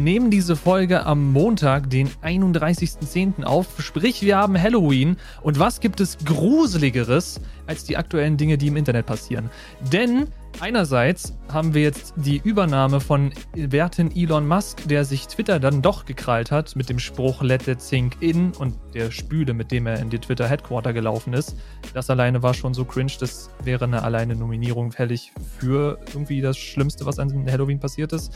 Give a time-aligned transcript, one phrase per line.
[0.00, 3.44] Wir nehmen diese Folge am Montag, den 31.10.
[3.44, 5.18] auf, sprich wir haben Halloween.
[5.42, 9.50] Und was gibt es Gruseligeres als die aktuellen Dinge, die im Internet passieren?
[9.92, 15.82] Denn einerseits haben wir jetzt die Übernahme von werten Elon Musk, der sich Twitter dann
[15.82, 19.86] doch gekrallt hat mit dem Spruch Let it sink in und der Spüle, mit dem
[19.86, 21.56] er in die Twitter Headquarter gelaufen ist.
[21.92, 26.56] Das alleine war schon so cringe, das wäre eine alleine Nominierung fällig für irgendwie das
[26.56, 28.32] Schlimmste, was an Halloween passiert ist.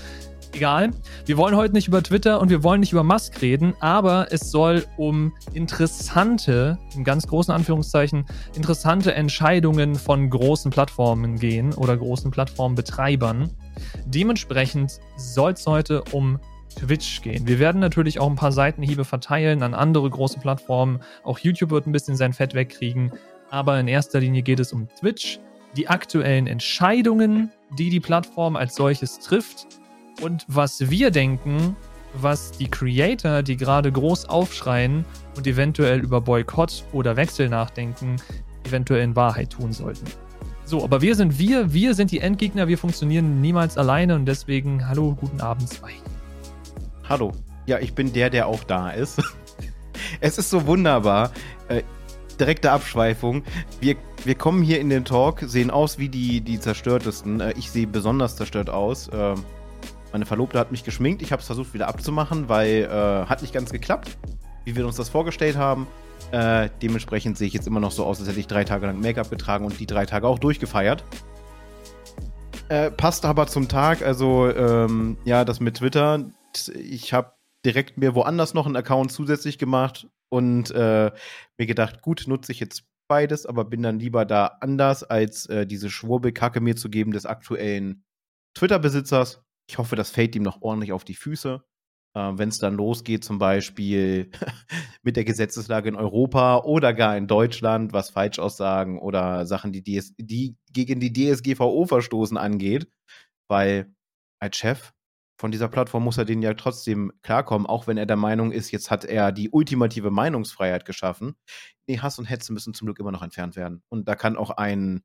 [0.54, 0.92] Egal.
[1.26, 4.52] Wir wollen heute nicht über Twitter und wir wollen nicht über Musk reden, aber es
[4.52, 8.24] soll um interessante, in ganz großen Anführungszeichen,
[8.54, 13.50] interessante Entscheidungen von großen Plattformen gehen oder großen Plattformbetreibern.
[14.06, 16.38] Dementsprechend soll es heute um
[16.76, 17.48] Twitch gehen.
[17.48, 21.00] Wir werden natürlich auch ein paar Seitenhiebe verteilen an andere große Plattformen.
[21.24, 23.10] Auch YouTube wird ein bisschen sein Fett wegkriegen.
[23.50, 25.40] Aber in erster Linie geht es um Twitch,
[25.76, 29.66] die aktuellen Entscheidungen, die die Plattform als solches trifft
[30.20, 31.76] und was wir denken,
[32.14, 35.04] was die Creator, die gerade groß aufschreien
[35.36, 38.16] und eventuell über Boykott oder Wechsel nachdenken,
[38.64, 40.06] eventuell in Wahrheit tun sollten.
[40.64, 44.88] So, aber wir sind wir, wir sind die Endgegner, wir funktionieren niemals alleine und deswegen
[44.88, 45.92] hallo, guten Abend zwei.
[47.08, 47.32] Hallo.
[47.66, 49.22] Ja, ich bin der, der auch da ist.
[50.20, 51.32] es ist so wunderbar.
[51.68, 51.82] Äh,
[52.38, 53.42] direkte Abschweifung.
[53.80, 57.40] Wir, wir kommen hier in den Talk, sehen aus wie die, die zerstörtesten.
[57.40, 59.08] Äh, ich sehe besonders zerstört aus.
[59.08, 59.34] Äh,
[60.14, 61.22] meine Verlobte hat mich geschminkt.
[61.22, 64.16] Ich habe es versucht wieder abzumachen, weil äh, hat nicht ganz geklappt,
[64.64, 65.88] wie wir uns das vorgestellt haben.
[66.30, 69.00] Äh, dementsprechend sehe ich jetzt immer noch so aus, als hätte ich drei Tage lang
[69.00, 71.02] Make-up getragen und die drei Tage auch durchgefeiert.
[72.68, 76.30] Äh, passt aber zum Tag, also ähm, ja, das mit Twitter.
[76.76, 77.32] Ich habe
[77.66, 81.10] direkt mir woanders noch einen Account zusätzlich gemacht und äh,
[81.58, 85.66] mir gedacht, gut, nutze ich jetzt beides, aber bin dann lieber da anders, als äh,
[85.66, 88.04] diese Schwurbelkacke mir zu geben des aktuellen
[88.56, 89.43] Twitter-Besitzers.
[89.68, 91.64] Ich hoffe, das fällt ihm noch ordentlich auf die Füße.
[92.14, 94.30] Äh, Wenn es dann losgeht, zum Beispiel
[95.02, 100.14] mit der Gesetzeslage in Europa oder gar in Deutschland, was Falschaussagen oder Sachen, die, DS
[100.18, 102.88] die gegen die DSGVO verstoßen angeht,
[103.48, 103.94] weil
[104.40, 104.92] als Chef
[105.40, 108.70] von dieser Plattform muss er denen ja trotzdem klarkommen, auch wenn er der Meinung ist,
[108.70, 111.34] jetzt hat er die ultimative Meinungsfreiheit geschaffen.
[111.88, 113.82] Nee, Hass und Hetze müssen zum Glück immer noch entfernt werden.
[113.88, 115.02] Und da kann auch ein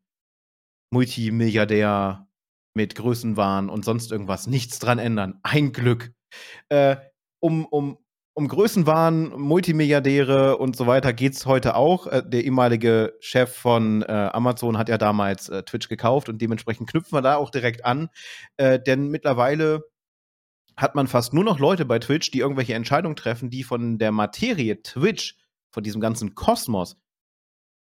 [0.91, 2.28] Multimilliardär
[2.73, 5.39] mit Größenwahn und sonst irgendwas nichts dran ändern.
[5.43, 6.11] Ein Glück.
[6.69, 6.97] Äh,
[7.39, 7.97] um, um,
[8.33, 12.07] um Größenwahn, Multimilliardäre und so weiter geht es heute auch.
[12.07, 16.89] Äh, der ehemalige Chef von äh, Amazon hat ja damals äh, Twitch gekauft und dementsprechend
[16.89, 18.09] knüpfen wir da auch direkt an.
[18.57, 19.83] Äh, denn mittlerweile
[20.77, 24.11] hat man fast nur noch Leute bei Twitch, die irgendwelche Entscheidungen treffen, die von der
[24.11, 25.37] Materie Twitch,
[25.71, 26.97] von diesem ganzen Kosmos,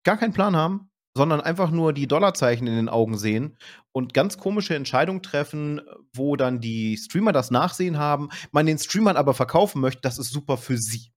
[0.04, 3.56] gar keinen Plan haben sondern einfach nur die Dollarzeichen in den Augen sehen
[3.92, 5.80] und ganz komische Entscheidungen treffen,
[6.14, 10.32] wo dann die Streamer das Nachsehen haben, man den Streamern aber verkaufen möchte, das ist
[10.32, 11.12] super für sie.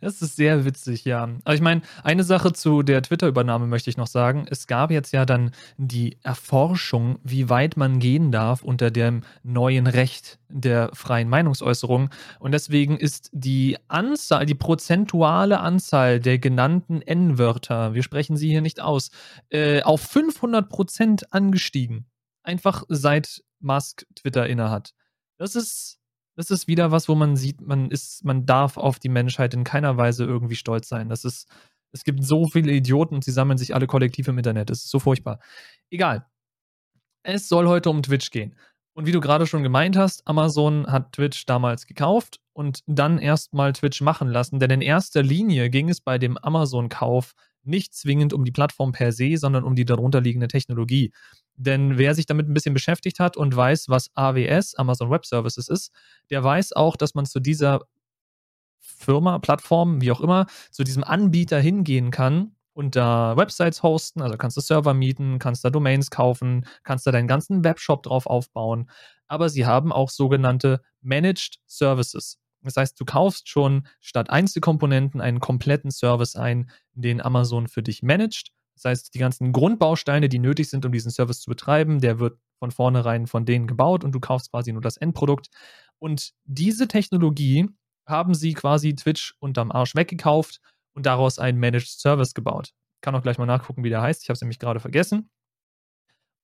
[0.00, 1.28] Das ist sehr witzig, ja.
[1.44, 4.46] Aber ich meine, eine Sache zu der Twitter-Übernahme möchte ich noch sagen.
[4.50, 9.86] Es gab jetzt ja dann die Erforschung, wie weit man gehen darf unter dem neuen
[9.86, 12.10] Recht der freien Meinungsäußerung.
[12.38, 18.62] Und deswegen ist die Anzahl, die prozentuale Anzahl der genannten N-Wörter, wir sprechen sie hier
[18.62, 19.10] nicht aus,
[19.50, 22.06] äh, auf 500 Prozent angestiegen.
[22.42, 24.94] Einfach seit Musk Twitter innehat.
[25.38, 25.98] Das ist
[26.36, 29.64] das ist wieder was, wo man sieht, man ist, man darf auf die Menschheit in
[29.64, 31.08] keiner Weise irgendwie stolz sein.
[31.08, 31.48] Das ist,
[31.92, 34.70] es gibt so viele Idioten und sie sammeln sich alle kollektiv im Internet.
[34.70, 35.38] Das ist so furchtbar.
[35.90, 36.26] Egal.
[37.22, 38.54] Es soll heute um Twitch gehen.
[38.94, 43.72] Und wie du gerade schon gemeint hast, Amazon hat Twitch damals gekauft und dann erstmal
[43.72, 47.34] Twitch machen lassen, denn in erster Linie ging es bei dem Amazon-Kauf
[47.66, 51.12] nicht zwingend um die Plattform per se, sondern um die darunterliegende Technologie.
[51.56, 55.68] Denn wer sich damit ein bisschen beschäftigt hat und weiß, was AWS, Amazon Web Services
[55.68, 55.92] ist,
[56.30, 57.80] der weiß auch, dass man zu dieser
[58.80, 64.36] Firma, Plattform, wie auch immer, zu diesem Anbieter hingehen kann und da Websites hosten, also
[64.36, 68.90] kannst du Server mieten, kannst da Domains kaufen, kannst da deinen ganzen Webshop drauf aufbauen.
[69.26, 72.38] Aber sie haben auch sogenannte Managed Services.
[72.64, 78.02] Das heißt, du kaufst schon statt Einzelkomponenten einen kompletten Service ein, den Amazon für dich
[78.02, 82.18] managt das heißt, die ganzen Grundbausteine, die nötig sind, um diesen Service zu betreiben, der
[82.18, 85.48] wird von vornherein von denen gebaut und du kaufst quasi nur das Endprodukt.
[85.98, 87.68] Und diese Technologie
[88.06, 90.60] haben sie quasi Twitch unterm Arsch weggekauft
[90.94, 92.72] und daraus einen Managed Service gebaut.
[92.96, 94.22] Ich kann auch gleich mal nachgucken, wie der heißt.
[94.22, 95.30] Ich habe es nämlich gerade vergessen.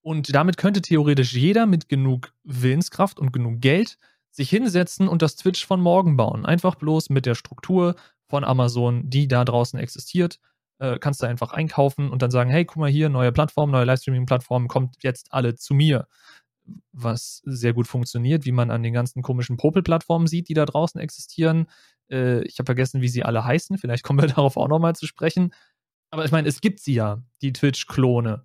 [0.02, 3.99] Und damit könnte theoretisch jeder mit genug Willenskraft und genug Geld
[4.30, 6.46] sich hinsetzen und das Twitch von morgen bauen.
[6.46, 7.96] Einfach bloß mit der Struktur
[8.28, 10.38] von Amazon, die da draußen existiert
[10.80, 13.84] äh, kannst du einfach einkaufen und dann sagen, hey, guck mal hier, neue Plattform, neue
[13.84, 16.08] Livestreaming-Plattform, kommt jetzt alle zu mir.
[16.92, 21.00] was sehr gut funktioniert, wie man an den ganzen komischen Popel-Plattformen sieht, die da draußen
[21.00, 21.66] existieren.
[22.10, 23.78] Äh, ich habe vergessen, wie sie alle heißen.
[23.78, 25.52] Vielleicht kommen wir darauf auch nochmal zu sprechen.
[26.10, 28.44] Aber ich meine, es gibt sie ja, die Twitch-Klone.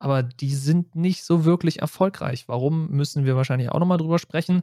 [0.00, 2.48] Aber die sind nicht so wirklich erfolgreich.
[2.48, 4.62] Warum müssen wir wahrscheinlich auch nochmal drüber sprechen?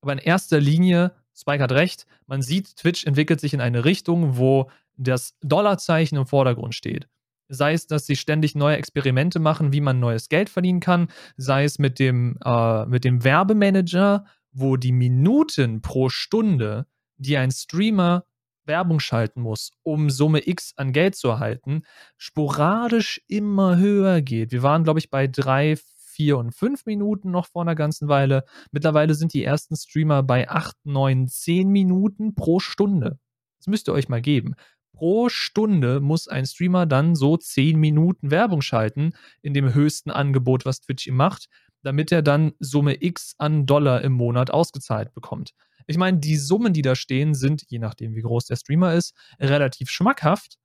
[0.00, 4.36] Aber in erster Linie, Spike hat recht, man sieht, Twitch entwickelt sich in eine Richtung,
[4.36, 7.08] wo das Dollarzeichen im Vordergrund steht.
[7.48, 11.64] Sei es, dass sie ständig neue Experimente machen, wie man neues Geld verdienen kann, sei
[11.64, 16.86] es mit dem, äh, mit dem Werbemanager, wo die Minuten pro Stunde,
[17.16, 18.24] die ein Streamer
[18.64, 21.82] Werbung schalten muss, um Summe X an Geld zu erhalten,
[22.16, 24.52] sporadisch immer höher geht.
[24.52, 25.76] Wir waren, glaube ich, bei drei,
[26.12, 28.44] vier und fünf Minuten noch vor einer ganzen Weile.
[28.70, 33.18] Mittlerweile sind die ersten Streamer bei acht, neun, zehn Minuten pro Stunde.
[33.58, 34.54] Das müsst ihr euch mal geben.
[34.92, 40.64] Pro Stunde muss ein Streamer dann so zehn Minuten Werbung schalten in dem höchsten Angebot,
[40.64, 41.48] was Twitch ihm macht,
[41.82, 45.54] damit er dann Summe X an Dollar im Monat ausgezahlt bekommt.
[45.86, 49.14] Ich meine, die Summen, die da stehen, sind, je nachdem, wie groß der Streamer ist,
[49.38, 50.58] relativ schmackhaft.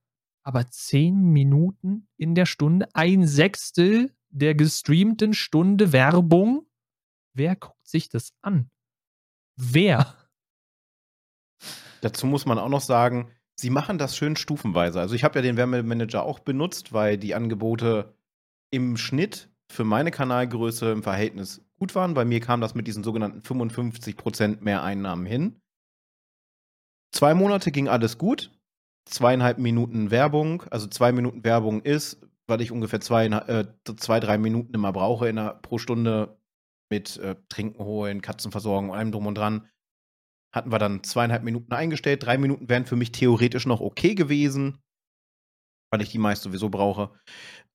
[0.44, 6.66] Aber 10 Minuten in der Stunde, ein Sechstel der gestreamten Stunde Werbung.
[7.34, 8.70] Wer guckt sich das an?
[9.56, 10.16] Wer?
[12.02, 15.00] Dazu muss man auch noch sagen, sie machen das schön stufenweise.
[15.00, 18.16] Also ich habe ja den Wärmemanager auch benutzt, weil die Angebote
[18.72, 22.14] im Schnitt für meine Kanalgröße im Verhältnis gut waren.
[22.14, 25.62] Bei mir kam das mit diesen sogenannten 55% mehr Einnahmen hin.
[27.12, 28.52] Zwei Monate ging alles gut.
[29.06, 33.66] Zweieinhalb Minuten Werbung, also zwei Minuten Werbung ist, weil ich ungefähr zwei, äh,
[33.96, 36.38] zwei drei Minuten immer brauche in einer, pro Stunde
[36.90, 39.70] mit äh, Trinken holen, Katzenversorgung, allem drum und dran.
[40.54, 42.26] Hatten wir dann zweieinhalb Minuten eingestellt.
[42.26, 44.80] Drei Minuten wären für mich theoretisch noch okay gewesen
[45.92, 47.12] weil ich die meist sowieso brauche.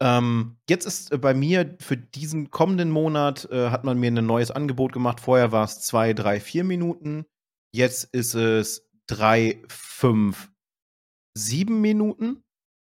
[0.01, 4.27] Ähm, jetzt ist äh, bei mir für diesen kommenden Monat äh, hat man mir ein
[4.27, 5.21] neues Angebot gemacht.
[5.21, 7.27] Vorher war es zwei, drei, vier Minuten.
[7.75, 10.51] Jetzt ist es drei, fünf,
[11.37, 12.43] sieben Minuten.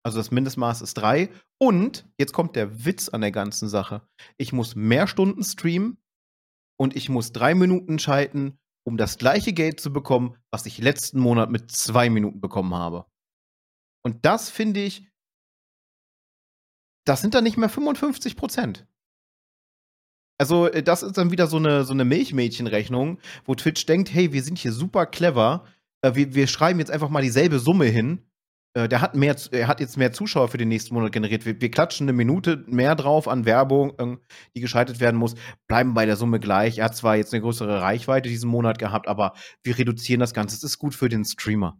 [0.05, 1.29] Also das Mindestmaß ist drei.
[1.59, 4.07] Und jetzt kommt der Witz an der ganzen Sache.
[4.37, 5.97] Ich muss mehr Stunden streamen
[6.77, 11.19] und ich muss drei Minuten schalten, um das gleiche Geld zu bekommen, was ich letzten
[11.19, 13.05] Monat mit zwei Minuten bekommen habe.
[14.05, 15.09] Und das finde ich,
[17.07, 18.87] das sind dann nicht mehr 55 Prozent.
[20.37, 24.31] Also, äh, das ist dann wieder so eine, so eine Milchmädchenrechnung, wo Twitch denkt, hey,
[24.31, 25.65] wir sind hier super clever,
[26.03, 28.21] äh, wir, wir schreiben jetzt einfach mal dieselbe Summe hin.
[28.77, 31.45] Äh, der hat, mehr, er hat jetzt mehr Zuschauer für den nächsten Monat generiert.
[31.47, 34.19] Wir, wir klatschen eine Minute mehr drauf an Werbung,
[34.55, 35.35] die geschaltet werden muss,
[35.67, 36.77] bleiben bei der Summe gleich.
[36.77, 40.55] Er hat zwar jetzt eine größere Reichweite diesen Monat gehabt, aber wir reduzieren das Ganze.
[40.55, 41.79] Es ist gut für den Streamer.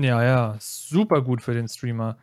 [0.00, 2.16] Ja, ja, super gut für den Streamer.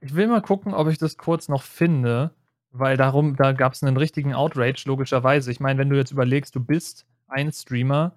[0.00, 2.34] Ich will mal gucken, ob ich das kurz noch finde,
[2.72, 5.52] weil darum, da gab es einen richtigen Outrage, logischerweise.
[5.52, 8.16] Ich meine, wenn du jetzt überlegst, du bist ein Streamer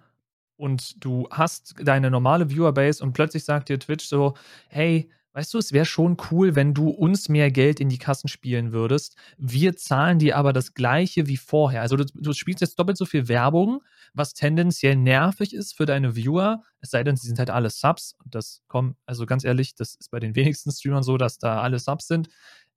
[0.58, 4.34] und du hast deine normale Viewerbase und plötzlich sagt dir Twitch so,
[4.70, 8.28] hey, weißt du, es wäre schon cool, wenn du uns mehr Geld in die Kassen
[8.28, 9.16] spielen würdest.
[9.38, 11.82] Wir zahlen dir aber das gleiche wie vorher.
[11.82, 13.84] Also du, du spielst jetzt doppelt so viel Werbung,
[14.16, 18.16] was tendenziell nervig ist für deine Viewer, es sei denn, sie sind halt alle Subs.
[18.26, 21.62] Und das kommt, also ganz ehrlich, das ist bei den wenigsten Streamern so, dass da
[21.62, 22.30] alle Subs sind.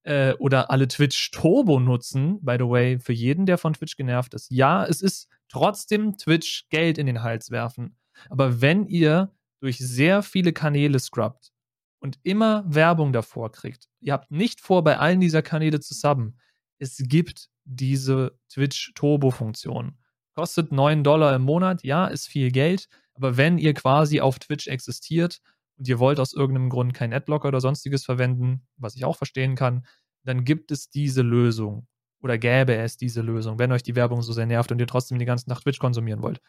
[0.03, 4.35] Äh, oder alle Twitch Turbo nutzen, by the way, für jeden, der von Twitch genervt
[4.35, 4.51] ist.
[4.51, 7.97] Ja, es ist trotzdem Twitch Geld in den Hals werfen.
[8.29, 11.53] Aber wenn ihr durch sehr viele Kanäle scrubbt
[12.01, 16.39] und immer Werbung davor kriegt, ihr habt nicht vor, bei allen dieser Kanäle zu subben,
[16.79, 19.99] es gibt diese Twitch Turbo Funktion.
[20.35, 24.67] Kostet 9 Dollar im Monat, ja, ist viel Geld, aber wenn ihr quasi auf Twitch
[24.67, 25.41] existiert
[25.77, 29.57] und ihr wollt aus irgendeinem Grund keinen Adblocker oder sonstiges verwenden, was ich auch verstehen
[29.57, 29.87] kann,
[30.25, 31.87] dann gibt es diese Lösung
[32.23, 35.19] oder gäbe es diese Lösung, wenn euch die Werbung so sehr nervt und ihr trotzdem
[35.19, 36.41] die ganze Nacht Twitch konsumieren wollt.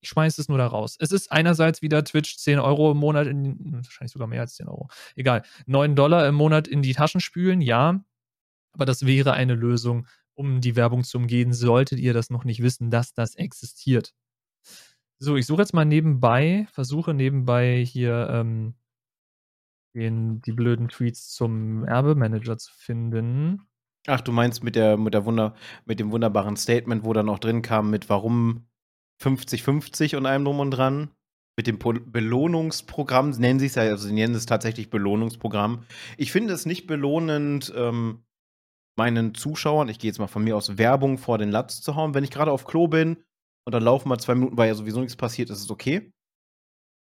[0.00, 0.96] Ich schmeiße es nur da raus.
[0.98, 4.68] Es ist einerseits wieder Twitch 10 Euro im Monat, in, wahrscheinlich sogar mehr als 10
[4.68, 4.88] Euro.
[5.14, 5.42] Egal.
[5.66, 8.04] 9 Dollar im Monat in die Taschen spülen, ja.
[8.72, 12.62] Aber das wäre eine Lösung, um die Werbung zu umgehen, solltet ihr das noch nicht
[12.62, 14.12] wissen, dass das existiert.
[15.18, 18.74] So, ich suche jetzt mal nebenbei, versuche nebenbei hier ähm,
[19.94, 23.62] den, die blöden Tweets zum Erbemanager zu finden.
[24.06, 25.54] Ach, du meinst mit der, mit der Wunder,
[25.86, 28.68] mit dem wunderbaren Statement, wo da noch drin kam, mit warum
[29.22, 31.10] 50-50 und allem drum und dran?
[31.58, 35.84] Mit dem Belohnungsprogramm, nennen sie es ja, also sie nennen es tatsächlich Belohnungsprogramm.
[36.18, 38.24] Ich finde es nicht belohnend, ähm,
[38.98, 42.14] meinen Zuschauern, ich gehe jetzt mal von mir aus, Werbung vor den Latz zu hauen.
[42.14, 43.22] Wenn ich gerade auf Klo bin
[43.64, 46.12] und dann laufen mal zwei Minuten, weil ja sowieso nichts passiert, ist es okay.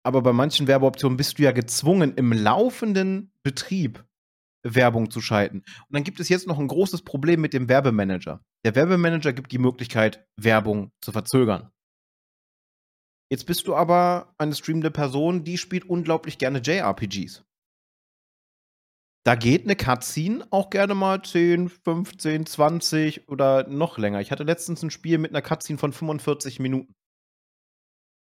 [0.03, 4.05] Aber bei manchen Werbeoptionen bist du ja gezwungen, im laufenden Betrieb
[4.63, 5.59] Werbung zu schalten.
[5.59, 8.43] Und dann gibt es jetzt noch ein großes Problem mit dem Werbemanager.
[8.65, 11.71] Der Werbemanager gibt die Möglichkeit, Werbung zu verzögern.
[13.31, 17.43] Jetzt bist du aber eine streamende Person, die spielt unglaublich gerne JRPGs.
[19.25, 24.21] Da geht eine Cutscene auch gerne mal 10, 15, 20 oder noch länger.
[24.21, 26.93] Ich hatte letztens ein Spiel mit einer Cutscene von 45 Minuten.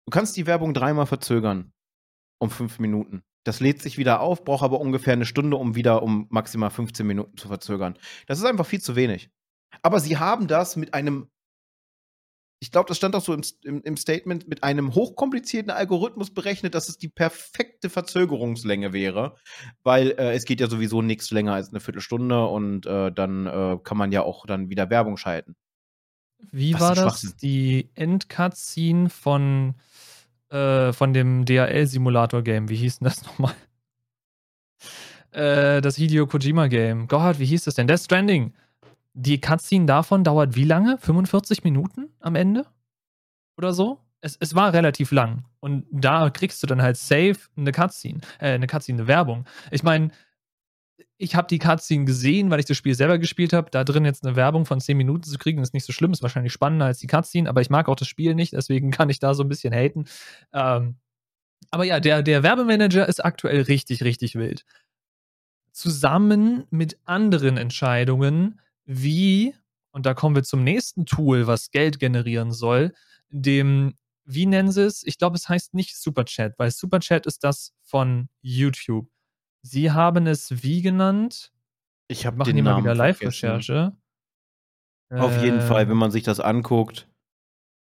[0.06, 1.72] Du kannst die Werbung dreimal verzögern.
[2.40, 3.22] Um 5 Minuten.
[3.44, 7.06] Das lädt sich wieder auf, braucht aber ungefähr eine Stunde, um wieder um maximal 15
[7.06, 7.98] Minuten zu verzögern.
[8.26, 9.30] Das ist einfach viel zu wenig.
[9.82, 11.28] Aber sie haben das mit einem
[12.64, 16.74] ich glaube, das stand auch so im, im, im, Statement, mit einem hochkomplizierten Algorithmus berechnet,
[16.74, 19.36] dass es die perfekte Verzögerungslänge wäre,
[19.82, 23.78] weil äh, es geht ja sowieso nichts länger als eine Viertelstunde und äh, dann äh,
[23.84, 25.56] kann man ja auch dann wieder Werbung schalten.
[26.52, 27.36] Wie Was war das?
[27.36, 29.74] Die Endcutscene von,
[30.48, 33.54] äh, von dem DHL-Simulator-Game, wie hieß denn das nochmal?
[35.32, 37.08] Äh, das Hideo Kojima-Game.
[37.08, 37.88] Gott, wie hieß das denn?
[37.88, 38.54] Death Stranding
[39.14, 40.98] die Cutscene davon dauert wie lange?
[40.98, 42.66] 45 Minuten am Ende?
[43.56, 44.00] Oder so?
[44.20, 45.44] Es, es war relativ lang.
[45.60, 49.46] Und da kriegst du dann halt safe eine Cutscene, äh, eine Cutscene, eine Werbung.
[49.70, 50.10] Ich meine,
[51.16, 53.70] ich habe die Cutscene gesehen, weil ich das Spiel selber gespielt habe.
[53.70, 56.22] Da drin jetzt eine Werbung von 10 Minuten zu kriegen, ist nicht so schlimm, ist
[56.22, 59.20] wahrscheinlich spannender als die Cutscene, aber ich mag auch das Spiel nicht, deswegen kann ich
[59.20, 60.06] da so ein bisschen haten.
[60.52, 60.96] Ähm,
[61.70, 64.64] aber ja, der, der Werbemanager ist aktuell richtig, richtig wild.
[65.72, 69.54] Zusammen mit anderen Entscheidungen, wie,
[69.92, 72.92] und da kommen wir zum nächsten Tool, was Geld generieren soll,
[73.30, 75.02] dem, wie nennen sie es?
[75.04, 79.08] Ich glaube, es heißt nicht Superchat, weil Superchat ist das von YouTube.
[79.62, 81.52] Sie haben es wie genannt?
[82.08, 83.96] Ich habe den Namen wieder Live-Recherche.
[85.10, 87.08] Auf jeden äh, Fall, wenn man sich das anguckt.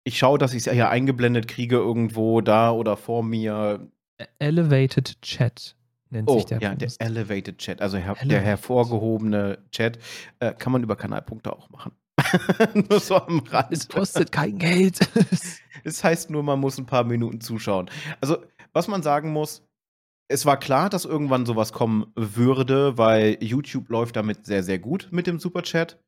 [0.04, 3.92] Ich schaue, dass ich es hier eingeblendet kriege, irgendwo da oder vor mir.
[4.40, 5.76] Elevated Chat
[6.12, 6.60] nennt oh, sich der.
[6.60, 7.02] Ja, Post.
[7.02, 8.32] der Elevated Chat, also her Elevated.
[8.32, 10.00] der hervorgehobene Chat,
[10.40, 11.94] äh, kann man über Kanalpunkte auch machen.
[12.90, 13.72] nur so am Rand.
[13.72, 15.00] Es kostet kein Geld.
[15.84, 17.90] es heißt nur, man muss ein paar Minuten zuschauen.
[18.20, 18.38] Also,
[18.74, 19.64] was man sagen muss,
[20.28, 25.10] es war klar, dass irgendwann sowas kommen würde, weil YouTube läuft damit sehr, sehr gut
[25.12, 26.00] mit dem Superchat.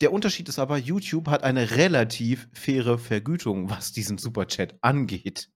[0.00, 5.48] Der Unterschied ist aber, YouTube hat eine relativ faire Vergütung, was diesen Superchat angeht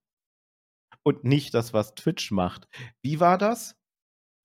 [1.03, 2.67] und nicht das, was Twitch macht.
[3.01, 3.75] Wie war das?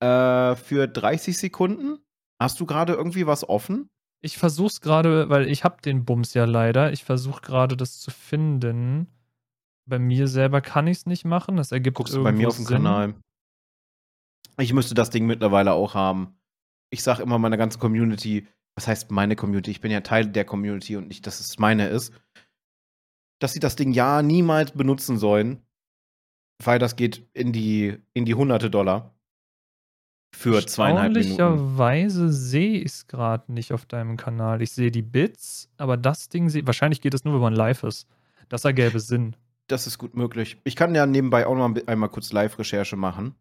[0.00, 1.98] Äh, für 30 Sekunden?
[2.40, 3.88] Hast du gerade irgendwie was offen?
[4.22, 6.92] Ich versuch's gerade, weil ich hab den Bums ja leider.
[6.92, 9.08] Ich versuche gerade das zu finden.
[9.86, 11.56] Bei mir selber kann ich es nicht machen.
[11.56, 12.76] Das ergibt Guckst du bei mir auf dem Sinn.
[12.78, 13.14] Kanal.
[14.58, 16.38] Ich müsste das Ding mittlerweile auch haben.
[16.90, 19.70] Ich sag immer meiner ganzen Community, was heißt meine Community?
[19.70, 22.12] Ich bin ja Teil der Community und nicht, dass es meine ist.
[23.38, 25.65] Dass sie das Ding ja niemals benutzen sollen,
[26.62, 29.14] weil das geht in die, in die hunderte Dollar.
[30.34, 31.30] Für zweieinhalb Minuten.
[31.30, 34.60] Erstaunlicherweise sehe ich es gerade nicht auf deinem Kanal.
[34.60, 38.06] Ich sehe die Bits, aber das Ding, wahrscheinlich geht es nur, wenn man live ist.
[38.48, 39.34] Das ergäbe Sinn.
[39.66, 40.60] Das ist gut möglich.
[40.64, 43.34] Ich kann ja nebenbei auch noch einmal kurz Live-Recherche machen.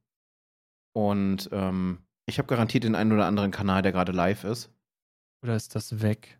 [0.93, 4.71] Und ähm, ich habe garantiert den einen oder anderen Kanal, der gerade live ist.
[5.43, 6.39] Oder ist das weg?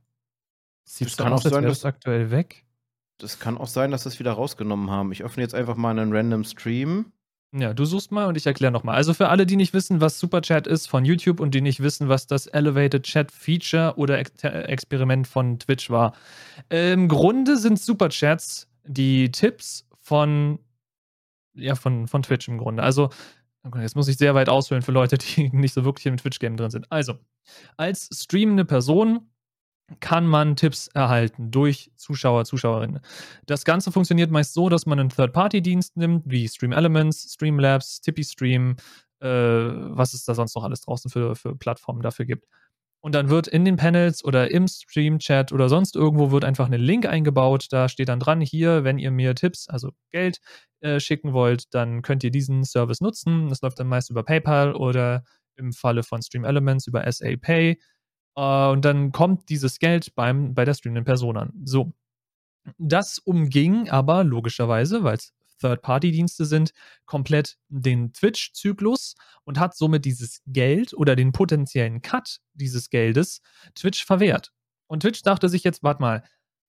[0.86, 2.65] Sieht das kann aus, auch sein, dass aktuell weg.
[3.18, 5.12] Das kann auch sein, dass es wieder rausgenommen haben.
[5.12, 7.14] Ich öffne jetzt einfach mal einen random Stream.
[7.58, 8.96] Ja, du suchst mal und ich erkläre nochmal.
[8.96, 12.10] Also für alle, die nicht wissen, was Superchat ist von YouTube und die nicht wissen,
[12.10, 16.14] was das Elevated Chat Feature oder Ex Experiment von Twitch war.
[16.68, 20.60] Im Grunde sind Superchats die Tipps von,
[21.54, 22.84] ja, von, von Twitch im Grunde.
[22.84, 23.10] Also,
[23.80, 26.72] jetzt muss ich sehr weit ausholen für Leute, die nicht so wirklich im Twitch-Game drin
[26.72, 26.92] sind.
[26.92, 27.20] Also,
[27.78, 29.30] als streamende Person
[30.00, 33.02] kann man Tipps erhalten durch Zuschauer, Zuschauerinnen.
[33.46, 38.78] Das Ganze funktioniert meist so, dass man einen Third-Party-Dienst nimmt, wie Stream Elements, Streamlabs, TipeeeStream,
[39.20, 42.46] äh, was es da sonst noch alles draußen für, für Plattformen dafür gibt.
[43.06, 46.82] Und dann wird in den Panels oder im Stream-Chat oder sonst irgendwo wird einfach ein
[46.82, 47.68] Link eingebaut.
[47.70, 50.40] Da steht dann dran, hier, wenn ihr mir Tipps, also Geld
[50.80, 53.50] äh, schicken wollt, dann könnt ihr diesen Service nutzen.
[53.50, 55.24] Das läuft dann meist über PayPal oder
[55.56, 57.80] im Falle von Stream Elements über SA Pay.
[58.38, 61.54] Uh, und dann kommt dieses Geld beim, bei der streamenden Person an.
[61.64, 61.94] So.
[62.78, 66.74] Das umging aber logischerweise, weil es Third-Party-Dienste sind,
[67.06, 73.42] komplett den Twitch-Zyklus und hat somit dieses Geld oder den potenziellen Cut dieses Geldes
[73.76, 74.52] Twitch verwehrt.
[74.88, 76.24] Und Twitch dachte sich jetzt, warte mal,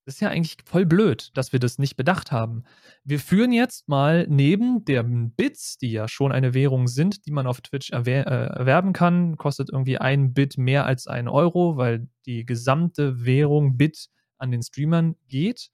[0.07, 2.63] das ist ja eigentlich voll blöd, dass wir das nicht bedacht haben.
[3.03, 7.49] Wir führen jetzt mal neben den Bits, die ja schon eine Währung sind, die man
[7.49, 12.09] auf Twitch erwer äh, erwerben kann, kostet irgendwie ein Bit mehr als ein Euro, weil
[12.25, 14.07] die gesamte Währung Bit
[14.39, 15.71] an den Streamern geht.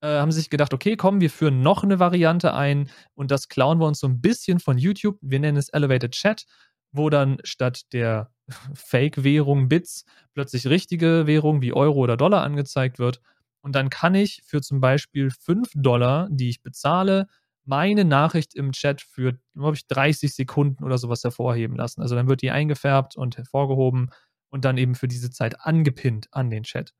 [0.00, 3.78] Äh, haben sich gedacht, okay, komm, wir führen noch eine Variante ein und das klauen
[3.78, 5.18] wir uns so ein bisschen von YouTube.
[5.20, 6.46] Wir nennen es Elevated Chat,
[6.90, 8.32] wo dann statt der
[8.74, 10.04] Fake-Währung Bits
[10.34, 13.20] plötzlich richtige Währung wie Euro oder Dollar angezeigt wird.
[13.68, 17.26] Und dann kann ich für zum Beispiel 5 Dollar, die ich bezahle,
[17.66, 22.00] meine Nachricht im Chat für, glaube ich, 30 Sekunden oder sowas hervorheben lassen.
[22.00, 24.08] Also dann wird die eingefärbt und hervorgehoben
[24.48, 26.94] und dann eben für diese Zeit angepinnt an den Chat.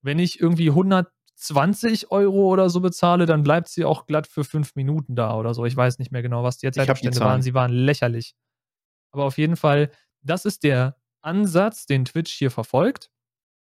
[0.00, 4.76] Wenn ich irgendwie 120 Euro oder so bezahle, dann bleibt sie auch glatt für 5
[4.76, 5.66] Minuten da oder so.
[5.66, 7.42] Ich weiß nicht mehr genau, was die Zeitabstände waren.
[7.42, 8.34] Sie waren lächerlich.
[9.10, 9.90] Aber auf jeden Fall,
[10.22, 13.10] das ist der Ansatz, den Twitch hier verfolgt.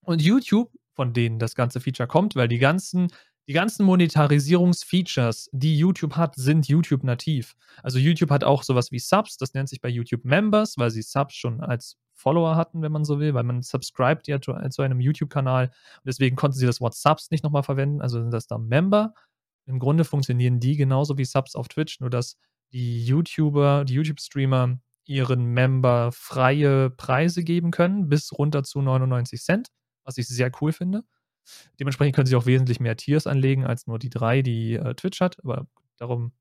[0.05, 3.09] Und YouTube, von denen das ganze Feature kommt, weil die ganzen
[3.49, 7.55] die ganzen Monetarisierungsfeatures, die YouTube hat, sind YouTube nativ.
[7.83, 11.03] Also YouTube hat auch sowas wie Subs, das nennt sich bei YouTube Members, weil sie
[11.03, 14.83] Subs schon als Follower hatten, wenn man so will, weil man subscribt ja zu, zu
[14.83, 15.71] einem YouTube-Kanal.
[16.05, 19.15] Deswegen konnten sie das Wort Subs nicht nochmal verwenden, also sind das da Member.
[19.67, 22.39] Im Grunde funktionieren die genauso wie Subs auf Twitch, nur dass
[22.73, 29.69] die YouTuber, die YouTube-Streamer ihren Member freie Preise geben können, bis runter zu 99 Cent,
[30.07, 31.03] was ich sehr cool finde.
[31.79, 35.21] Dementsprechend können sie auch wesentlich mehr Tiers anlegen als nur die drei, die äh, Twitch
[35.21, 35.39] hat.
[35.45, 36.33] Aber darum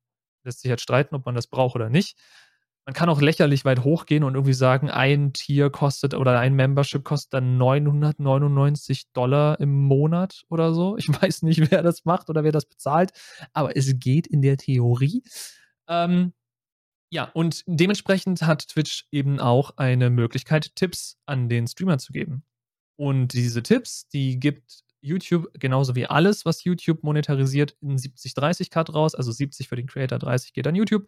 [0.44, 2.18] lässt sich jetzt streiten, ob man das braucht oder nicht.
[2.88, 7.04] Man kann auch lächerlich weit hochgehen und irgendwie sagen, ein Tier kostet oder ein Membership
[7.04, 10.96] kostet dann 999 Dollar im Monat oder so.
[10.98, 13.12] Ich weiß nicht, wer das macht oder wer das bezahlt,
[13.54, 15.24] aber es geht in der Theorie.
[15.88, 16.34] Ähm,
[17.10, 22.44] ja, und dementsprechend hat Twitch eben auch eine Möglichkeit, Tipps an den Streamer zu geben.
[22.98, 29.16] Und diese Tipps, die gibt YouTube genauso wie alles, was YouTube monetarisiert, in 70-30-Cut raus.
[29.16, 31.08] Also 70 für den Creator, 30 geht an YouTube.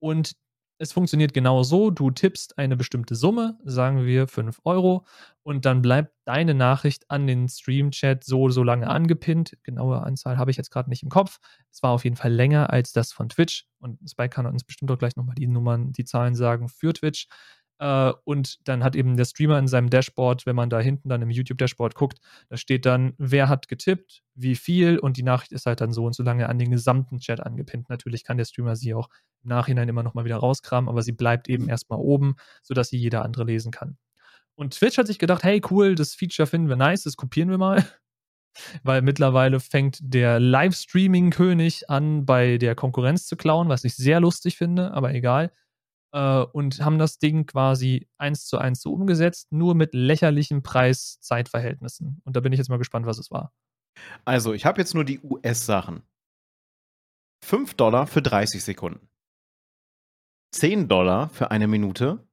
[0.00, 0.34] Und
[0.80, 5.04] es funktioniert genau so, du tippst eine bestimmte Summe, sagen wir 5 Euro,
[5.42, 9.58] und dann bleibt deine Nachricht an den Stream-Chat so, so lange angepinnt.
[9.62, 11.38] Genaue Anzahl habe ich jetzt gerade nicht im Kopf.
[11.70, 13.66] Es war auf jeden Fall länger als das von Twitch.
[13.78, 17.26] Und Spike kann uns bestimmt auch gleich nochmal die Nummern, die Zahlen sagen für Twitch.
[17.80, 21.22] Äh, und dann hat eben der Streamer in seinem Dashboard, wenn man da hinten dann
[21.22, 22.18] im YouTube-Dashboard guckt,
[22.50, 26.04] da steht dann, wer hat getippt, wie viel und die Nachricht ist halt dann so
[26.04, 27.88] und so lange an den gesamten Chat angepinnt.
[27.88, 29.08] Natürlich kann der Streamer sie auch
[29.42, 33.24] im Nachhinein immer nochmal wieder rauskramen, aber sie bleibt eben erstmal oben, sodass sie jeder
[33.24, 33.96] andere lesen kann.
[34.56, 37.58] Und Twitch hat sich gedacht, hey cool, das Feature finden wir nice, das kopieren wir
[37.58, 37.82] mal.
[38.82, 44.58] Weil mittlerweile fängt der Livestreaming-König an, bei der Konkurrenz zu klauen, was ich sehr lustig
[44.58, 45.50] finde, aber egal
[46.12, 52.20] äh, und haben das Ding quasi eins zu eins so umgesetzt, nur mit lächerlichen Preis-Zeitverhältnissen.
[52.24, 53.52] Und da bin ich jetzt mal gespannt, was es war.
[54.24, 56.02] Also, ich habe jetzt nur die US-Sachen.
[57.44, 59.08] 5 Dollar für 30 Sekunden.
[60.52, 62.26] 10 Dollar für eine Minute.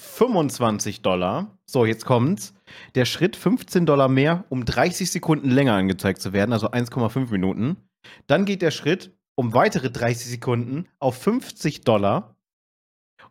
[0.00, 1.58] 25 Dollar.
[1.66, 2.54] So, jetzt kommt's.
[2.94, 7.76] Der Schritt 15 Dollar mehr, um 30 Sekunden länger angezeigt zu werden, also 1,5 Minuten.
[8.26, 12.33] Dann geht der Schritt um weitere 30 Sekunden auf 50 Dollar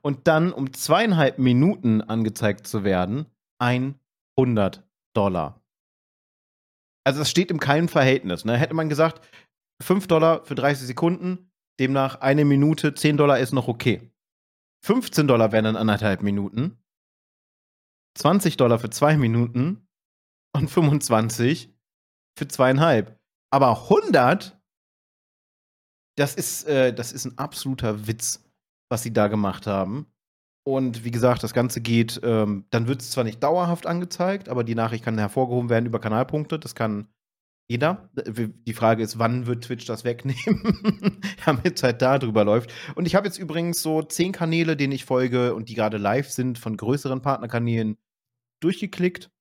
[0.03, 3.25] und dann um zweieinhalb Minuten angezeigt zu werden,
[3.59, 4.83] 100
[5.15, 5.61] Dollar.
[7.05, 8.45] Also das steht im keinem Verhältnis.
[8.45, 8.57] Ne?
[8.57, 9.25] Hätte man gesagt,
[9.81, 14.11] 5 Dollar für 30 Sekunden, demnach eine Minute, 10 Dollar ist noch okay.
[14.85, 16.77] 15 Dollar wären dann anderthalb Minuten,
[18.17, 19.87] 20 Dollar für zwei Minuten
[20.55, 21.73] und 25
[22.37, 23.19] für zweieinhalb.
[23.49, 24.59] Aber 100,
[26.17, 28.42] das ist, äh, das ist ein absoluter Witz
[28.89, 30.07] was sie da gemacht haben.
[30.65, 34.63] Und wie gesagt, das Ganze geht, ähm, dann wird es zwar nicht dauerhaft angezeigt, aber
[34.63, 36.57] die Nachricht kann hervorgehoben werden über Kanalpunkte.
[36.57, 37.09] Das kann
[37.67, 38.09] jeder.
[38.15, 42.71] Die Frage ist, wann wird Twitch das wegnehmen, damit es halt da drüber läuft.
[42.95, 46.29] Und ich habe jetzt übrigens so zehn Kanäle, denen ich folge und die gerade live
[46.29, 47.97] sind, von größeren Partnerkanälen
[48.61, 49.31] durchgeklickt.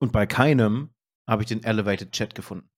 [0.00, 0.90] Und bei keinem
[1.28, 2.68] habe ich den Elevated Chat gefunden.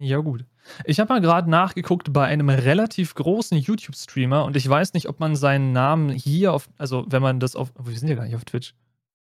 [0.00, 0.44] Ja, gut.
[0.84, 5.18] Ich habe mal gerade nachgeguckt bei einem relativ großen YouTube-Streamer und ich weiß nicht, ob
[5.18, 8.36] man seinen Namen hier auf, also wenn man das auf, wir sind ja gar nicht
[8.36, 8.74] auf Twitch.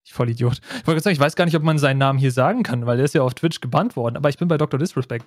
[0.04, 0.60] Ich voll Idiot.
[0.82, 2.98] Ich wollte sagen, ich weiß gar nicht, ob man seinen Namen hier sagen kann, weil
[2.98, 4.18] der ist ja auf Twitch gebannt worden.
[4.18, 4.80] Aber ich bin bei Dr.
[4.80, 5.26] Disrespect.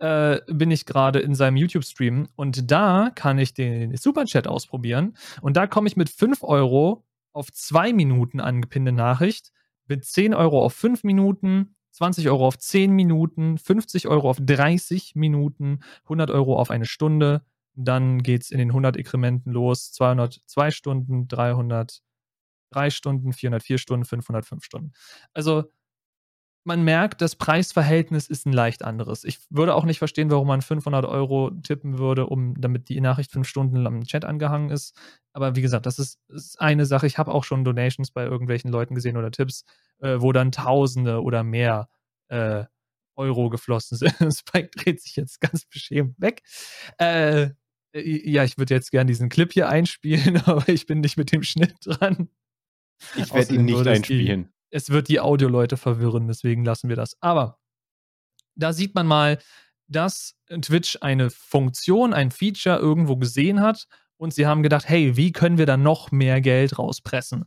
[0.00, 5.56] Äh, bin ich gerade in seinem YouTube-Stream und da kann ich den Superchat ausprobieren und
[5.56, 9.50] da komme ich mit 5 Euro auf 2 Minuten angepinnte Nachricht,
[9.86, 15.16] mit 10 Euro auf 5 Minuten, 20 Euro auf 10 Minuten, 50 Euro auf 30
[15.16, 17.42] Minuten, 100 Euro auf eine Stunde.
[17.74, 19.90] Dann geht es in den 100 Inkrementen los.
[19.92, 22.00] 202 Stunden, 303
[22.90, 24.92] Stunden, 404 Stunden, 505 Stunden.
[25.34, 25.64] Also
[26.64, 29.24] man merkt, das Preisverhältnis ist ein leicht anderes.
[29.24, 33.32] Ich würde auch nicht verstehen, warum man 500 Euro tippen würde, um damit die Nachricht
[33.32, 34.94] fünf Stunden am Chat angehangen ist.
[35.32, 37.06] Aber wie gesagt, das ist, ist eine Sache.
[37.06, 39.64] Ich habe auch schon Donations bei irgendwelchen Leuten gesehen oder Tipps,
[40.00, 41.88] äh, wo dann Tausende oder mehr
[42.28, 42.64] äh,
[43.16, 44.14] Euro geflossen sind.
[44.32, 46.42] Spike dreht sich jetzt ganz beschämt weg.
[46.98, 47.50] Äh,
[47.94, 51.42] ja, ich würde jetzt gerne diesen Clip hier einspielen, aber ich bin nicht mit dem
[51.42, 52.28] Schnitt dran.
[53.16, 54.52] Ich werde ihn nicht einspielen.
[54.70, 57.16] Es wird die Audioleute verwirren, deswegen lassen wir das.
[57.20, 57.58] Aber
[58.54, 59.38] da sieht man mal,
[59.86, 63.86] dass Twitch eine Funktion, ein Feature irgendwo gesehen hat
[64.18, 67.46] und sie haben gedacht, hey, wie können wir da noch mehr Geld rauspressen?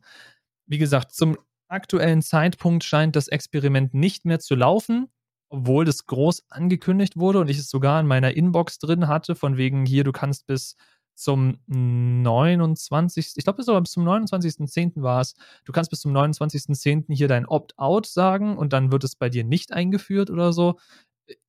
[0.65, 5.07] Wie gesagt, zum aktuellen Zeitpunkt scheint das Experiment nicht mehr zu laufen,
[5.49, 9.57] obwohl das groß angekündigt wurde und ich es sogar in meiner Inbox drin hatte, von
[9.57, 10.75] wegen hier, du kannst bis
[11.15, 13.34] zum 29.
[13.36, 15.02] Ich glaube, bis zum 29.10.
[15.02, 15.36] war es.
[15.65, 17.13] Du kannst bis zum 29.10.
[17.13, 20.80] hier dein Opt-out sagen und dann wird es bei dir nicht eingeführt oder so.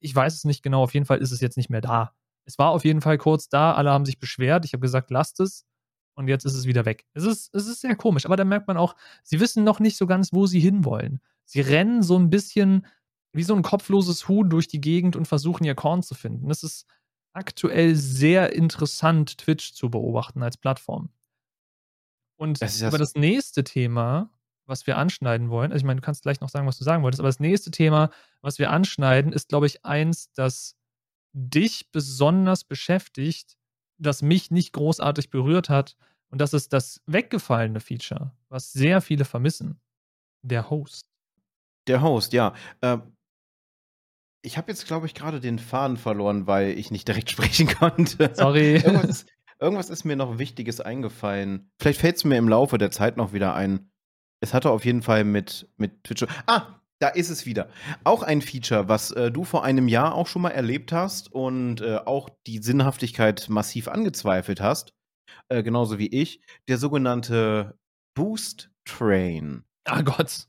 [0.01, 0.83] Ich weiß es nicht genau.
[0.83, 2.12] Auf jeden Fall ist es jetzt nicht mehr da.
[2.44, 3.72] Es war auf jeden Fall kurz da.
[3.72, 4.64] Alle haben sich beschwert.
[4.64, 5.64] Ich habe gesagt, lasst es.
[6.14, 7.07] Und jetzt ist es wieder weg.
[7.14, 8.27] Es ist, es ist sehr komisch.
[8.27, 11.20] Aber da merkt man auch, sie wissen noch nicht so ganz, wo sie hinwollen.
[11.44, 12.87] Sie rennen so ein bisschen
[13.33, 16.48] wie so ein kopfloses Huhn durch die Gegend und versuchen ihr Korn zu finden.
[16.48, 16.87] Das ist
[17.33, 21.11] aktuell sehr interessant, Twitch zu beobachten als Plattform.
[22.37, 24.31] Und das über das nächste Thema,
[24.66, 27.03] was wir anschneiden wollen, also ich meine, du kannst gleich noch sagen, was du sagen
[27.03, 30.77] wolltest, aber das nächste Thema, was wir anschneiden, ist, glaube ich, eins, das
[31.33, 33.57] dich besonders beschäftigt,
[33.99, 35.97] das mich nicht großartig berührt hat.
[36.31, 39.81] Und das ist das weggefallene Feature, was sehr viele vermissen.
[40.42, 41.07] Der Host.
[41.87, 42.55] Der Host, ja.
[42.81, 42.99] Äh,
[44.42, 48.31] ich habe jetzt, glaube ich, gerade den Faden verloren, weil ich nicht direkt sprechen konnte.
[48.35, 48.76] Sorry.
[48.76, 49.26] irgendwas,
[49.61, 51.70] irgendwas, ist mir noch Wichtiges eingefallen.
[51.81, 53.90] Vielleicht fällt es mir im Laufe der Zeit noch wieder ein.
[54.40, 56.26] Es hatte auf jeden Fall mit, mit Twitch.
[56.46, 57.68] Ah, da ist es wieder.
[58.05, 61.81] Auch ein Feature, was äh, du vor einem Jahr auch schon mal erlebt hast und
[61.81, 64.92] äh, auch die Sinnhaftigkeit massiv angezweifelt hast.
[65.48, 66.40] Äh, genauso wie ich.
[66.68, 67.78] Der sogenannte
[68.14, 69.64] Boost Train.
[69.85, 70.48] Ah Gott.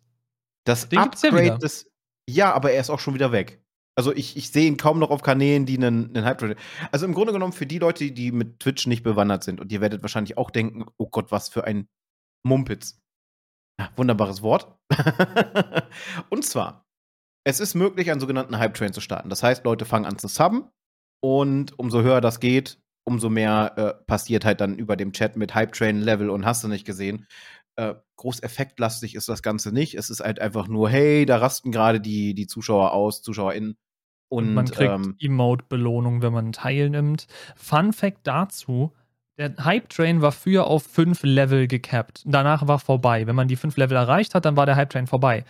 [0.63, 1.89] Das Den Upgrade ja des.
[2.27, 3.62] Ja, aber er ist auch schon wieder weg.
[3.95, 6.57] Also ich, ich sehe ihn kaum noch auf Kanälen, die einen, einen Hype
[6.91, 9.81] Also im Grunde genommen für die Leute, die mit Twitch nicht bewandert sind und ihr
[9.81, 11.87] werdet wahrscheinlich auch denken, oh Gott, was für ein
[12.43, 12.99] Mumpitz.
[13.79, 14.77] Ja, wunderbares Wort.
[16.29, 16.85] und zwar,
[17.45, 19.29] es ist möglich, einen sogenannten Hype-Train zu starten.
[19.29, 20.69] Das heißt, Leute fangen an zu subben
[21.23, 25.53] und umso höher das geht, umso mehr äh, passiert halt dann über dem Chat mit
[25.53, 27.27] Hype-Train-Level und hast du nicht gesehen.
[27.75, 29.95] Äh, groß effektlastig ist das Ganze nicht.
[29.95, 33.77] Es ist halt einfach nur, hey, da rasten gerade die, die Zuschauer aus, ZuschauerInnen.
[34.29, 37.27] Und, und man kriegt ähm, Emote-Belohnung, wenn man teilnimmt.
[37.55, 38.93] Fun Fact dazu:
[39.37, 42.23] Der Hype-Train war früher auf fünf Level gecapped.
[42.25, 43.27] Danach war vorbei.
[43.27, 45.45] Wenn man die fünf Level erreicht hat, dann war der Hype-Train vorbei.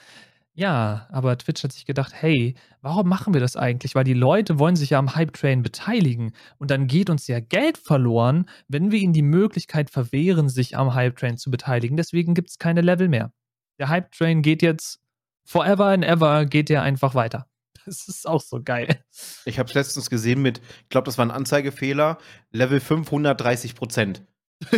[0.55, 3.95] Ja, aber Twitch hat sich gedacht, hey, warum machen wir das eigentlich?
[3.95, 6.33] Weil die Leute wollen sich ja am Hype-Train beteiligen.
[6.59, 10.93] Und dann geht uns ja Geld verloren, wenn wir ihnen die Möglichkeit verwehren, sich am
[10.93, 11.97] Hype-Train zu beteiligen.
[11.97, 13.33] Deswegen gibt es keine Level mehr.
[13.79, 15.01] Der Hype-Train geht jetzt
[15.43, 17.47] forever and ever, geht der einfach weiter.
[17.85, 19.03] Das ist auch so geil.
[19.43, 22.17] Ich habe es letztens gesehen mit, ich glaube, das war ein Anzeigefehler,
[22.49, 24.23] Level 530 Prozent.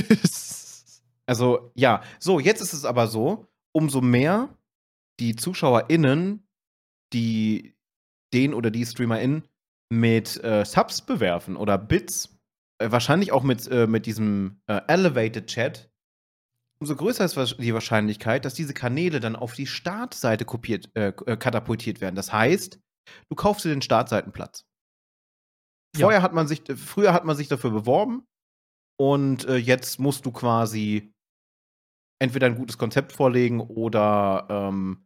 [1.28, 2.02] also, ja.
[2.18, 4.50] So, jetzt ist es aber so, umso mehr
[5.20, 6.48] die ZuschauerInnen,
[7.14, 7.76] die
[8.34, 9.48] den oder die StreamerInnen
[9.90, 12.38] mit äh, Subs bewerfen oder Bits,
[12.80, 15.90] äh, wahrscheinlich auch mit, äh, mit diesem äh, Elevated Chat,
[16.80, 21.38] umso größer ist die Wahrscheinlichkeit, dass diese Kanäle dann auf die Startseite kopiert, äh, äh,
[21.38, 22.16] katapultiert werden.
[22.16, 22.80] Das heißt,
[23.30, 24.66] du kaufst dir den Startseitenplatz.
[25.96, 26.24] Vorher ja.
[26.24, 28.28] hat man sich, früher hat man sich dafür beworben
[29.00, 31.15] und jetzt musst du quasi
[32.20, 35.06] entweder ein gutes Konzept vorlegen oder ähm,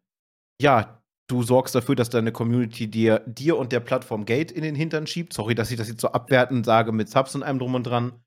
[0.61, 4.75] ja, du sorgst dafür, dass deine Community dir, dir und der Plattform Geld in den
[4.75, 5.33] Hintern schiebt.
[5.33, 8.23] Sorry, dass ich das jetzt so abwertend sage mit Subs und allem drum und dran.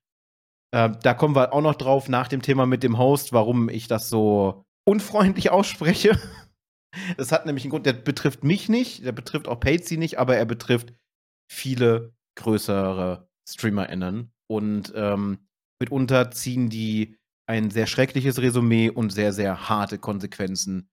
[0.73, 3.87] Äh, da kommen wir auch noch drauf nach dem Thema mit dem Host, warum ich
[3.87, 6.19] das so unfreundlich ausspreche.
[7.17, 10.37] Das hat nämlich einen Grund, der betrifft mich nicht, der betrifft auch Patsy nicht, aber
[10.37, 10.93] er betrifft
[11.51, 14.31] viele größere StreamerInnen.
[14.47, 15.39] Und ähm,
[15.79, 17.17] mitunter ziehen die
[17.53, 20.89] ein sehr schreckliches Resümee und sehr, sehr harte Konsequenzen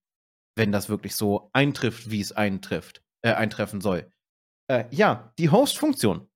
[0.57, 4.13] wenn das wirklich so eintrifft, wie es eintrifft, äh, eintreffen soll.
[4.69, 6.29] Äh, ja, die Host-Funktion.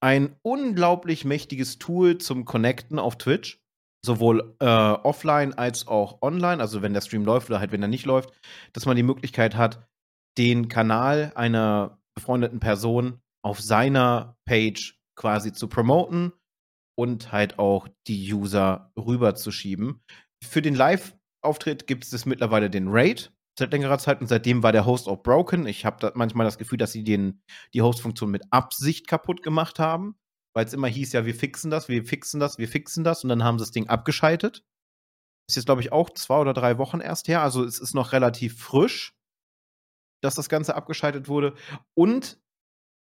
[0.00, 3.60] Ein unglaublich mächtiges Tool zum Connecten auf Twitch.
[4.04, 7.88] Sowohl äh, offline als auch online, also wenn der Stream läuft oder halt wenn er
[7.88, 8.32] nicht läuft,
[8.72, 9.88] dass man die Möglichkeit hat,
[10.38, 16.32] den Kanal einer befreundeten Person auf seiner Page quasi zu promoten
[16.98, 20.02] und halt auch die User rüberzuschieben.
[20.42, 24.84] Für den Live-Auftritt gibt es mittlerweile den Raid seit längerer Zeit und seitdem war der
[24.84, 25.66] Host auch broken.
[25.66, 27.40] Ich habe da manchmal das Gefühl, dass sie den,
[27.72, 30.16] die Host-Funktion mit Absicht kaputt gemacht haben,
[30.56, 33.28] weil es immer hieß, ja, wir fixen das, wir fixen das, wir fixen das und
[33.28, 34.64] dann haben sie das Ding abgeschaltet.
[35.48, 38.12] Ist jetzt, glaube ich, auch zwei oder drei Wochen erst her, also es ist noch
[38.12, 39.16] relativ frisch,
[40.20, 41.54] dass das Ganze abgeschaltet wurde
[41.96, 42.40] und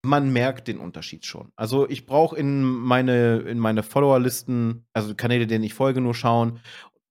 [0.08, 1.52] man merkt den Unterschied schon.
[1.56, 6.60] Also ich brauche in meine, in meine Follower-Listen, also Kanäle, denen ich folge, nur schauen.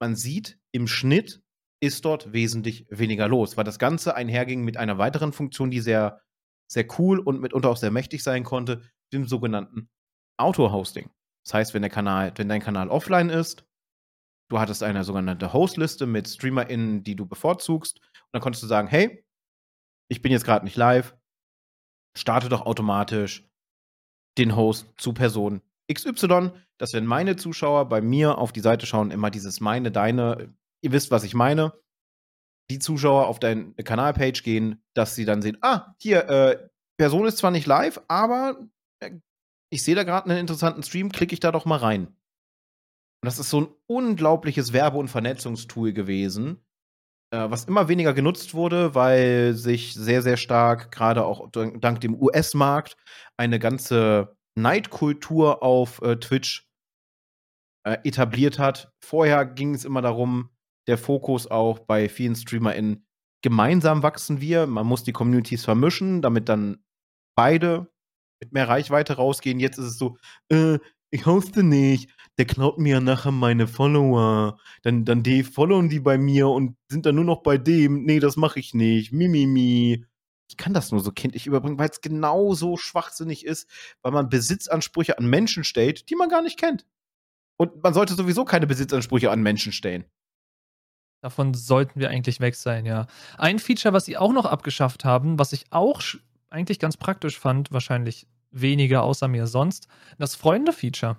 [0.00, 1.42] Man sieht im Schnitt
[1.80, 6.22] ist dort wesentlich weniger los, weil das Ganze einherging mit einer weiteren Funktion, die sehr,
[6.70, 8.82] sehr cool und mitunter auch sehr mächtig sein konnte,
[9.12, 9.88] dem sogenannten
[10.38, 11.10] Auto-Hosting.
[11.44, 13.66] Das heißt, wenn der Kanal, wenn dein Kanal offline ist,
[14.48, 18.88] du hattest eine sogenannte Host-Liste mit StreamerInnen, die du bevorzugst, und dann konntest du sagen,
[18.88, 19.24] hey,
[20.08, 21.14] ich bin jetzt gerade nicht live,
[22.16, 23.44] starte doch automatisch
[24.38, 29.10] den Host zu Person XY, dass wenn meine Zuschauer bei mir auf die Seite schauen,
[29.10, 31.72] immer dieses meine, deine, ihr wisst, was ich meine,
[32.70, 37.38] die Zuschauer auf deine Kanalpage gehen, dass sie dann sehen, ah, hier, äh, Person ist
[37.38, 38.68] zwar nicht live, aber
[39.00, 39.12] äh,
[39.70, 42.08] ich sehe da gerade einen interessanten Stream, klicke ich da doch mal rein.
[42.08, 46.65] Und das ist so ein unglaubliches Werbe- und Vernetzungstool gewesen, äh,
[47.50, 52.96] was immer weniger genutzt wurde, weil sich sehr, sehr stark, gerade auch dank dem US-Markt,
[53.36, 56.68] eine ganze Neidkultur auf äh, Twitch
[57.84, 58.90] äh, etabliert hat.
[59.00, 60.50] Vorher ging es immer darum,
[60.86, 63.06] der Fokus auch bei vielen StreamerInnen,
[63.42, 64.66] gemeinsam wachsen wir.
[64.66, 66.84] Man muss die Communities vermischen, damit dann
[67.36, 67.92] beide
[68.40, 69.60] mit mehr Reichweite rausgehen.
[69.60, 70.16] Jetzt ist es so,
[70.50, 70.78] äh,
[71.10, 74.58] ich hoste nicht, der klaut mir nachher meine Follower.
[74.82, 78.04] Dann, dann followen die bei mir und sind dann nur noch bei dem.
[78.04, 79.12] Nee, das mache ich nicht.
[79.12, 79.46] Mimimi.
[79.46, 80.06] Mi, mi.
[80.48, 83.68] Ich kann das nur so kindlich überbringen, weil es genauso schwachsinnig ist,
[84.02, 86.86] weil man Besitzansprüche an Menschen stellt, die man gar nicht kennt.
[87.56, 90.04] Und man sollte sowieso keine Besitzansprüche an Menschen stellen.
[91.22, 93.06] Davon sollten wir eigentlich weg sein, ja.
[93.38, 96.02] Ein Feature, was sie auch noch abgeschafft haben, was ich auch
[96.50, 101.16] eigentlich ganz praktisch fand, wahrscheinlich weniger außer mir sonst, das Freunde-Feature.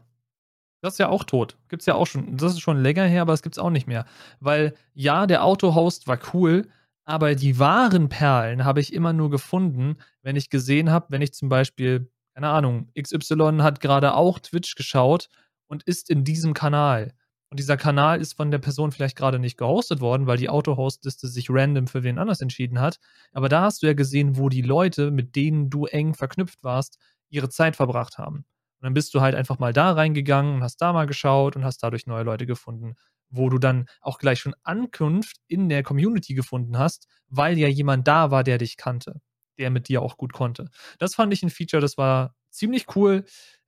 [0.81, 1.57] Das ist ja auch tot.
[1.69, 2.37] Gibt's ja auch schon.
[2.37, 4.05] Das ist schon länger her, aber es gibt's auch nicht mehr.
[4.39, 6.67] Weil ja, der Auto-Host war cool,
[7.05, 11.33] aber die wahren Perlen habe ich immer nur gefunden, wenn ich gesehen habe, wenn ich
[11.33, 15.29] zum Beispiel, keine Ahnung, XY hat gerade auch Twitch geschaut
[15.67, 17.13] und ist in diesem Kanal.
[17.49, 21.27] Und dieser Kanal ist von der Person vielleicht gerade nicht gehostet worden, weil die Auto-Host-Liste
[21.29, 22.99] sich random für wen anders entschieden hat.
[23.31, 26.99] Aber da hast du ja gesehen, wo die Leute, mit denen du eng verknüpft warst,
[27.29, 28.45] ihre Zeit verbracht haben.
[28.79, 31.65] Und dann bist du halt einfach mal da reingegangen und hast da mal geschaut und
[31.65, 32.95] hast dadurch neue Leute gefunden,
[33.29, 38.07] wo du dann auch gleich schon Ankunft in der Community gefunden hast, weil ja jemand
[38.07, 39.19] da war, der dich kannte,
[39.57, 40.69] der mit dir auch gut konnte.
[40.99, 43.25] Das fand ich ein Feature, das war ziemlich cool.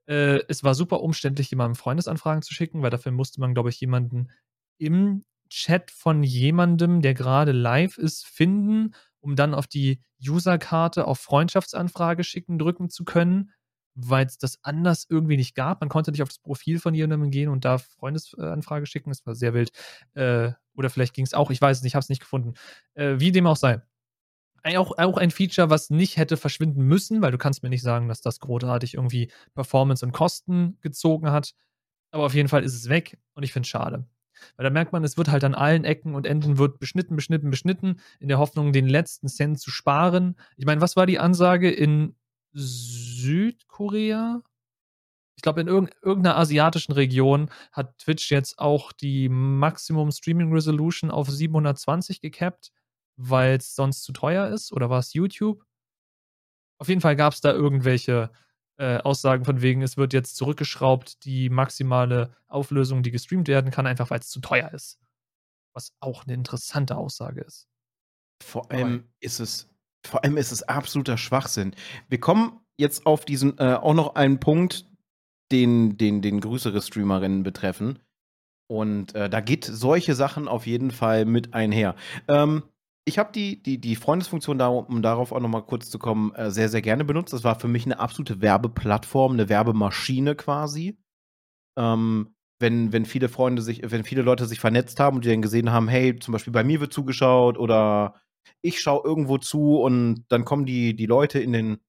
[0.07, 3.79] Äh, es war super umständlich, jemandem Freundesanfragen zu schicken, weil dafür musste man, glaube ich,
[3.79, 4.29] jemanden
[4.77, 11.19] im Chat von jemandem, der gerade live ist, finden um dann auf die Userkarte auf
[11.19, 13.51] Freundschaftsanfrage schicken drücken zu können,
[13.95, 15.82] weil es das anders irgendwie nicht gab.
[15.82, 19.10] Man konnte nicht auf das Profil von jemandem gehen und da Freundesanfrage schicken.
[19.10, 19.71] Das war sehr wild.
[20.13, 22.54] Äh, oder vielleicht ging es auch, ich weiß es nicht, ich habe es nicht gefunden.
[22.93, 23.82] Äh, wie dem auch sei.
[24.63, 28.08] Auch, auch ein Feature, was nicht hätte verschwinden müssen, weil du kannst mir nicht sagen,
[28.08, 31.54] dass das großartig irgendwie Performance und Kosten gezogen hat.
[32.12, 34.06] Aber auf jeden Fall ist es weg und ich finde es schade.
[34.56, 37.49] Weil da merkt man, es wird halt an allen Ecken und Enden wird beschnitten, beschnitten,
[37.49, 40.36] beschnitten, in der Hoffnung, den letzten Cent zu sparen.
[40.58, 42.15] Ich meine, was war die Ansage in
[42.53, 44.41] Südkorea?
[45.35, 51.29] Ich glaube, in irgendeiner asiatischen Region hat Twitch jetzt auch die Maximum Streaming Resolution auf
[51.29, 52.71] 720 gecapped,
[53.15, 54.73] weil es sonst zu teuer ist.
[54.73, 55.63] Oder war es YouTube?
[56.77, 58.31] Auf jeden Fall gab es da irgendwelche
[58.79, 63.85] äh, Aussagen von wegen, es wird jetzt zurückgeschraubt, die maximale Auflösung, die gestreamt werden kann,
[63.85, 64.99] einfach weil es zu teuer ist.
[65.73, 67.67] Was auch eine interessante Aussage ist.
[68.41, 69.69] Vor allem ist es,
[70.05, 71.75] vor allem ist es absoluter Schwachsinn.
[72.07, 74.85] Wir kommen jetzt auf diesen äh, auch noch einen Punkt,
[75.51, 77.99] den, den, den größere Streamerinnen betreffen.
[78.67, 81.95] Und äh, da geht solche Sachen auf jeden Fall mit einher.
[82.27, 82.63] Ähm,
[83.05, 86.51] ich habe die, die, die Freundesfunktion, da, um darauf auch nochmal kurz zu kommen, äh,
[86.51, 87.33] sehr, sehr gerne benutzt.
[87.33, 90.99] Das war für mich eine absolute Werbeplattform, eine Werbemaschine quasi.
[91.77, 95.41] Ähm, wenn, wenn viele Freunde sich, wenn viele Leute sich vernetzt haben und die dann
[95.41, 98.15] gesehen haben, hey, zum Beispiel bei mir wird zugeschaut oder
[98.62, 101.79] ich schaue irgendwo zu und dann kommen die, die Leute in den,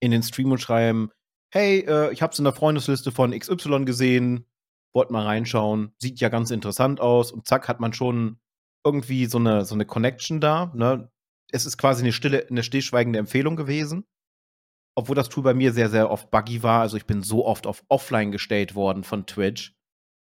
[0.00, 1.10] in den Stream und schreiben,
[1.52, 4.46] hey, äh, ich habe es in der Freundesliste von XY gesehen,
[4.92, 8.38] wollt mal reinschauen, sieht ja ganz interessant aus und zack hat man schon
[8.84, 10.72] irgendwie so eine, so eine Connection da.
[10.74, 11.10] Ne?
[11.52, 14.06] Es ist quasi eine stille, eine stillschweigende Empfehlung gewesen.
[14.96, 16.80] Obwohl das Tool bei mir sehr, sehr oft buggy war.
[16.80, 19.74] Also ich bin so oft auf Offline gestellt worden von Twitch.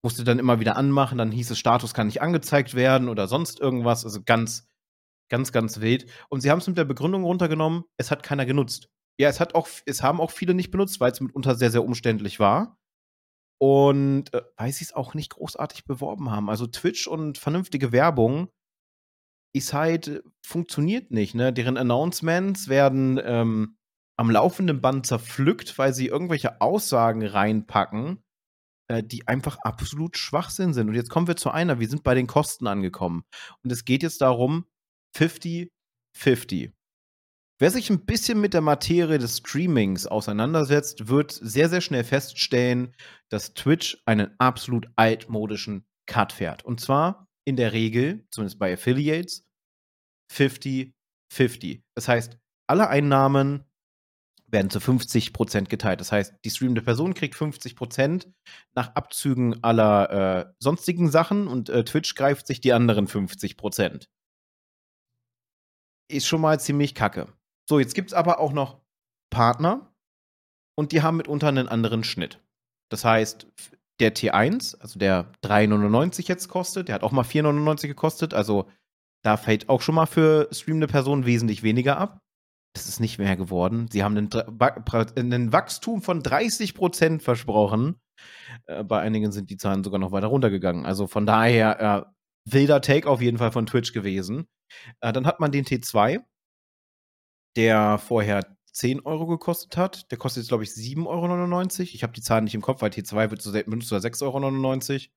[0.02, 3.60] Musste dann immer wieder anmachen, dann hieß es, Status kann nicht angezeigt werden oder sonst
[3.60, 4.04] irgendwas.
[4.04, 4.66] Also ganz,
[5.30, 6.06] ganz, ganz wild.
[6.28, 8.88] Und sie haben es mit der Begründung runtergenommen, es hat keiner genutzt.
[9.18, 11.84] Ja, es hat auch, es haben auch viele nicht benutzt, weil es mitunter sehr, sehr
[11.84, 12.78] umständlich war
[13.60, 16.48] und äh, weil sie es auch nicht großartig beworben haben.
[16.48, 18.48] Also Twitch und vernünftige Werbung
[19.54, 21.34] ist halt, äh, funktioniert nicht.
[21.34, 21.52] Ne?
[21.52, 23.76] Deren Announcements werden ähm,
[24.16, 28.22] am laufenden Band zerpflückt, weil sie irgendwelche Aussagen reinpacken,
[28.88, 30.88] äh, die einfach absolut Schwachsinn sind.
[30.88, 33.24] Und jetzt kommen wir zu einer, wir sind bei den Kosten angekommen.
[33.62, 34.64] Und es geht jetzt darum,
[35.16, 36.72] 50-50.
[37.58, 42.96] Wer sich ein bisschen mit der Materie des Streamings auseinandersetzt, wird sehr, sehr schnell feststellen,
[43.28, 46.64] dass Twitch einen absolut altmodischen Cut fährt.
[46.64, 49.46] Und zwar in der Regel, zumindest bei Affiliates,
[50.32, 51.82] 50-50.
[51.94, 53.64] Das heißt, alle Einnahmen
[54.46, 56.00] werden zu 50% geteilt.
[56.00, 58.26] Das heißt, die streamende Person kriegt 50%
[58.74, 64.06] nach Abzügen aller äh, sonstigen Sachen und äh, Twitch greift sich die anderen 50%.
[66.10, 67.28] Ist schon mal ziemlich kacke.
[67.68, 68.80] So, jetzt gibt es aber auch noch
[69.30, 69.94] Partner
[70.76, 72.40] und die haben mitunter einen anderen Schnitt.
[72.90, 73.46] Das heißt,
[74.00, 78.68] der T1, also der 3,99 jetzt kostet, der hat auch mal 4,99 gekostet, also
[79.22, 82.20] da fällt auch schon mal für streamende Personen wesentlich weniger ab.
[82.74, 83.88] Das ist nicht mehr geworden.
[83.90, 88.00] Sie haben einen Wachstum von 30% versprochen.
[88.66, 90.86] Äh, bei einigen sind die Zahlen sogar noch weiter runtergegangen.
[90.86, 92.10] Also von daher äh,
[92.44, 94.48] wilder Take auf jeden Fall von Twitch gewesen.
[95.00, 96.20] Äh, dann hat man den T2,
[97.56, 100.10] der vorher 10 Euro gekostet hat.
[100.10, 101.82] Der kostet jetzt, glaube ich, 7,99 Euro.
[101.94, 105.10] Ich habe die Zahlen nicht im Kopf, weil T2 wird so benutzt für 6,99 Euro.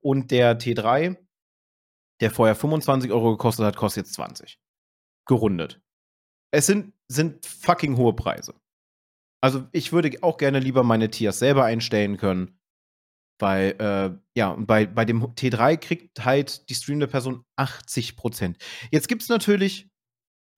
[0.00, 1.16] Und der T3,
[2.20, 4.58] der vorher 25 Euro gekostet hat, kostet jetzt 20.
[5.26, 5.80] Gerundet.
[6.52, 8.54] Es sind, sind fucking hohe Preise.
[9.42, 12.59] Also ich würde auch gerne lieber meine Tiers selber einstellen können.
[13.40, 18.56] Weil, äh, ja, bei, bei dem T3 kriegt halt die streamende Person 80%.
[18.90, 19.90] Jetzt gibt es natürlich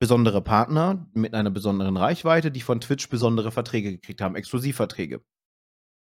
[0.01, 5.23] besondere Partner mit einer besonderen Reichweite, die von Twitch besondere Verträge gekriegt haben, Exklusivverträge.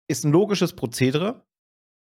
[0.08, 1.44] Ist ein logisches Prozedere.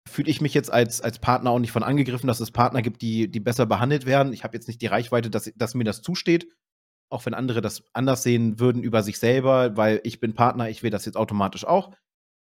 [0.09, 3.03] Fühle ich mich jetzt als, als Partner auch nicht von angegriffen, dass es Partner gibt,
[3.03, 4.33] die, die besser behandelt werden.
[4.33, 6.48] Ich habe jetzt nicht die Reichweite, dass, dass mir das zusteht.
[7.11, 10.83] Auch wenn andere das anders sehen würden über sich selber, weil ich bin Partner, ich
[10.83, 11.94] will das jetzt automatisch auch.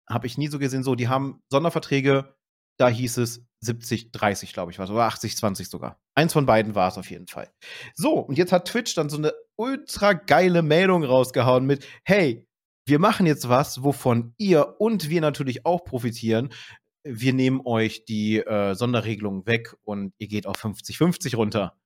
[0.08, 0.82] Habe ich nie so gesehen.
[0.82, 2.34] So, die haben Sonderverträge,
[2.78, 6.00] da hieß es 70, 30, glaube ich, was, oder 80, 20 sogar.
[6.14, 7.50] Eins von beiden war es auf jeden Fall.
[7.94, 12.46] So, und jetzt hat Twitch dann so eine ultra geile Meldung rausgehauen mit: Hey,
[12.86, 16.50] wir machen jetzt was, wovon ihr und wir natürlich auch profitieren.
[17.06, 21.78] Wir nehmen euch die äh, Sonderregelung weg und ihr geht auf 50-50 runter.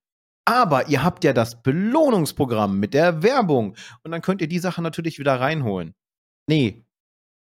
[0.44, 4.80] Aber ihr habt ja das Belohnungsprogramm mit der Werbung und dann könnt ihr die Sache
[4.80, 5.94] natürlich wieder reinholen.
[6.48, 6.86] Nee,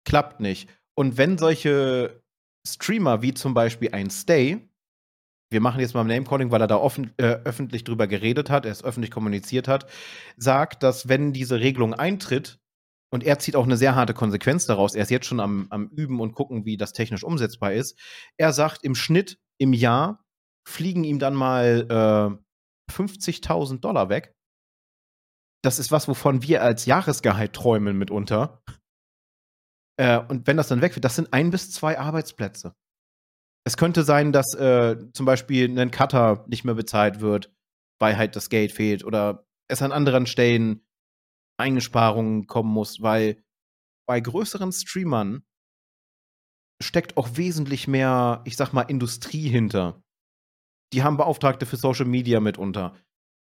[0.04, 0.68] klappt nicht.
[0.94, 2.22] Und wenn solche
[2.66, 4.68] Streamer wie zum Beispiel ein Stay,
[5.50, 8.72] wir machen jetzt mal Namecalling, weil er da offen, äh, öffentlich drüber geredet hat, er
[8.72, 9.86] es öffentlich kommuniziert hat,
[10.36, 12.58] sagt, dass wenn diese Regelung eintritt,
[13.12, 15.88] und er zieht auch eine sehr harte Konsequenz daraus, er ist jetzt schon am, am
[15.88, 17.98] Üben und gucken, wie das technisch umsetzbar ist.
[18.38, 20.24] Er sagt, im Schnitt im Jahr
[20.66, 24.34] fliegen ihm dann mal äh, 50.000 Dollar weg.
[25.62, 28.62] Das ist was, wovon wir als Jahresgehalt träumen mitunter.
[29.96, 32.74] Äh, und wenn das dann weg wird, das sind ein bis zwei Arbeitsplätze.
[33.64, 37.52] Es könnte sein, dass äh, zum Beispiel ein Cutter nicht mehr bezahlt wird,
[38.00, 40.84] weil halt das Geld fehlt oder es an anderen Stellen
[41.58, 43.42] Eingesparungen kommen muss, weil
[44.06, 45.44] bei größeren Streamern
[46.82, 50.02] steckt auch wesentlich mehr, ich sag mal, Industrie hinter.
[50.92, 52.96] Die haben Beauftragte für Social Media mitunter.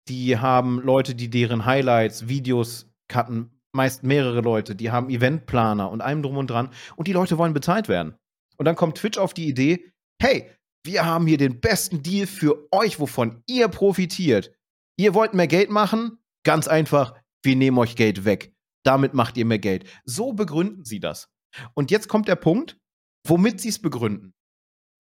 [0.08, 6.02] Die haben Leute, die deren Highlights, Videos cutten, meist mehrere Leute, die haben Eventplaner und
[6.02, 8.16] allem drum und dran und die Leute wollen bezahlt werden.
[8.58, 10.52] Und dann kommt Twitch auf die Idee, hey,
[10.84, 14.54] wir haben hier den besten Deal für euch, wovon ihr profitiert.
[14.98, 16.18] Ihr wollt mehr Geld machen?
[16.44, 17.14] Ganz einfach,
[17.44, 18.54] wir nehmen euch Geld weg.
[18.84, 19.88] Damit macht ihr mehr Geld.
[20.06, 21.30] So begründen sie das.
[21.74, 22.78] Und jetzt kommt der Punkt,
[23.26, 24.34] womit sie es begründen.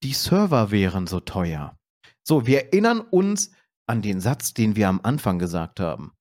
[0.04, 1.78] Die Server wären so teuer.
[2.24, 3.52] So, wir erinnern uns
[3.88, 6.12] an den Satz, den wir am Anfang gesagt haben.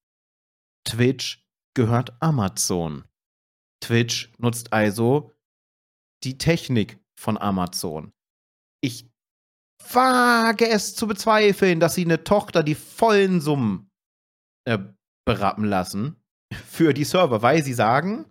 [0.85, 1.46] Twitch
[1.77, 3.05] gehört Amazon.
[3.81, 5.33] Twitch nutzt also
[6.25, 8.13] die Technik von Amazon.
[8.83, 9.09] Ich
[9.93, 13.91] wage es zu bezweifeln, dass sie eine Tochter die vollen Summen
[14.65, 14.79] äh,
[15.27, 16.17] berappen lassen
[16.67, 18.25] für die Server, weil sie sagen,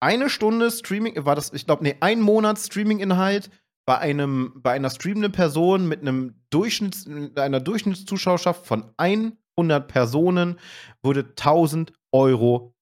[0.00, 3.50] eine Stunde Streaming, war das, ich glaube, nee, ein Monat Streaming-Inhalt
[3.88, 10.58] bei einem, bei einer streamenden Person mit einem Durchschnitts, einer Durchschnittszuschauerschaft von 100 Personen
[11.02, 12.74] würde 1000 Euro,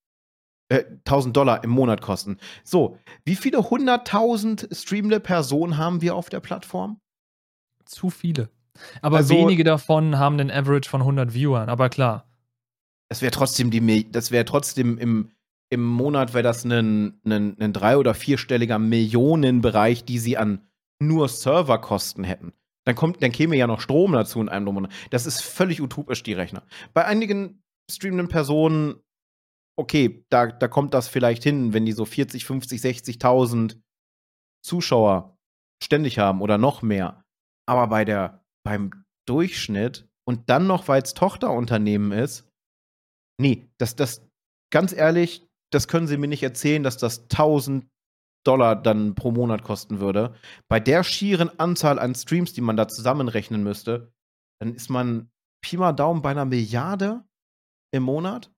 [0.69, 2.37] äh, 1000 Dollar im Monat kosten.
[2.63, 6.99] So, wie viele 100.000 streamende Personen haben wir auf der Plattform?
[7.85, 8.49] Zu viele.
[9.01, 12.27] Aber also, wenige davon haben den Average von 100 Viewern, aber klar.
[13.09, 15.31] Das wäre trotzdem die, das wäre trotzdem im,
[15.69, 20.67] im Monat wäre das ein, ein, ein drei- oder vierstelliger Millionenbereich, die sie an
[20.99, 22.53] nur Serverkosten hätten.
[22.85, 24.91] Dann kommt, dann käme ja noch Strom dazu in einem Monat.
[25.09, 26.63] Das ist völlig utopisch, die Rechner.
[26.93, 28.95] Bei einigen streamenden Personen
[29.77, 33.81] okay, da, da kommt das vielleicht hin, wenn die so 40, 50, 60.000
[34.63, 35.37] Zuschauer
[35.83, 37.23] ständig haben oder noch mehr.
[37.67, 38.91] Aber bei der, beim
[39.27, 42.49] Durchschnitt und dann noch, weil es Tochterunternehmen ist,
[43.39, 44.27] nee, das, das,
[44.71, 47.87] ganz ehrlich, das können sie mir nicht erzählen, dass das 1000
[48.45, 50.35] Dollar dann pro Monat kosten würde.
[50.69, 54.13] Bei der schieren Anzahl an Streams, die man da zusammenrechnen müsste,
[54.59, 55.29] dann ist man
[55.61, 57.25] Pi mal Daumen bei einer Milliarde
[57.91, 58.53] im Monat.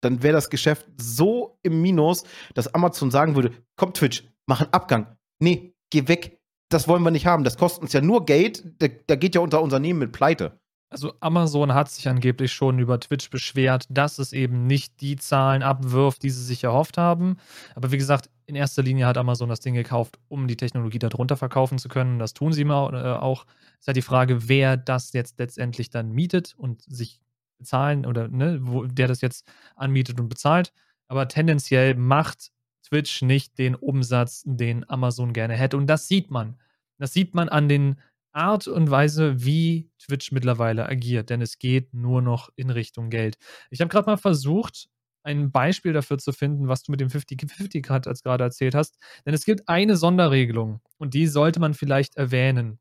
[0.00, 2.24] Dann wäre das Geschäft so im Minus,
[2.54, 5.16] dass Amazon sagen würde: Komm, Twitch, mach einen Abgang.
[5.38, 6.38] Nee, geh weg.
[6.68, 7.44] Das wollen wir nicht haben.
[7.44, 8.64] Das kostet uns ja nur Geld.
[8.78, 10.60] Da, da geht ja unser Unternehmen mit Pleite.
[10.92, 15.62] Also Amazon hat sich angeblich schon über Twitch beschwert, dass es eben nicht die Zahlen
[15.62, 17.36] abwirft, die sie sich erhofft haben.
[17.76, 21.36] Aber wie gesagt, in erster Linie hat Amazon das Ding gekauft, um die Technologie darunter
[21.36, 22.18] verkaufen zu können.
[22.18, 23.46] Das tun sie mal äh, auch.
[23.74, 27.20] Es ist halt die Frage, wer das jetzt letztendlich dann mietet und sich
[27.60, 29.46] bezahlen oder ne, wo, der das jetzt
[29.76, 30.72] anmietet und bezahlt.
[31.08, 32.50] Aber tendenziell macht
[32.86, 35.76] Twitch nicht den Umsatz, den Amazon gerne hätte.
[35.76, 36.58] Und das sieht man.
[36.98, 37.96] Das sieht man an den
[38.32, 43.38] Art und Weise, wie Twitch mittlerweile agiert, denn es geht nur noch in Richtung Geld.
[43.70, 44.88] Ich habe gerade mal versucht,
[45.22, 49.34] ein Beispiel dafür zu finden, was du mit dem 50-50-Cut als gerade erzählt hast, denn
[49.34, 52.78] es gibt eine Sonderregelung und die sollte man vielleicht erwähnen.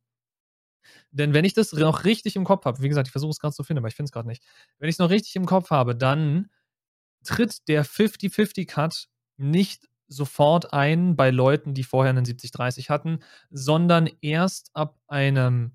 [1.12, 3.56] Denn wenn ich das noch richtig im Kopf habe, wie gesagt, ich versuche es gerade
[3.56, 4.44] zu finden, aber ich finde es gerade nicht.
[4.80, 6.50] Wenn ich es noch richtig im Kopf habe, dann
[7.24, 9.08] tritt der 50-50-Cut
[9.38, 13.20] nicht sofort ein bei Leuten, die vorher einen 70-30 hatten,
[13.52, 15.74] sondern erst ab einem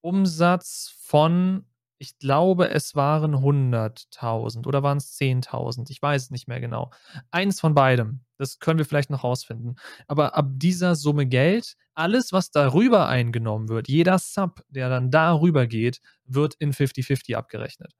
[0.00, 1.66] Umsatz von,
[2.02, 6.90] ich glaube, es waren 100.000 oder waren es 10.000, ich weiß es nicht mehr genau.
[7.30, 9.76] Eins von beidem, das können wir vielleicht noch rausfinden.
[10.08, 15.68] Aber ab dieser Summe Geld, alles, was darüber eingenommen wird, jeder Sub, der dann darüber
[15.68, 17.92] geht, wird in 50-50 abgerechnet.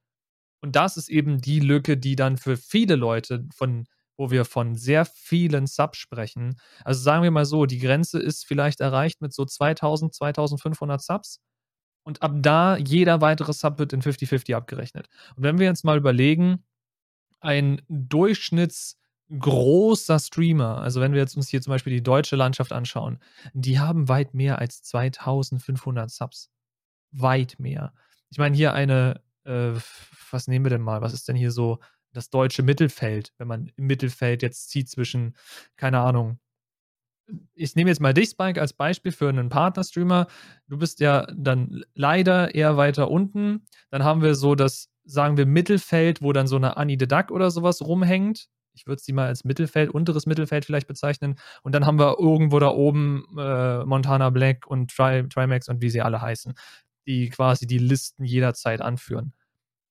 [0.61, 3.87] Und das ist eben die Lücke, die dann für viele Leute von
[4.19, 6.61] wo wir von sehr vielen Subs sprechen.
[6.85, 11.41] Also sagen wir mal so, die Grenze ist vielleicht erreicht mit so 2000, 2500 Subs.
[12.05, 15.09] Und ab da jeder weitere Sub wird in 50-50 abgerechnet.
[15.37, 16.65] Und wenn wir jetzt mal überlegen,
[17.41, 23.21] ein durchschnittsgroßer Streamer, also wenn wir jetzt uns hier zum Beispiel die deutsche Landschaft anschauen,
[23.53, 26.51] die haben weit mehr als 2500 Subs.
[27.13, 27.93] Weit mehr.
[28.31, 29.73] Ich meine, hier eine, äh,
[30.31, 31.03] was nehmen wir denn mal?
[31.03, 31.79] Was ist denn hier so
[32.13, 35.37] das deutsche Mittelfeld, wenn man im Mittelfeld jetzt zieht zwischen,
[35.77, 36.39] keine Ahnung,
[37.55, 40.27] ich nehme jetzt mal dich, Spike, als Beispiel für einen Partner-Streamer.
[40.69, 43.67] Du bist ja dann leider eher weiter unten.
[43.91, 47.31] Dann haben wir so das, sagen wir, Mittelfeld, wo dann so eine Annie the Duck
[47.31, 48.49] oder sowas rumhängt.
[48.75, 51.37] Ich würde sie mal als Mittelfeld, unteres Mittelfeld vielleicht bezeichnen.
[51.63, 55.91] Und dann haben wir irgendwo da oben äh, Montana Black und Tri Trimax und wie
[55.91, 56.55] sie alle heißen,
[57.07, 59.35] die quasi die Listen jederzeit anführen.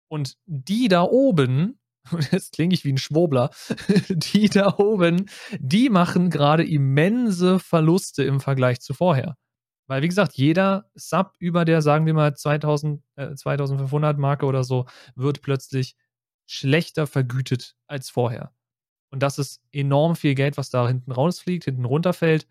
[0.08, 1.80] Und die da oben
[2.12, 3.52] und jetzt klinge ich wie ein Schwobler,
[4.10, 5.30] die da oben,
[5.60, 9.38] die machen gerade immense Verluste im Vergleich zu vorher.
[9.88, 14.64] Weil, wie gesagt, jeder Sub über der, sagen wir mal, 2000, äh, 2500 Marke oder
[14.64, 14.86] so,
[15.16, 15.96] wird plötzlich
[16.46, 18.54] schlechter vergütet als vorher.
[19.10, 22.48] Und das ist enorm viel Geld, was da hinten rausfliegt, hinten runterfällt,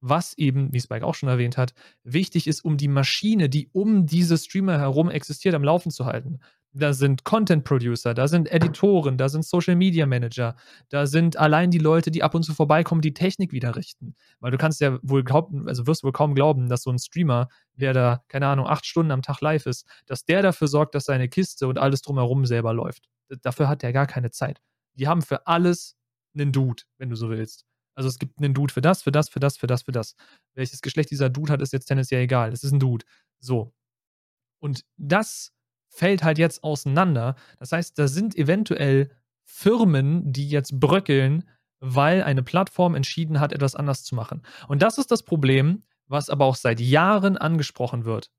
[0.00, 4.04] was eben, wie Spike auch schon erwähnt hat, wichtig ist, um die Maschine, die um
[4.04, 6.40] diese Streamer herum existiert, am Laufen zu halten
[6.74, 10.56] da sind Content Producer, da sind Editoren, da sind Social Media Manager,
[10.88, 14.14] da sind allein die Leute, die ab und zu vorbeikommen, die Technik wieder richten.
[14.40, 17.48] Weil du kannst ja wohl glauben, also wirst wohl kaum glauben, dass so ein Streamer,
[17.74, 21.04] der da, keine Ahnung, acht Stunden am Tag live ist, dass der dafür sorgt, dass
[21.04, 23.08] seine Kiste und alles drumherum selber läuft.
[23.42, 24.60] Dafür hat der gar keine Zeit.
[24.94, 25.96] Die haben für alles
[26.34, 27.66] einen Dude, wenn du so willst.
[27.94, 30.14] Also es gibt einen Dude für das, für das, für das, für das, für das.
[30.54, 32.52] Welches Geschlecht dieser Dude hat, ist jetzt tendenziell egal.
[32.52, 33.04] Es ist ein Dude.
[33.40, 33.74] So.
[34.60, 35.52] Und das
[35.92, 37.36] fällt halt jetzt auseinander.
[37.58, 39.10] Das heißt, da sind eventuell
[39.44, 41.48] Firmen, die jetzt bröckeln,
[41.80, 44.42] weil eine Plattform entschieden hat, etwas anders zu machen.
[44.68, 48.30] Und das ist das Problem, was aber auch seit Jahren angesprochen wird.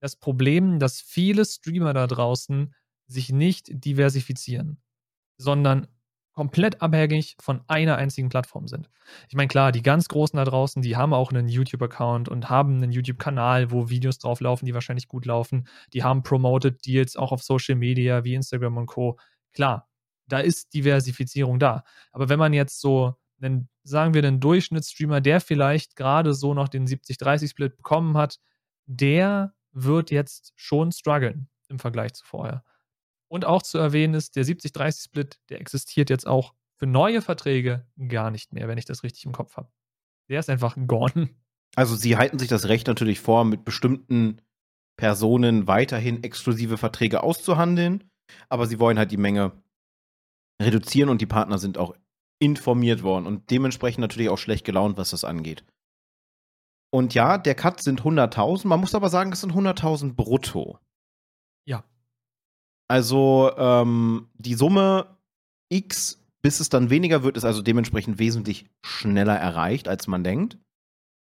[0.00, 2.74] Das Problem, dass viele Streamer da draußen
[3.06, 4.82] sich nicht diversifizieren,
[5.38, 5.86] sondern
[6.36, 8.90] komplett abhängig von einer einzigen Plattform sind.
[9.28, 12.76] Ich meine, klar, die ganz Großen da draußen, die haben auch einen YouTube-Account und haben
[12.76, 15.66] einen YouTube-Kanal, wo Videos drauflaufen, die wahrscheinlich gut laufen.
[15.94, 19.18] Die haben Promoted Deals auch auf Social Media wie Instagram und Co.
[19.54, 19.88] Klar,
[20.28, 21.84] da ist Diversifizierung da.
[22.12, 26.68] Aber wenn man jetzt so einen, sagen wir, einen Durchschnittsstreamer, der vielleicht gerade so noch
[26.68, 28.40] den 70-30-Split bekommen hat,
[28.84, 32.62] der wird jetzt schon strugglen im Vergleich zu vorher.
[33.28, 38.30] Und auch zu erwähnen ist, der 70-30-Split, der existiert jetzt auch für neue Verträge gar
[38.30, 39.70] nicht mehr, wenn ich das richtig im Kopf habe.
[40.28, 41.30] Der ist einfach gone.
[41.74, 44.40] Also sie halten sich das Recht natürlich vor, mit bestimmten
[44.96, 48.10] Personen weiterhin exklusive Verträge auszuhandeln,
[48.48, 49.52] aber sie wollen halt die Menge
[50.60, 51.94] reduzieren und die Partner sind auch
[52.38, 55.64] informiert worden und dementsprechend natürlich auch schlecht gelaunt, was das angeht.
[56.90, 58.66] Und ja, der Cut sind 100.000.
[58.66, 60.78] Man muss aber sagen, es sind 100.000 brutto.
[61.66, 61.84] Ja.
[62.88, 65.16] Also ähm, die Summe
[65.68, 70.58] X, bis es dann weniger wird, ist also dementsprechend wesentlich schneller erreicht, als man denkt.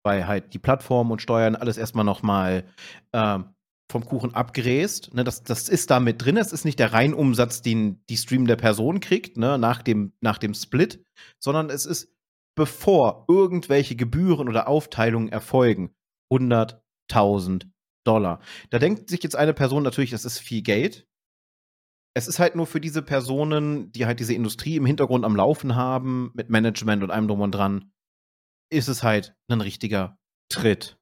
[0.03, 2.65] Weil halt die Plattform und Steuern alles erstmal nochmal
[3.13, 3.53] ähm,
[3.91, 5.13] vom Kuchen abgeräst.
[5.13, 6.37] Ne, das, das ist da mit drin.
[6.37, 10.37] Es ist nicht der Reihenumsatz, den die Stream der Person kriegt, ne, nach, dem, nach
[10.37, 11.05] dem Split,
[11.39, 12.15] sondern es ist,
[12.55, 15.93] bevor irgendwelche Gebühren oder Aufteilungen erfolgen,
[16.33, 17.67] 100.000
[18.03, 18.39] Dollar.
[18.71, 21.07] Da denkt sich jetzt eine Person natürlich, das ist viel Geld.
[22.13, 25.75] Es ist halt nur für diese Personen, die halt diese Industrie im Hintergrund am Laufen
[25.75, 27.91] haben, mit Management und allem drum und dran,
[28.71, 30.17] ist es halt ein richtiger
[30.49, 30.97] Tritt.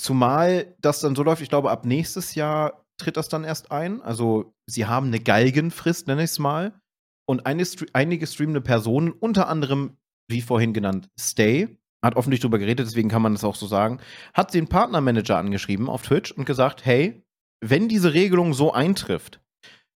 [0.00, 4.00] Zumal das dann so läuft, ich glaube, ab nächstes Jahr tritt das dann erst ein.
[4.02, 6.80] Also, sie haben eine Galgenfrist, nenne ich es mal.
[7.26, 9.96] Und eine, einige streamende Personen, unter anderem,
[10.28, 13.98] wie vorhin genannt, Stay, hat offentlich darüber geredet, deswegen kann man das auch so sagen,
[14.34, 17.24] hat den Partnermanager angeschrieben auf Twitch und gesagt: Hey,
[17.62, 19.40] wenn diese Regelung so eintrifft,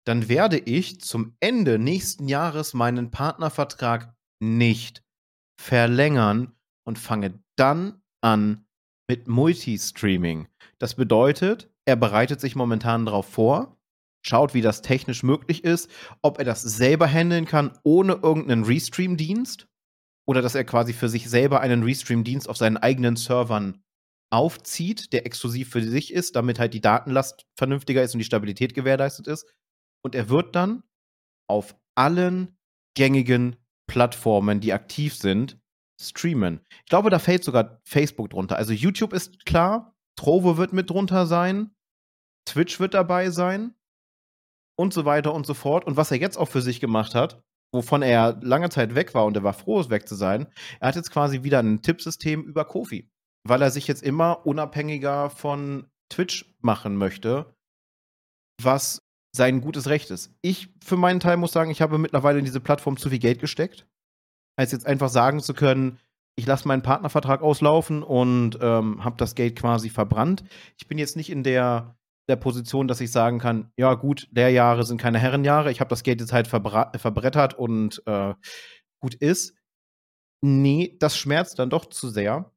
[0.07, 5.03] dann werde ich zum Ende nächsten Jahres meinen Partnervertrag nicht
[5.59, 6.53] verlängern
[6.85, 8.65] und fange dann an,
[9.09, 10.47] mit Multistreaming.
[10.79, 13.77] Das bedeutet, er bereitet sich momentan darauf vor,
[14.25, 15.89] schaut, wie das technisch möglich ist,
[16.21, 19.67] ob er das selber handeln kann ohne irgendeinen Restream-Dienst
[20.27, 23.81] oder dass er quasi für sich selber einen Restream-Dienst auf seinen eigenen Servern
[24.29, 28.73] aufzieht, der exklusiv für sich ist, damit halt die Datenlast vernünftiger ist und die Stabilität
[28.73, 29.45] gewährleistet ist.
[30.03, 30.83] Und er wird dann
[31.49, 32.57] auf allen
[32.95, 33.55] gängigen
[33.87, 35.59] Plattformen, die aktiv sind,
[35.99, 36.61] streamen.
[36.83, 38.57] Ich glaube, da fällt sogar Facebook drunter.
[38.57, 41.71] Also YouTube ist klar, Trovo wird mit drunter sein,
[42.45, 43.73] Twitch wird dabei sein
[44.77, 45.85] und so weiter und so fort.
[45.85, 47.41] Und was er jetzt auch für sich gemacht hat,
[47.73, 50.47] wovon er lange Zeit weg war und er war froh, es weg zu sein,
[50.79, 53.09] er hat jetzt quasi wieder ein Tippsystem über Kofi,
[53.43, 57.53] weil er sich jetzt immer unabhängiger von Twitch machen möchte,
[58.61, 59.06] was
[59.37, 60.33] sein gutes Recht ist.
[60.41, 63.39] Ich für meinen Teil muss sagen, ich habe mittlerweile in diese Plattform zu viel Geld
[63.39, 63.87] gesteckt
[64.57, 65.99] als jetzt einfach sagen zu können,
[66.35, 70.43] ich lasse meinen Partnervertrag auslaufen und ähm, habe das Geld quasi verbrannt.
[70.77, 74.83] Ich bin jetzt nicht in der, der Position, dass ich sagen kann, ja gut, Lehrjahre
[74.83, 78.33] sind keine Herrenjahre, ich habe das Geld jetzt halt verbrettert und äh,
[78.99, 79.55] gut ist.
[80.43, 82.51] Nee, das schmerzt dann doch zu sehr.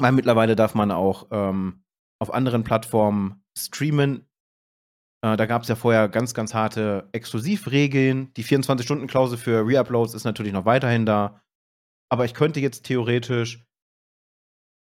[0.00, 1.84] Weil mittlerweile darf man auch ähm,
[2.20, 4.28] auf anderen Plattformen streamen.
[5.24, 8.32] Äh, da gab es ja vorher ganz, ganz harte Exklusivregeln.
[8.34, 11.40] Die 24-Stunden-Klausel für Reuploads ist natürlich noch weiterhin da.
[12.10, 13.64] Aber ich könnte jetzt theoretisch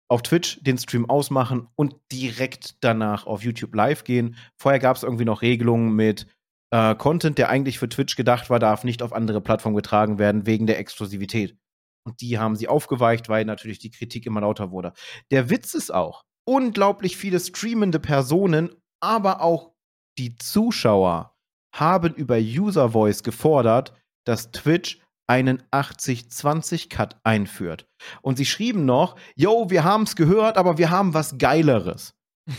[0.10, 4.36] auf Twitch den Stream ausmachen und direkt danach auf YouTube live gehen.
[4.58, 6.28] Vorher gab es irgendwie noch Regelungen mit
[6.72, 10.46] äh, Content, der eigentlich für Twitch gedacht war, darf nicht auf andere Plattformen getragen werden
[10.46, 11.58] wegen der Exklusivität.
[12.04, 14.94] Und die haben sie aufgeweicht, weil natürlich die Kritik immer lauter wurde.
[15.30, 18.70] Der Witz ist auch, unglaublich viele streamende Personen,
[19.02, 19.71] aber auch
[20.18, 21.36] die Zuschauer
[21.74, 23.94] haben über User Voice gefordert,
[24.26, 27.88] dass Twitch einen 80-20-Cut einführt.
[28.22, 32.14] Und sie schrieben noch, yo, wir haben es gehört, aber wir haben was Geileres.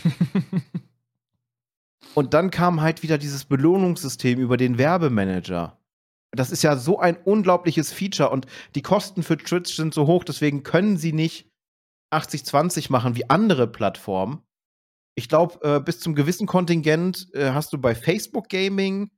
[2.15, 5.79] Und dann kam halt wieder dieses Belohnungssystem über den Werbemanager.
[6.31, 10.23] Das ist ja so ein unglaubliches Feature und die Kosten für Twitch sind so hoch,
[10.23, 11.47] deswegen können sie nicht
[12.11, 14.41] 80-20 machen wie andere Plattformen,
[15.15, 19.11] ich glaube, äh, bis zum gewissen Kontingent äh, hast du bei Facebook Gaming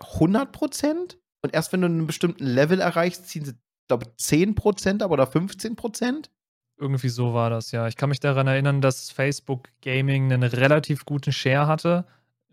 [0.00, 3.54] 100% Und erst wenn du einen bestimmten Level erreichst, ziehen sie,
[3.88, 6.30] glaube ich, 10% aber oder 15%
[6.78, 7.86] Irgendwie so war das, ja.
[7.86, 12.06] Ich kann mich daran erinnern, dass Facebook Gaming einen relativ guten Share hatte.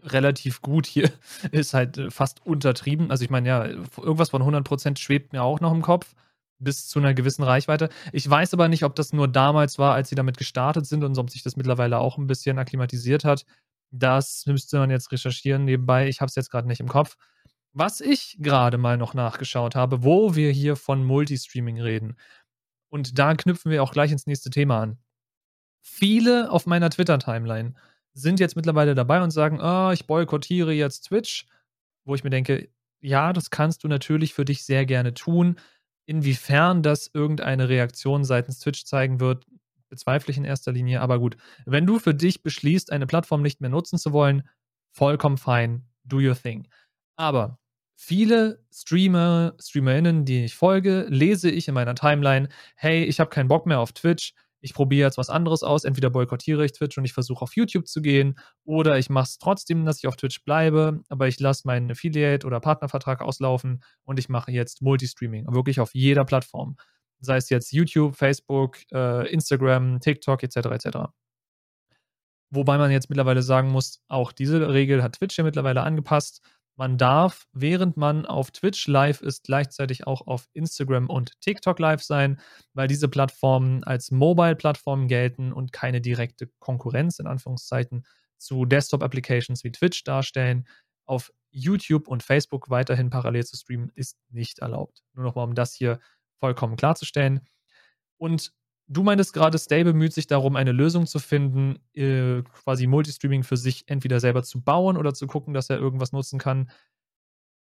[0.04, 1.12] Relativ gut hier
[1.52, 3.12] ist halt äh, fast untertrieben.
[3.12, 6.14] Also ich meine, ja, irgendwas von 100% schwebt mir auch noch im Kopf
[6.64, 7.90] bis zu einer gewissen Reichweite.
[8.14, 11.18] Ich weiß aber nicht, ob das nur damals war, als sie damit gestartet sind und
[11.18, 13.46] ob sich das mittlerweile auch ein bisschen akklimatisiert hat.
[13.92, 16.08] Das müsste man jetzt recherchieren nebenbei.
[16.08, 17.18] Ich habe es jetzt gerade nicht im Kopf.
[17.74, 22.18] Was ich gerade mal noch nachgeschaut habe, wo wir hier von Multistreaming reden.
[22.90, 24.98] Und da knüpfen wir auch gleich ins nächste Thema an.
[25.82, 27.74] Viele auf meiner Twitter-Timeline
[28.14, 31.48] sind jetzt mittlerweile dabei und sagen, oh, ich boykottiere jetzt Twitch,
[32.06, 35.56] wo ich mir denke, ja, das kannst du natürlich für dich sehr gerne tun.
[36.06, 39.46] Inwiefern das irgendeine Reaktion seitens Twitch zeigen wird,
[39.90, 41.02] bezweifle ich in erster Linie.
[41.02, 44.44] Aber gut, wenn du für dich beschließt, eine Plattform nicht mehr nutzen zu wollen,
[44.92, 46.68] vollkommen fein, do your thing.
[47.16, 47.60] Aber
[47.96, 53.48] viele Streamer, StreamerInnen, die ich folge, lese ich in meiner Timeline, hey, ich habe keinen
[53.48, 55.84] Bock mehr auf Twitch, ich probiere jetzt was anderes aus.
[55.84, 59.38] Entweder boykottiere ich Twitch und ich versuche auf YouTube zu gehen oder ich mache es
[59.38, 64.20] trotzdem, dass ich auf Twitch bleibe, aber ich lasse meinen Affiliate- oder Partnervertrag auslaufen und
[64.20, 66.78] ich mache jetzt Multistreaming, wirklich auf jeder Plattform.
[67.24, 70.58] sei es jetzt YouTube, Facebook, äh, Instagram, TikTok etc.
[70.72, 70.98] etc.
[72.50, 76.42] Wobei man jetzt mittlerweile sagen muss, auch diese Regel hat Twitch ja mittlerweile angepasst.
[76.76, 82.02] Man darf, während man auf Twitch live ist, gleichzeitig auch auf Instagram und TikTok live
[82.02, 82.40] sein,
[82.74, 88.06] weil diese Plattformen als Mobile-Plattformen gelten und keine direkte Konkurrenz in Anführungszeichen
[88.38, 90.68] zu Desktop-Applications wie Twitch darstellen.
[91.06, 95.04] Auf YouTube und Facebook weiterhin parallel zu streamen ist nicht erlaubt.
[95.14, 96.00] Nur nochmal, um das hier
[96.40, 97.42] vollkommen klarzustellen.
[98.18, 98.54] Und
[98.92, 103.56] Du meintest gerade, Stay bemüht sich darum, eine Lösung zu finden, äh, quasi Multistreaming für
[103.56, 106.70] sich entweder selber zu bauen oder zu gucken, dass er irgendwas nutzen kann.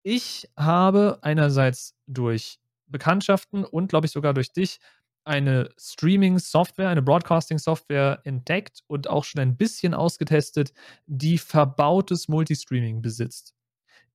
[0.04, 4.80] Ich habe einerseits durch Bekanntschaften und, glaube ich, sogar durch dich
[5.26, 10.72] eine Streaming-Software, eine Broadcasting-Software entdeckt und auch schon ein bisschen ausgetestet,
[11.08, 13.54] die verbautes Multistreaming besitzt.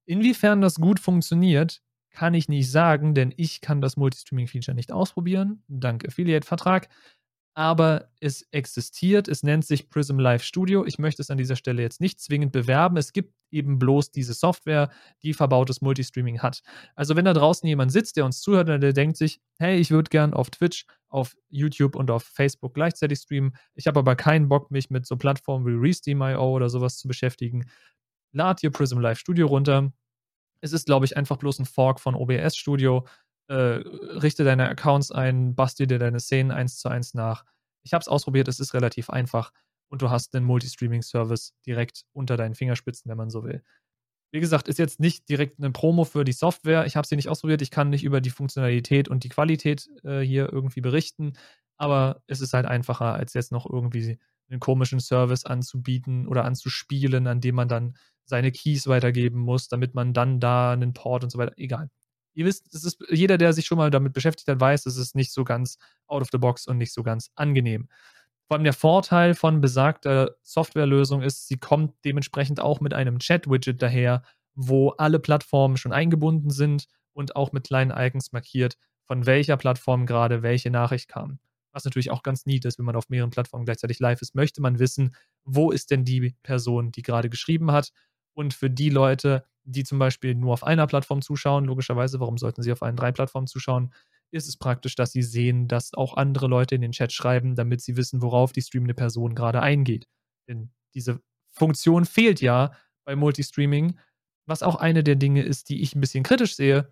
[0.07, 1.83] Inwiefern das gut funktioniert,
[2.13, 6.89] kann ich nicht sagen, denn ich kann das Multistreaming-Feature nicht ausprobieren, dank Affiliate-Vertrag.
[7.55, 10.87] Aber es existiert, es nennt sich Prism Live Studio.
[10.87, 12.97] Ich möchte es an dieser Stelle jetzt nicht zwingend bewerben.
[12.97, 14.91] Es gibt eben bloß diese Software,
[15.23, 16.63] die verbautes Multistreaming hat.
[16.95, 19.91] Also wenn da draußen jemand sitzt, der uns zuhört und der denkt sich, hey, ich
[19.91, 23.55] würde gern auf Twitch, auf YouTube und auf Facebook gleichzeitig streamen.
[23.75, 27.67] Ich habe aber keinen Bock, mich mit so Plattformen wie Resteam.io oder sowas zu beschäftigen.
[28.33, 29.93] Lad dir Prism Live Studio runter,
[30.63, 33.07] es ist, glaube ich, einfach bloß ein Fork von OBS Studio.
[33.49, 37.45] Äh, richte deine Accounts ein, bastel dir deine Szenen eins zu eins nach.
[37.83, 39.53] Ich habe es ausprobiert, es ist relativ einfach
[39.89, 43.63] und du hast einen Multistreaming-Service direkt unter deinen Fingerspitzen, wenn man so will.
[44.33, 46.87] Wie gesagt, ist jetzt nicht direkt eine Promo für die Software.
[46.87, 47.61] Ich habe sie nicht ausprobiert.
[47.61, 51.35] Ich kann nicht über die Funktionalität und die Qualität äh, hier irgendwie berichten.
[51.77, 57.27] Aber es ist halt einfacher, als jetzt noch irgendwie einen komischen Service anzubieten oder anzuspielen,
[57.27, 61.31] an dem man dann seine Keys weitergeben muss, damit man dann da einen Port und
[61.31, 61.53] so weiter.
[61.57, 61.89] Egal.
[62.35, 65.15] Ihr wisst, es ist, jeder, der sich schon mal damit beschäftigt hat, weiß, es ist
[65.15, 67.89] nicht so ganz out of the box und nicht so ganz angenehm.
[68.49, 73.81] Vor allem der Vorteil von besagter Softwarelösung ist, sie kommt dementsprechend auch mit einem Chat-Widget
[73.81, 74.23] daher,
[74.55, 80.07] wo alle Plattformen schon eingebunden sind und auch mit kleinen Icons markiert, von welcher Plattform
[80.07, 81.39] gerade welche Nachricht kam.
[81.73, 84.61] Was natürlich auch ganz neat ist, wenn man auf mehreren Plattformen gleichzeitig live ist, möchte
[84.61, 85.15] man wissen,
[85.45, 87.93] wo ist denn die Person, die gerade geschrieben hat
[88.35, 92.63] und für die Leute, die zum Beispiel nur auf einer Plattform zuschauen, logischerweise, warum sollten
[92.63, 93.93] sie auf allen drei Plattformen zuschauen,
[94.31, 97.83] ist es praktisch, dass sie sehen, dass auch andere Leute in den Chat schreiben, damit
[97.83, 100.09] sie wissen, worauf die streamende Person gerade eingeht.
[100.49, 101.21] Denn diese
[101.51, 102.73] Funktion fehlt ja
[103.05, 103.99] bei Multistreaming,
[104.47, 106.91] was auch eine der Dinge ist, die ich ein bisschen kritisch sehe,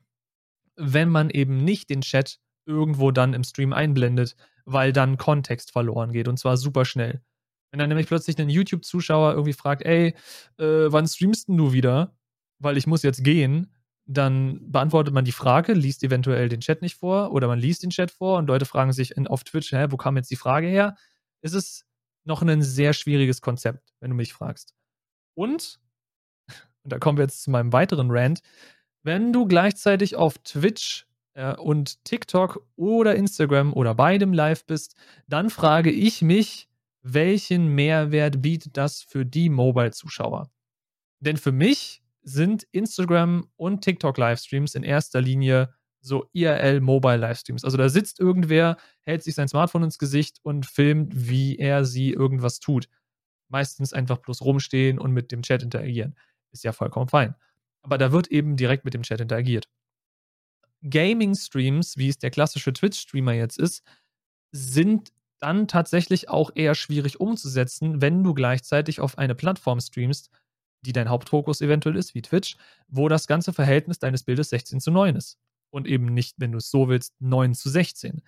[0.77, 6.13] wenn man eben nicht den Chat irgendwo dann im Stream einblendet, weil dann Kontext verloren
[6.13, 7.23] geht und zwar super schnell.
[7.71, 10.15] Wenn dann nämlich plötzlich ein YouTube-Zuschauer irgendwie fragt, ey,
[10.59, 12.17] äh, wann streamst du wieder?
[12.59, 13.73] Weil ich muss jetzt gehen,
[14.07, 17.91] dann beantwortet man die Frage, liest eventuell den Chat nicht vor oder man liest den
[17.91, 20.67] Chat vor und Leute fragen sich in, auf Twitch, hä, wo kam jetzt die Frage
[20.67, 20.97] her?
[21.43, 21.87] Es ist
[22.25, 24.75] noch ein sehr schwieriges Konzept, wenn du mich fragst.
[25.35, 25.79] Und,
[26.83, 28.41] und da kommen wir jetzt zu meinem weiteren Rant,
[29.03, 34.97] wenn du gleichzeitig auf Twitch äh, und TikTok oder Instagram oder beidem live bist,
[35.27, 36.70] dann frage ich mich,
[37.03, 40.51] welchen Mehrwert bietet das für die Mobile-Zuschauer?
[41.21, 47.65] Denn für mich sind Instagram und TikTok-Livestreams in erster Linie so IRL-Mobile-Livestreams.
[47.65, 52.11] Also da sitzt irgendwer, hält sich sein Smartphone ins Gesicht und filmt, wie er sie
[52.11, 52.89] irgendwas tut.
[53.49, 56.17] Meistens einfach bloß rumstehen und mit dem Chat interagieren.
[56.53, 57.35] Ist ja vollkommen fein.
[57.83, 59.69] Aber da wird eben direkt mit dem Chat interagiert.
[60.83, 63.83] Gaming-Streams, wie es der klassische Twitch-Streamer jetzt ist,
[64.53, 70.31] sind dann tatsächlich auch eher schwierig umzusetzen, wenn du gleichzeitig auf eine Plattform streamst,
[70.83, 72.57] die dein Hauptfokus eventuell ist, wie Twitch,
[72.89, 75.39] wo das ganze Verhältnis deines Bildes 16 zu 9 ist.
[75.71, 78.23] Und eben nicht, wenn du es so willst, 9 zu 16.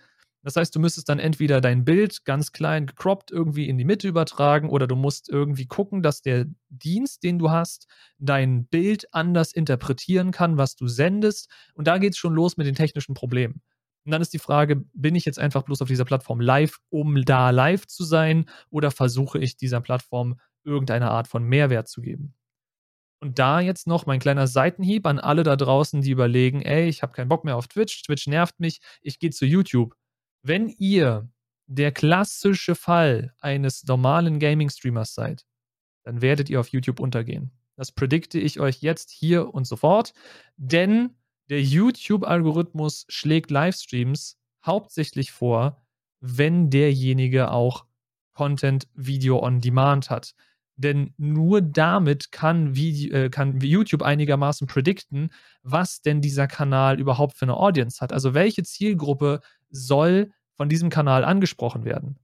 [0.44, 4.08] Das heißt, du müsstest dann entweder dein Bild ganz klein gecroppt irgendwie in die Mitte
[4.08, 7.86] übertragen oder du musst irgendwie gucken, dass der Dienst, den du hast,
[8.18, 11.48] dein Bild anders interpretieren kann, was du sendest.
[11.74, 13.62] Und da geht es schon los mit den technischen Problemen.
[14.04, 17.24] Und dann ist die Frage, bin ich jetzt einfach bloß auf dieser Plattform live, um
[17.24, 22.34] da live zu sein, oder versuche ich dieser Plattform irgendeine Art von Mehrwert zu geben?
[23.20, 27.02] Und da jetzt noch mein kleiner Seitenhieb an alle da draußen, die überlegen, ey, ich
[27.02, 29.94] habe keinen Bock mehr auf Twitch, Twitch nervt mich, ich gehe zu YouTube.
[30.42, 31.30] Wenn ihr
[31.66, 35.46] der klassische Fall eines normalen Gaming-Streamers seid,
[36.02, 37.52] dann werdet ihr auf YouTube untergehen.
[37.76, 40.12] Das predikte ich euch jetzt hier und sofort,
[40.56, 41.16] denn
[41.52, 45.82] der YouTube-Algorithmus schlägt Livestreams hauptsächlich vor,
[46.20, 47.84] wenn derjenige auch
[48.32, 50.34] Content Video on Demand hat.
[50.76, 55.28] Denn nur damit kann, Video, äh, kann YouTube einigermaßen predikten,
[55.62, 58.14] was denn dieser Kanal überhaupt für eine Audience hat.
[58.14, 62.18] Also welche Zielgruppe soll von diesem Kanal angesprochen werden.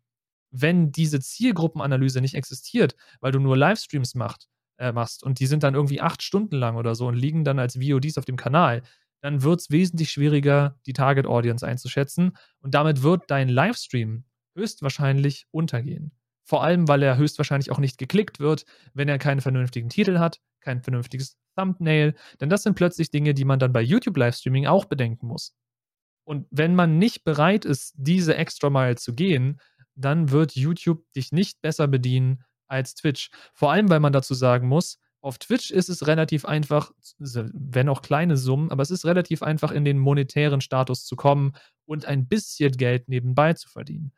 [0.50, 4.48] Wenn diese Zielgruppenanalyse nicht existiert, weil du nur Livestreams macht,
[4.78, 7.58] äh, machst und die sind dann irgendwie acht Stunden lang oder so und liegen dann
[7.58, 8.82] als VODs auf dem Kanal,
[9.20, 15.46] dann wird es wesentlich schwieriger, die Target Audience einzuschätzen und damit wird dein Livestream höchstwahrscheinlich
[15.50, 16.12] untergehen.
[16.44, 18.64] Vor allem, weil er höchstwahrscheinlich auch nicht geklickt wird,
[18.94, 22.14] wenn er keinen vernünftigen Titel hat, kein vernünftiges Thumbnail.
[22.40, 25.54] Denn das sind plötzlich Dinge, die man dann bei YouTube-Livestreaming auch bedenken muss.
[26.24, 29.60] Und wenn man nicht bereit ist, diese extra Mile zu gehen,
[29.94, 33.30] dann wird YouTube dich nicht besser bedienen als Twitch.
[33.54, 34.98] Vor allem, weil man dazu sagen muss,
[35.28, 39.72] auf Twitch ist es relativ einfach, wenn auch kleine Summen, aber es ist relativ einfach,
[39.72, 41.52] in den monetären Status zu kommen
[41.84, 44.14] und ein bisschen Geld nebenbei zu verdienen.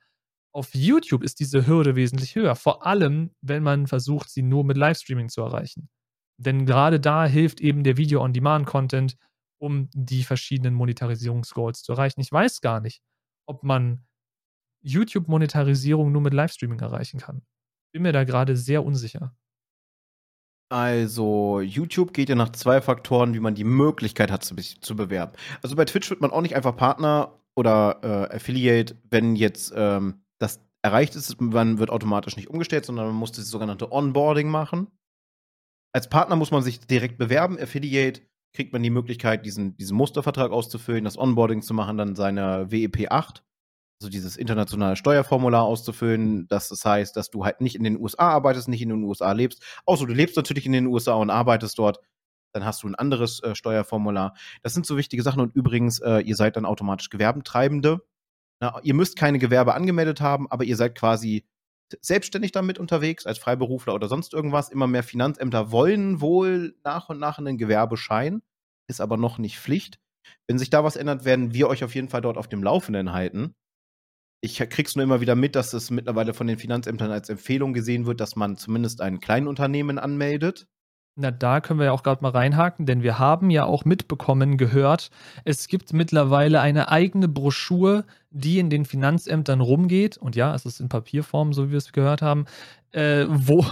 [0.52, 4.76] Auf YouTube ist diese Hürde wesentlich höher, vor allem, wenn man versucht, sie nur mit
[4.76, 5.88] Livestreaming zu erreichen.
[6.38, 9.16] Denn gerade da hilft eben der Video-on-Demand-Content,
[9.58, 12.20] um die verschiedenen Monetarisierungsgoals zu erreichen.
[12.20, 13.02] Ich weiß gar nicht,
[13.46, 14.06] ob man
[14.82, 17.42] YouTube-Monetarisierung nur mit Livestreaming erreichen kann.
[17.92, 19.34] Bin mir da gerade sehr unsicher.
[20.70, 25.32] Also, YouTube geht ja nach zwei Faktoren, wie man die Möglichkeit hat, zu, zu bewerben.
[25.62, 30.22] Also bei Twitch wird man auch nicht einfach Partner oder äh, Affiliate, wenn jetzt ähm,
[30.38, 34.86] das erreicht ist, man wird automatisch nicht umgestellt, sondern man muss das sogenannte Onboarding machen.
[35.92, 37.58] Als Partner muss man sich direkt bewerben.
[37.58, 38.22] Affiliate
[38.54, 43.10] kriegt man die Möglichkeit, diesen, diesen Mustervertrag auszufüllen, das Onboarding zu machen, dann seine WEP
[43.10, 43.44] 8,
[44.00, 46.48] also dieses internationale Steuerformular auszufüllen.
[46.48, 49.32] Das, das heißt, dass du halt nicht in den USA arbeitest, nicht in den USA
[49.32, 49.62] lebst.
[49.84, 52.00] Außer du lebst natürlich in den USA und arbeitest dort.
[52.52, 54.34] Dann hast du ein anderes äh, Steuerformular.
[54.62, 55.40] Das sind so wichtige Sachen.
[55.40, 58.00] Und übrigens, äh, ihr seid dann automatisch Gewerbentreibende.
[58.60, 61.44] Na, ihr müsst keine Gewerbe angemeldet haben, aber ihr seid quasi
[62.00, 64.70] selbstständig damit unterwegs, als Freiberufler oder sonst irgendwas.
[64.70, 68.42] Immer mehr Finanzämter wollen wohl nach und nach einen Gewerbeschein,
[68.88, 69.98] ist aber noch nicht Pflicht.
[70.46, 73.12] Wenn sich da was ändert, werden wir euch auf jeden Fall dort auf dem Laufenden
[73.12, 73.54] halten.
[74.42, 78.06] Ich krieg's nur immer wieder mit, dass es mittlerweile von den Finanzämtern als Empfehlung gesehen
[78.06, 80.66] wird, dass man zumindest ein Kleinunternehmen anmeldet.
[81.16, 84.56] Na, da können wir ja auch gerade mal reinhaken, denn wir haben ja auch mitbekommen,
[84.56, 85.10] gehört,
[85.44, 90.16] es gibt mittlerweile eine eigene Broschur, die in den Finanzämtern rumgeht.
[90.16, 92.46] Und ja, es ist in Papierform, so wie wir es gehört haben,
[92.92, 93.66] äh, wo,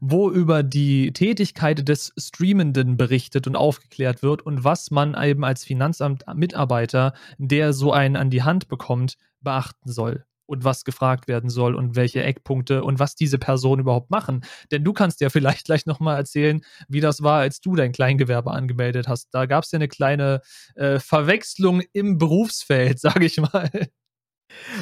[0.00, 5.64] wo über die Tätigkeit des Streamenden berichtet und aufgeklärt wird und was man eben als
[5.64, 11.74] Finanzamt-Mitarbeiter, der so einen an die Hand bekommt, beachten soll und was gefragt werden soll
[11.74, 14.44] und welche Eckpunkte und was diese Personen überhaupt machen.
[14.70, 18.50] Denn du kannst ja vielleicht gleich nochmal erzählen, wie das war, als du dein Kleingewerbe
[18.50, 19.28] angemeldet hast.
[19.32, 20.40] Da gab es ja eine kleine
[20.74, 23.70] äh, Verwechslung im Berufsfeld, sage ich mal.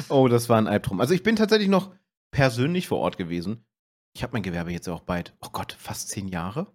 [0.09, 1.01] Oh, das war ein Albtraum.
[1.01, 1.93] Also ich bin tatsächlich noch
[2.31, 3.65] persönlich vor Ort gewesen.
[4.15, 6.71] Ich habe mein Gewerbe jetzt auch bald, oh Gott, fast zehn Jahre.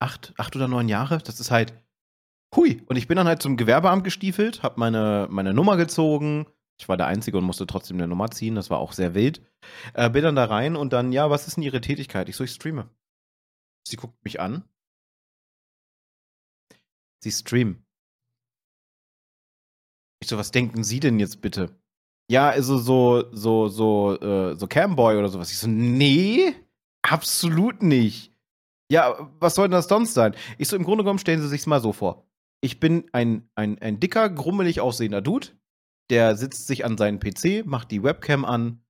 [0.00, 1.18] Acht, acht oder neun Jahre.
[1.18, 1.74] Das ist halt,
[2.54, 2.82] hui.
[2.86, 6.46] Und ich bin dann halt zum Gewerbeamt gestiefelt, habe meine, meine Nummer gezogen,
[6.82, 8.56] ich war der Einzige und musste trotzdem eine Nummer ziehen.
[8.56, 9.40] Das war auch sehr wild.
[9.94, 12.28] Äh, bin dann da rein und dann, ja, was ist denn Ihre Tätigkeit?
[12.28, 12.90] Ich so, ich streame.
[13.86, 14.64] Sie guckt mich an.
[17.22, 17.86] Sie streamen.
[20.20, 21.80] Ich so, was denken Sie denn jetzt bitte?
[22.32, 25.50] Ja, also so, so, so, äh, so Camboy oder sowas.
[25.50, 26.54] Ich so, nee,
[27.02, 28.32] absolut nicht.
[28.90, 30.34] Ja, was soll denn das sonst sein?
[30.58, 32.26] Ich so, im Grunde genommen stellen Sie sich's mal so vor.
[32.62, 35.48] Ich bin ein, ein, ein dicker, grummelig aussehender Dude
[36.12, 38.84] der sitzt sich an seinen PC, macht die Webcam an,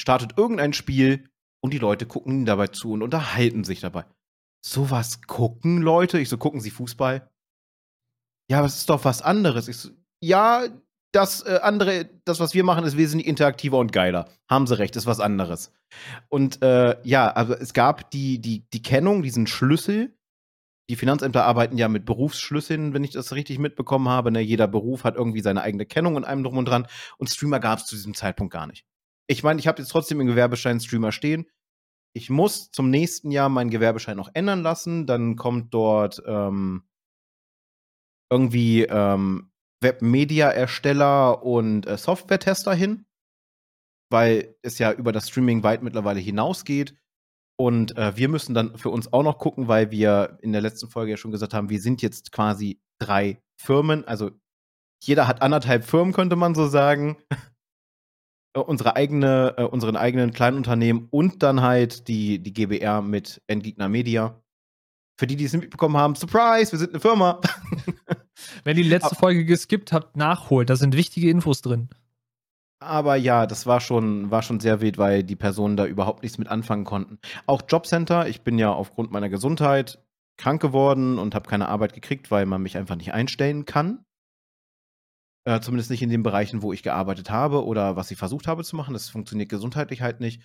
[0.00, 1.28] startet irgendein Spiel
[1.62, 4.06] und die Leute gucken ihm dabei zu und unterhalten sich dabei.
[4.64, 6.18] Sowas gucken Leute?
[6.18, 7.30] Ich so, gucken sie Fußball?
[8.50, 9.68] Ja, aber es ist doch was anderes.
[9.68, 9.90] Ich so,
[10.22, 10.66] ja,
[11.12, 14.28] das äh, andere, das, was wir machen, ist wesentlich interaktiver und geiler.
[14.48, 15.72] Haben sie recht, ist was anderes.
[16.28, 20.16] Und äh, ja, also es gab die, die, die Kennung, diesen Schlüssel,
[20.88, 24.30] die Finanzämter arbeiten ja mit Berufsschlüsseln, wenn ich das richtig mitbekommen habe.
[24.30, 24.40] Ne?
[24.40, 26.86] Jeder Beruf hat irgendwie seine eigene Kennung und einem drum und dran.
[27.18, 28.84] Und Streamer gab es zu diesem Zeitpunkt gar nicht.
[29.26, 31.46] Ich meine, ich habe jetzt trotzdem im Gewerbeschein Streamer stehen.
[32.12, 35.06] Ich muss zum nächsten Jahr meinen Gewerbeschein noch ändern lassen.
[35.06, 36.84] Dann kommt dort ähm,
[38.30, 39.50] irgendwie ähm,
[39.86, 43.06] Webmedia-Ersteller und äh, Software-Tester hin,
[44.10, 46.96] weil es ja über das Streaming weit mittlerweile hinausgeht.
[47.58, 50.88] Und äh, wir müssen dann für uns auch noch gucken, weil wir in der letzten
[50.88, 54.04] Folge ja schon gesagt haben, wir sind jetzt quasi drei Firmen.
[54.06, 54.32] Also
[55.02, 57.16] jeder hat anderthalb Firmen, könnte man so sagen.
[58.54, 63.88] unsere eigene, äh, unseren eigenen kleinen Unternehmen und dann halt die, die GBR mit Endgegner
[63.88, 64.42] Media.
[65.18, 67.40] Für die, die es mitbekommen haben, Surprise, wir sind eine Firma.
[68.64, 70.70] Wenn ihr die letzte Folge geskippt habt, nachholt.
[70.70, 71.88] Da sind wichtige Infos drin.
[72.78, 76.38] Aber ja, das war schon, war schon sehr wild, weil die Personen da überhaupt nichts
[76.38, 77.18] mit anfangen konnten.
[77.46, 80.02] Auch Jobcenter, ich bin ja aufgrund meiner Gesundheit
[80.36, 84.04] krank geworden und habe keine Arbeit gekriegt, weil man mich einfach nicht einstellen kann.
[85.46, 88.64] Äh, zumindest nicht in den Bereichen, wo ich gearbeitet habe oder was ich versucht habe
[88.64, 88.92] zu machen.
[88.92, 90.42] Das funktioniert gesundheitlich halt nicht.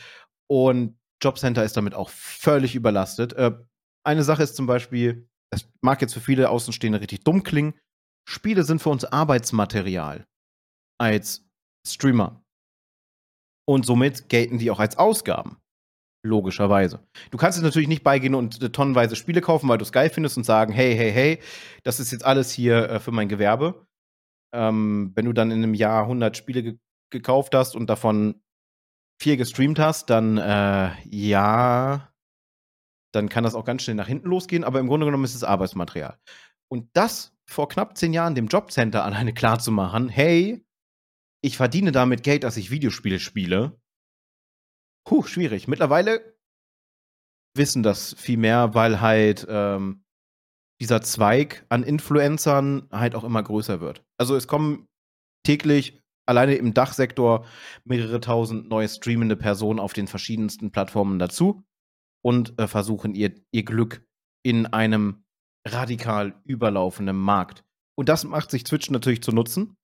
[0.48, 3.34] Und Jobcenter ist damit auch völlig überlastet.
[3.34, 3.52] Äh,
[4.04, 7.74] eine Sache ist zum Beispiel, das mag jetzt für viele Außenstehende richtig dumm klingen,
[8.28, 10.26] Spiele sind für uns Arbeitsmaterial
[11.00, 11.46] als
[11.88, 12.44] Streamer.
[13.68, 15.58] Und somit gelten die auch als Ausgaben.
[16.24, 17.00] Logischerweise.
[17.32, 20.10] Du kannst jetzt natürlich nicht beigehen und äh, tonnenweise Spiele kaufen, weil du es geil
[20.10, 21.40] findest und sagen, hey, hey, hey,
[21.84, 23.88] das ist jetzt alles hier äh, für mein Gewerbe.
[24.54, 26.78] Ähm, wenn du dann in einem Jahr 100 Spiele ge
[27.12, 28.42] gekauft hast und davon
[29.22, 32.14] vier gestreamt hast, dann äh, ja,
[33.14, 35.44] dann kann das auch ganz schnell nach hinten losgehen, aber im Grunde genommen ist es
[35.44, 36.18] Arbeitsmaterial.
[36.72, 40.66] Und das vor knapp zehn Jahren dem Jobcenter alleine klar zu machen, hey,
[41.44, 43.80] ich verdiene damit Geld, dass ich Videospiele spiele.
[45.08, 45.68] Puh, schwierig.
[45.68, 46.38] Mittlerweile
[47.56, 50.04] wissen das viel mehr, weil halt ähm,
[50.80, 54.04] dieser Zweig an Influencern halt auch immer größer wird.
[54.20, 54.88] Also es kommen
[55.46, 57.46] täglich alleine im Dachsektor
[57.84, 61.64] mehrere tausend neue streamende Personen auf den verschiedensten Plattformen dazu
[62.24, 64.06] und äh, versuchen ihr, ihr Glück
[64.44, 65.21] in einem
[65.68, 67.64] radikal überlaufenden Markt.
[67.98, 69.76] Und das macht sich Twitch natürlich zu nutzen.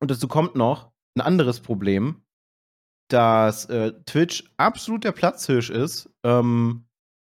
[0.00, 2.22] Und dazu kommt noch ein anderes Problem,
[3.10, 6.86] dass äh, Twitch absolut der Platzhirsch ist, ähm,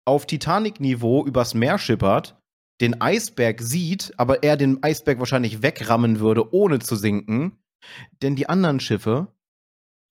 [0.06, 2.39] auf Titanic-Niveau übers Meer schippert,
[2.82, 7.58] den Eisberg sieht, aber er den Eisberg wahrscheinlich wegrammen würde, ohne zu sinken.
[8.22, 9.34] Denn die anderen Schiffe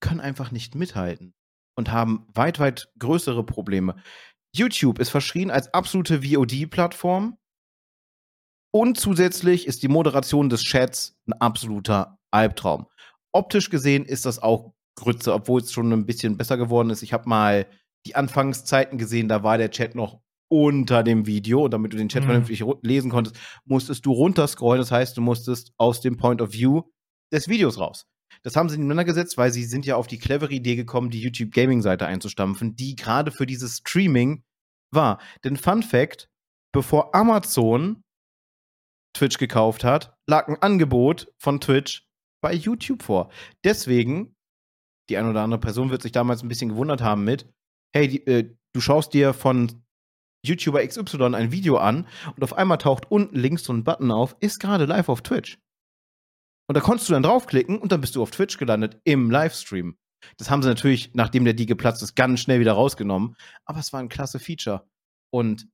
[0.01, 1.33] können einfach nicht mithalten
[1.77, 3.95] und haben weit, weit größere Probleme.
[4.55, 7.37] YouTube ist verschrien als absolute VOD-Plattform.
[8.73, 12.87] Und zusätzlich ist die Moderation des Chats ein absoluter Albtraum.
[13.33, 17.01] Optisch gesehen ist das auch Grütze, obwohl es schon ein bisschen besser geworden ist.
[17.01, 17.67] Ich habe mal
[18.05, 22.09] die Anfangszeiten gesehen, da war der Chat noch unter dem Video und damit du den
[22.09, 22.27] Chat mhm.
[22.27, 24.81] vernünftig lesen konntest, musstest du runterscrollen.
[24.81, 26.83] Das heißt, du musstest aus dem Point of View
[27.31, 28.05] des Videos raus.
[28.43, 31.21] Das haben sie nebeneinander gesetzt, weil sie sind ja auf die clevere Idee gekommen, die
[31.21, 34.43] YouTube Gaming Seite einzustampfen, die gerade für dieses Streaming
[34.91, 35.19] war.
[35.43, 36.29] Denn Fun Fact,
[36.73, 38.03] bevor Amazon
[39.13, 42.07] Twitch gekauft hat, lag ein Angebot von Twitch
[42.41, 43.31] bei YouTube vor.
[43.63, 44.35] Deswegen,
[45.09, 47.51] die eine oder andere Person wird sich damals ein bisschen gewundert haben mit,
[47.93, 49.83] hey, die, äh, du schaust dir von
[50.43, 54.35] YouTuber XY ein Video an und auf einmal taucht unten links so ein Button auf,
[54.39, 55.59] ist gerade live auf Twitch.
[56.71, 59.97] Und da konntest du dann draufklicken und dann bist du auf Twitch gelandet im Livestream.
[60.37, 63.35] Das haben sie natürlich, nachdem der die geplatzt ist, ganz schnell wieder rausgenommen.
[63.65, 64.87] Aber es war ein klasse Feature.
[65.33, 65.67] Und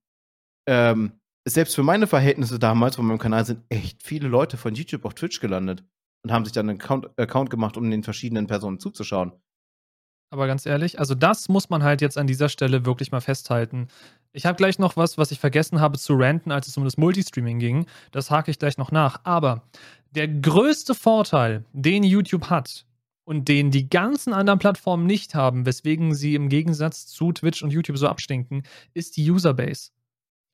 [0.68, 5.06] ähm, selbst für meine Verhältnisse damals von meinem Kanal sind echt viele Leute von YouTube
[5.06, 5.86] auf Twitch gelandet
[6.24, 9.34] und haben sich dann einen Account, Account gemacht, um den verschiedenen Personen zuzuschauen.
[10.30, 13.88] Aber ganz ehrlich, also das muss man halt jetzt an dieser Stelle wirklich mal festhalten.
[14.34, 16.98] Ich habe gleich noch was, was ich vergessen habe zu ranten, als es um das
[16.98, 17.86] Multistreaming ging.
[18.12, 19.22] Das hake ich gleich noch nach.
[19.24, 19.64] Aber
[20.18, 22.88] der größte Vorteil, den YouTube hat
[23.24, 27.70] und den die ganzen anderen Plattformen nicht haben, weswegen sie im Gegensatz zu Twitch und
[27.70, 28.64] YouTube so abstinken,
[28.96, 29.92] ist die Userbase.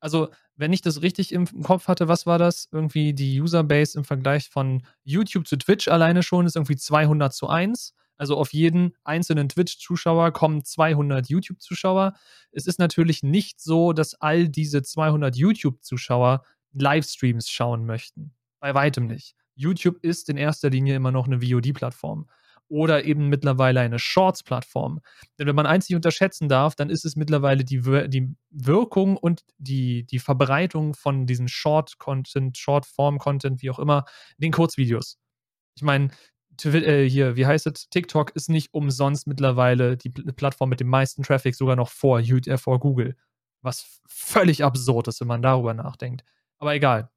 [0.00, 2.68] Also, wenn ich das richtig im Kopf hatte, was war das?
[2.72, 7.48] Irgendwie die Userbase im Vergleich von YouTube zu Twitch alleine schon ist irgendwie 200 zu
[7.48, 7.94] 1.
[8.18, 12.12] Also auf jeden einzelnen Twitch-Zuschauer kommen 200 YouTube-Zuschauer.
[12.52, 16.44] Es ist natürlich nicht so, dass all diese 200 YouTube-Zuschauer
[16.74, 18.34] Livestreams schauen möchten.
[18.60, 19.34] Bei weitem nicht.
[19.54, 22.26] YouTube ist in erster Linie immer noch eine VOD-Plattform
[22.68, 25.00] oder eben mittlerweile eine Shorts-Plattform.
[25.38, 29.16] Denn wenn man eins nicht unterschätzen darf, dann ist es mittlerweile die, Wir die Wirkung
[29.16, 34.04] und die, die Verbreitung von diesen Short-Content, Short-Form-Content, wie auch immer,
[34.38, 35.18] den Kurzvideos.
[35.76, 36.10] Ich meine,
[36.64, 37.88] äh, hier, wie heißt es?
[37.90, 42.58] TikTok ist nicht umsonst mittlerweile die Plattform mit dem meisten Traffic, sogar noch vor, äh,
[42.58, 43.16] vor Google.
[43.62, 46.24] Was völlig absurd ist, wenn man darüber nachdenkt.
[46.58, 47.10] Aber egal.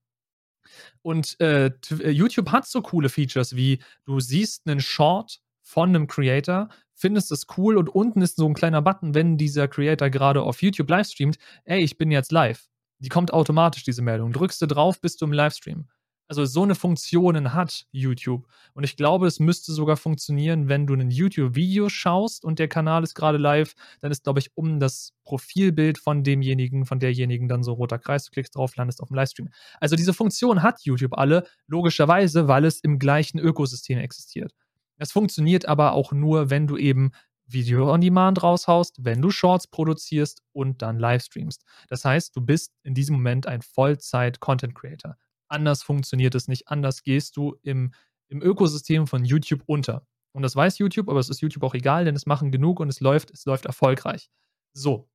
[1.02, 6.08] Und äh, äh, YouTube hat so coole Features wie, du siehst einen Short von einem
[6.08, 10.42] Creator, findest es cool und unten ist so ein kleiner Button, wenn dieser Creator gerade
[10.42, 12.68] auf YouTube livestreamt, ey, ich bin jetzt live.
[13.00, 14.34] Die kommt automatisch, diese Meldung.
[14.34, 15.88] Drückst du drauf, bist du im Livestream.
[16.30, 18.48] Also so eine Funktion hat YouTube.
[18.74, 23.04] Und ich glaube, es müsste sogar funktionieren, wenn du ein YouTube-Video schaust und der Kanal
[23.04, 27.64] ist gerade live, dann ist, glaube ich, um das Profilbild von demjenigen, von derjenigen dann
[27.64, 29.50] so roter Kreis, du klickst drauf, landest auf dem Livestream.
[29.80, 34.54] Also diese Funktion hat YouTube alle, logischerweise, weil es im gleichen Ökosystem existiert.
[34.98, 37.12] Es funktioniert aber auch nur, wenn du eben
[37.46, 41.64] Video on Demand raushaust, wenn du Shorts produzierst und dann Livestreamst.
[41.88, 45.16] Das heißt, du bist in diesem Moment ein Vollzeit-Content Creator.
[45.48, 46.68] Anders funktioniert es nicht.
[46.68, 47.94] Anders gehst du im,
[48.30, 50.06] im Ökosystem von YouTube unter.
[50.34, 52.90] Und das weiß YouTube, aber es ist YouTube auch egal, denn es machen genug und
[52.90, 54.30] es läuft, es läuft erfolgreich.
[54.74, 55.10] So.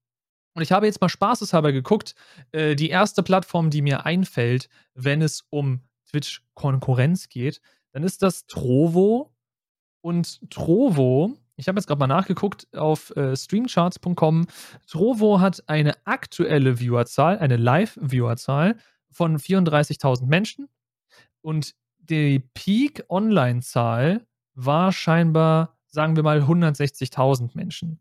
[0.55, 2.14] Und ich habe jetzt mal spaßeshalber geguckt,
[2.51, 5.80] äh, die erste Plattform, die mir einfällt, wenn es um
[6.11, 7.61] Twitch-Konkurrenz geht,
[7.93, 9.33] dann ist das Trovo.
[10.03, 14.47] Und Trovo, ich habe jetzt gerade mal nachgeguckt auf äh, streamcharts.com,
[14.87, 18.76] Trovo hat eine aktuelle Viewerzahl, eine Live-Viewerzahl
[19.12, 20.68] von 34.000 Menschen.
[21.40, 28.00] Und die Peak-Online-Zahl war scheinbar, sagen wir mal, 160.000 Menschen.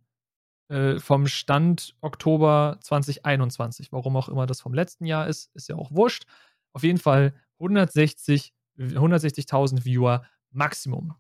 [0.72, 3.92] Äh, vom Stand Oktober 2021.
[3.92, 6.24] Warum auch immer das vom letzten Jahr ist, ist ja auch wurscht.
[6.72, 11.16] Auf jeden Fall 160, 160.000 Viewer Maximum.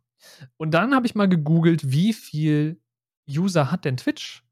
[0.55, 2.79] Und dann habe ich mal gegoogelt, wie viel
[3.27, 4.45] User hat denn Twitch?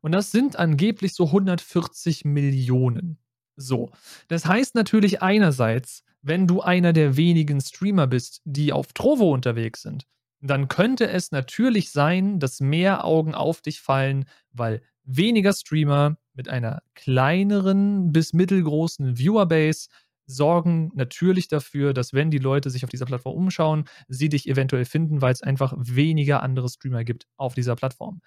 [0.00, 3.18] Und das sind angeblich so 140 Millionen.
[3.56, 3.90] So,
[4.28, 9.82] das heißt natürlich einerseits, wenn du einer der wenigen Streamer bist, die auf Trovo unterwegs
[9.82, 10.06] sind,
[10.40, 16.48] dann könnte es natürlich sein, dass mehr Augen auf dich fallen, weil weniger Streamer mit
[16.48, 19.88] einer kleineren bis mittelgroßen Viewerbase
[20.26, 24.84] sorgen natürlich dafür, dass wenn die Leute sich auf dieser Plattform umschauen, sie dich eventuell
[24.84, 28.20] finden, weil es einfach weniger andere Streamer gibt auf dieser Plattform.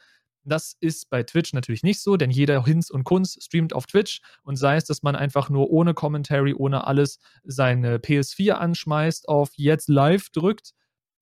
[0.45, 4.21] Das ist bei Twitch natürlich nicht so, denn jeder Hinz und Kunz streamt auf Twitch
[4.43, 9.49] und sei es, dass man einfach nur ohne Commentary, ohne alles seine PS4 anschmeißt, auf
[9.55, 10.73] jetzt live drückt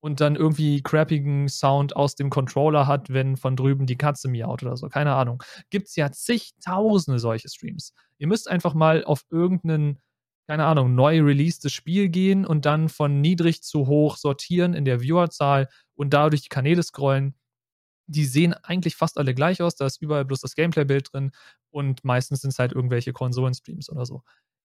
[0.02, 4.62] und dann irgendwie crappigen Sound aus dem Controller hat, wenn von drüben die Katze miaut
[4.62, 4.90] oder so.
[4.90, 5.42] Keine Ahnung.
[5.70, 7.94] Gibt es ja zigtausende solche Streams.
[8.18, 10.02] Ihr müsst einfach mal auf irgendeinen,
[10.48, 15.00] keine Ahnung, neu releasedes Spiel gehen und dann von niedrig zu hoch sortieren in der
[15.00, 17.36] Viewerzahl und dadurch die Kanäle scrollen
[18.08, 19.76] die sehen eigentlich fast alle gleich aus.
[19.76, 21.32] Da ist überall bloß das Gameplay-Bild drin
[21.70, 24.24] und meistens sind es halt irgendwelche Konsolenstreams oder so.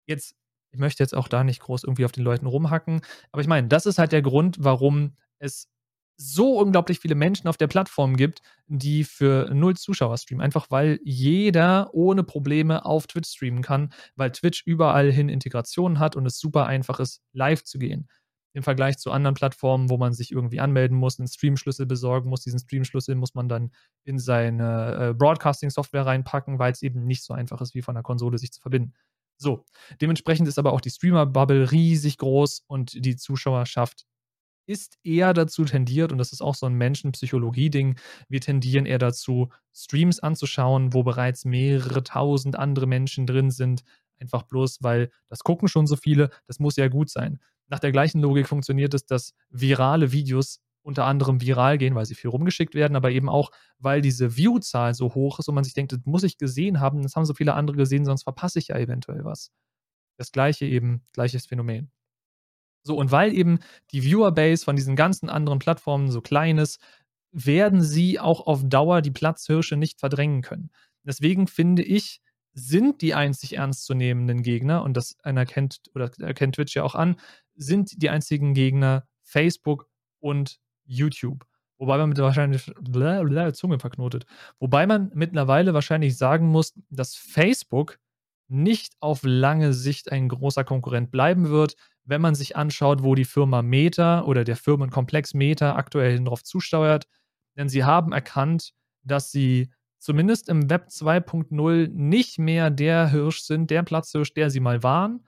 [0.07, 0.35] Jetzt,
[0.71, 3.67] ich möchte jetzt auch da nicht groß irgendwie auf den Leuten rumhacken, aber ich meine,
[3.67, 5.69] das ist halt der Grund, warum es
[6.19, 10.43] so unglaublich viele Menschen auf der Plattform gibt, die für null Zuschauer streamen.
[10.43, 16.15] Einfach weil jeder ohne Probleme auf Twitch streamen kann, weil Twitch überall hin Integrationen hat
[16.15, 18.07] und es super einfach ist, live zu gehen
[18.57, 22.41] im Vergleich zu anderen Plattformen, wo man sich irgendwie anmelden muss, einen Streamschlüssel besorgen muss.
[22.41, 23.71] Diesen Streamschlüssel muss man dann
[24.03, 28.03] in seine äh, Broadcasting-Software reinpacken, weil es eben nicht so einfach ist, wie von der
[28.03, 28.93] Konsole sich zu verbinden.
[29.37, 29.63] So,
[30.01, 34.07] dementsprechend ist aber auch die Streamer-Bubble riesig groß und die Zuschauerschaft
[34.65, 39.49] ist eher dazu tendiert, und das ist auch so ein Menschenpsychologie-Ding, wir tendieren eher dazu,
[39.71, 43.83] Streams anzuschauen, wo bereits mehrere tausend andere Menschen drin sind,
[44.19, 47.39] einfach bloß, weil das gucken schon so viele, das muss ja gut sein.
[47.67, 52.15] Nach der gleichen Logik funktioniert es, dass virale Videos unter anderem viral gehen, weil sie
[52.15, 55.73] viel rumgeschickt werden, aber eben auch, weil diese View-Zahl so hoch ist und man sich
[55.73, 58.69] denkt, das muss ich gesehen haben, das haben so viele andere gesehen, sonst verpasse ich
[58.69, 59.51] ja eventuell was.
[60.17, 61.91] Das gleiche eben, gleiches Phänomen.
[62.83, 63.59] So, und weil eben
[63.91, 66.79] die Viewer-Base von diesen ganzen anderen Plattformen so klein ist,
[67.33, 70.71] werden sie auch auf Dauer die Platzhirsche nicht verdrängen können.
[71.03, 72.21] Deswegen finde ich,
[72.59, 77.17] sind die einzig ernstzunehmenden Gegner, und das erkennt oder erkennt Twitch ja auch an,
[77.55, 79.87] sind die einzigen Gegner Facebook
[80.19, 81.45] und YouTube.
[81.77, 84.25] Wobei man mit wahrscheinlich blablabla, Zunge verknotet.
[84.57, 87.99] Wobei man mittlerweile wahrscheinlich sagen muss, dass Facebook
[88.47, 93.25] nicht auf lange Sicht ein großer Konkurrent bleiben wird, wenn man sich anschaut, wo die
[93.25, 97.07] Firma Meta oder der Firmenkomplex Meta aktuell darauf zusteuert.
[97.55, 99.69] Denn sie haben erkannt, dass sie
[99.99, 105.25] zumindest im Web 2.0 nicht mehr der Hirsch sind, der Platzhirsch, der sie mal waren,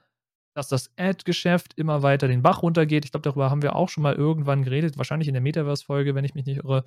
[0.54, 3.04] dass das Ad-Geschäft immer weiter den Bach runtergeht.
[3.04, 6.24] Ich glaube, darüber haben wir auch schon mal irgendwann geredet, wahrscheinlich in der Metaverse-Folge, wenn
[6.24, 6.84] ich mich nicht irre.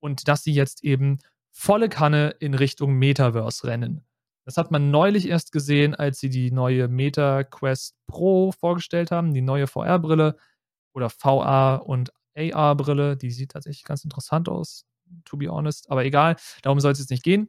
[0.00, 1.18] Und dass sie jetzt eben
[1.52, 4.04] volle Kanne in Richtung Metaverse rennen.
[4.44, 9.34] Das hat man neulich erst gesehen, als sie die neue Meta Quest Pro vorgestellt haben,
[9.34, 10.36] die neue VR-Brille
[10.94, 13.16] oder VR- und AR-Brille.
[13.16, 14.86] Die sieht tatsächlich ganz interessant aus
[15.24, 15.90] to be honest.
[15.90, 17.48] Aber egal, darum soll es jetzt nicht gehen.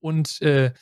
[0.00, 0.72] Und äh,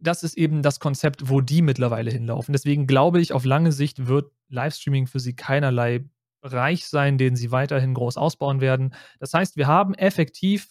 [0.00, 2.52] das ist eben das Konzept, wo die mittlerweile hinlaufen.
[2.52, 6.04] Deswegen glaube ich, auf lange Sicht wird Livestreaming für sie keinerlei
[6.40, 8.94] Bereich sein, den sie weiterhin groß ausbauen werden.
[9.18, 10.68] Das heißt, wir haben effektiv,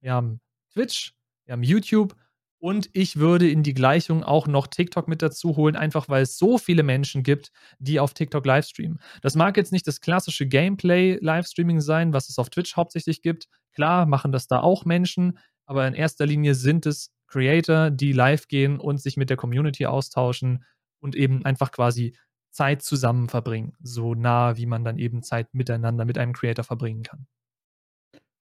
[0.00, 0.40] wir haben
[0.72, 1.14] Twitch,
[1.46, 2.14] wir haben YouTube
[2.60, 6.38] und ich würde in die Gleichung auch noch TikTok mit dazu holen, einfach weil es
[6.38, 9.00] so viele Menschen gibt, die auf TikTok Livestreamen.
[9.20, 13.48] Das mag jetzt nicht das klassische Gameplay-Livestreaming sein, was es auf Twitch hauptsächlich gibt.
[13.74, 18.48] Klar machen das da auch Menschen, aber in erster Linie sind es Creator, die live
[18.48, 20.64] gehen und sich mit der Community austauschen
[21.00, 22.16] und eben einfach quasi
[22.50, 23.74] Zeit zusammen verbringen.
[23.80, 27.26] So nah, wie man dann eben Zeit miteinander mit einem Creator verbringen kann.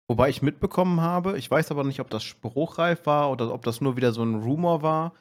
[0.07, 3.81] Wobei ich mitbekommen habe, ich weiß aber nicht, ob das spruchreif war oder ob das
[3.81, 5.15] nur wieder so ein Rumor war,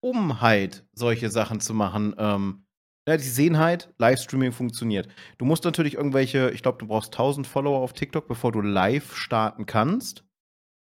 [0.00, 2.14] um halt solche Sachen zu machen.
[2.18, 2.66] Ähm,
[3.06, 5.08] ja, die sehen halt, Livestreaming funktioniert.
[5.38, 9.16] Du musst natürlich irgendwelche, ich glaube, du brauchst 1000 Follower auf TikTok, bevor du live
[9.16, 10.24] starten kannst.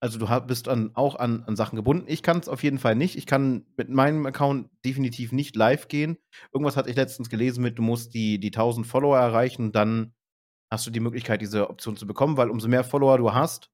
[0.03, 2.07] Also du bist an, auch an, an Sachen gebunden.
[2.09, 3.17] Ich kann es auf jeden Fall nicht.
[3.17, 6.19] Ich kann mit meinem Account definitiv nicht live gehen.
[6.53, 10.13] Irgendwas hatte ich letztens gelesen mit, du musst die, die 1000 Follower erreichen, dann
[10.73, 13.71] hast du die Möglichkeit, diese Option zu bekommen, weil umso mehr Follower du hast,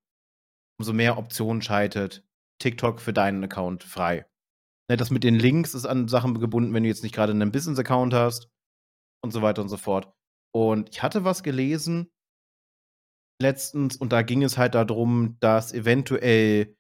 [0.81, 2.27] umso mehr Optionen schaltet
[2.61, 4.27] TikTok für deinen Account frei.
[4.91, 7.53] Ne, das mit den Links ist an Sachen gebunden, wenn du jetzt nicht gerade einen
[7.53, 8.51] Business-Account hast
[9.23, 10.13] und so weiter und so fort.
[10.53, 12.11] Und ich hatte was gelesen
[13.41, 16.77] letztens und da ging es halt darum, dass eventuell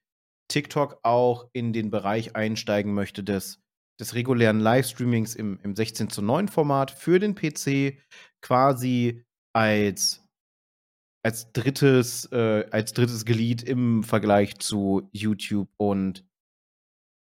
[0.50, 3.62] TikTok auch in den Bereich einsteigen möchte des,
[4.00, 8.02] des regulären Livestreamings im, im 16 zu 9 Format für den PC
[8.40, 9.24] quasi
[9.54, 10.24] als,
[11.24, 16.24] als drittes, äh, als drittes Glied im Vergleich zu YouTube und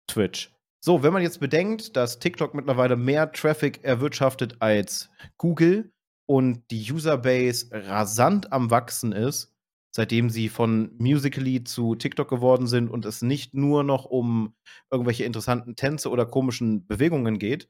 [0.07, 0.51] Twitch.
[0.84, 5.91] So, wenn man jetzt bedenkt, dass TikTok mittlerweile mehr Traffic erwirtschaftet als Google
[6.28, 9.55] und die Userbase rasant am Wachsen ist,
[9.95, 14.53] seitdem sie von Musically zu TikTok geworden sind und es nicht nur noch um
[14.91, 17.69] irgendwelche interessanten Tänze oder komischen Bewegungen geht,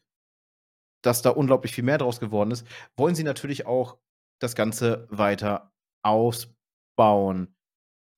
[1.03, 2.65] dass da unglaublich viel mehr draus geworden ist,
[2.97, 3.97] wollen sie natürlich auch
[4.39, 5.71] das Ganze weiter
[6.03, 7.55] ausbauen.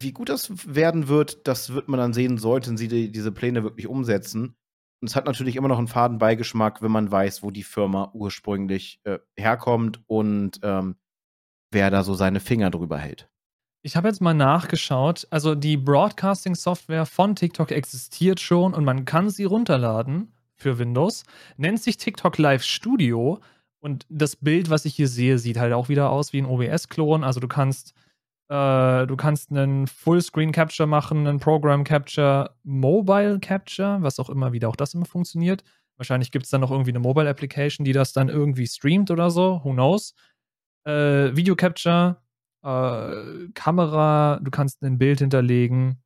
[0.01, 3.63] Wie gut das werden wird, das wird man dann sehen, sollten sie die, diese Pläne
[3.63, 4.55] wirklich umsetzen.
[5.01, 8.11] Und es hat natürlich immer noch einen faden Beigeschmack, wenn man weiß, wo die Firma
[8.14, 10.95] ursprünglich äh, herkommt und ähm,
[11.72, 13.30] wer da so seine Finger drüber hält.
[13.84, 15.27] Ich habe jetzt mal nachgeschaut.
[15.30, 21.23] Also die Broadcasting-Software von TikTok existiert schon und man kann sie runterladen für Windows.
[21.57, 23.39] Nennt sich TikTok Live Studio
[23.80, 27.24] und das Bild, was ich hier sehe, sieht halt auch wieder aus wie ein OBS-Klon.
[27.24, 27.94] Also du kannst,
[28.49, 34.94] äh, du kannst einen Full-Screen-Capture machen, einen Program-Capture, Mobile-Capture, was auch immer wieder auch das
[34.94, 35.64] immer funktioniert.
[35.98, 39.62] Wahrscheinlich gibt es dann noch irgendwie eine Mobile-Application, die das dann irgendwie streamt oder so.
[39.64, 40.14] Who knows?
[40.86, 42.22] Äh, Video-Capture,
[42.64, 46.02] äh, Kamera, du kannst ein Bild hinterlegen.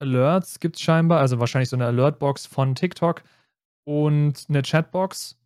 [0.00, 3.22] Alerts gibt es scheinbar, also wahrscheinlich so eine Alert-Box von TikTok
[3.84, 5.38] und eine Chatbox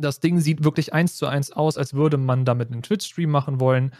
[0.00, 3.60] das Ding sieht wirklich eins zu eins aus, als würde man damit einen Twitch-Stream machen
[3.60, 3.92] wollen.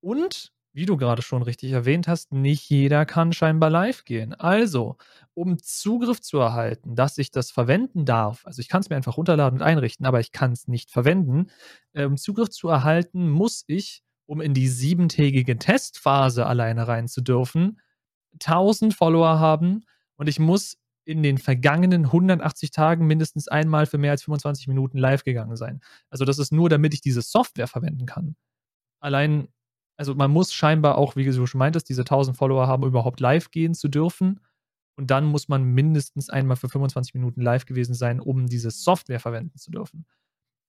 [0.00, 4.34] Und, wie du gerade schon richtig erwähnt hast, nicht jeder kann scheinbar live gehen.
[4.34, 4.96] Also,
[5.34, 9.16] um Zugriff zu erhalten, dass ich das verwenden darf, also ich kann es mir einfach
[9.16, 11.48] runterladen und einrichten, aber ich kann es nicht verwenden,
[11.94, 17.80] um Zugriff zu erhalten, muss ich, um in die siebentägige Testphase alleine rein zu dürfen,
[18.34, 19.84] 1000 Follower haben
[20.16, 20.76] und ich muss
[21.08, 25.80] in den vergangenen 180 Tagen mindestens einmal für mehr als 25 Minuten live gegangen sein.
[26.10, 28.36] Also das ist nur, damit ich diese Software verwenden kann.
[29.00, 29.48] Allein,
[29.96, 33.50] also man muss scheinbar auch, wie du schon meintest, diese 1000 Follower haben, überhaupt live
[33.50, 34.40] gehen zu dürfen.
[34.98, 39.20] Und dann muss man mindestens einmal für 25 Minuten live gewesen sein, um diese Software
[39.20, 40.04] verwenden zu dürfen.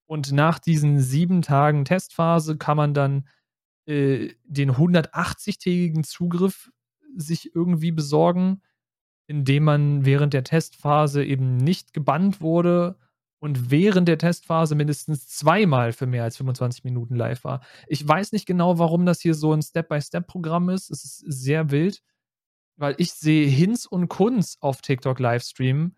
[0.06, 3.28] Und nach diesen sieben Tagen Testphase kann man dann
[3.88, 6.72] äh, den 180-tägigen Zugriff
[7.18, 8.62] sich irgendwie besorgen,
[9.30, 12.96] indem man während der Testphase eben nicht gebannt wurde
[13.38, 17.62] und während der Testphase mindestens zweimal für mehr als 25 Minuten live war.
[17.88, 20.90] Ich weiß nicht genau, warum das hier so ein Step-by-Step-Programm ist.
[20.90, 22.02] Es ist sehr wild,
[22.76, 25.96] weil ich sehe Hinz und Kunz auf TikTok Livestreamen.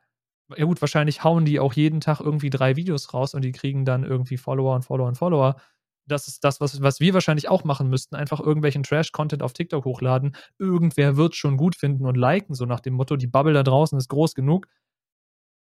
[0.58, 3.86] Ja gut, wahrscheinlich hauen die auch jeden Tag irgendwie drei Videos raus und die kriegen
[3.86, 5.56] dann irgendwie Follower und Follower und Follower.
[6.08, 8.16] Das ist das, was, was wir wahrscheinlich auch machen müssten.
[8.16, 10.36] Einfach irgendwelchen Trash-Content auf TikTok hochladen.
[10.58, 13.98] Irgendwer wird schon gut finden und liken, so nach dem Motto, die Bubble da draußen
[13.98, 14.68] ist groß genug.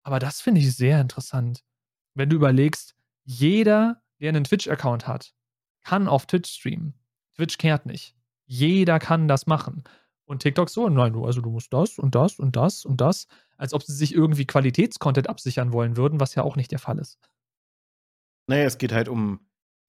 [0.03, 1.63] Aber das finde ich sehr interessant.
[2.15, 2.95] Wenn du überlegst,
[3.25, 5.35] jeder, der einen Twitch-Account hat,
[5.83, 6.95] kann auf Twitch streamen.
[7.37, 8.15] Twitch kehrt nicht.
[8.47, 9.85] Jeder kann das machen.
[10.25, 13.27] Und TikTok so, nein, du, also du musst das und das und das und das,
[13.57, 16.99] als ob sie sich irgendwie Qualitätscontent absichern wollen würden, was ja auch nicht der Fall
[16.99, 17.19] ist.
[18.47, 19.41] Naja, es geht halt um,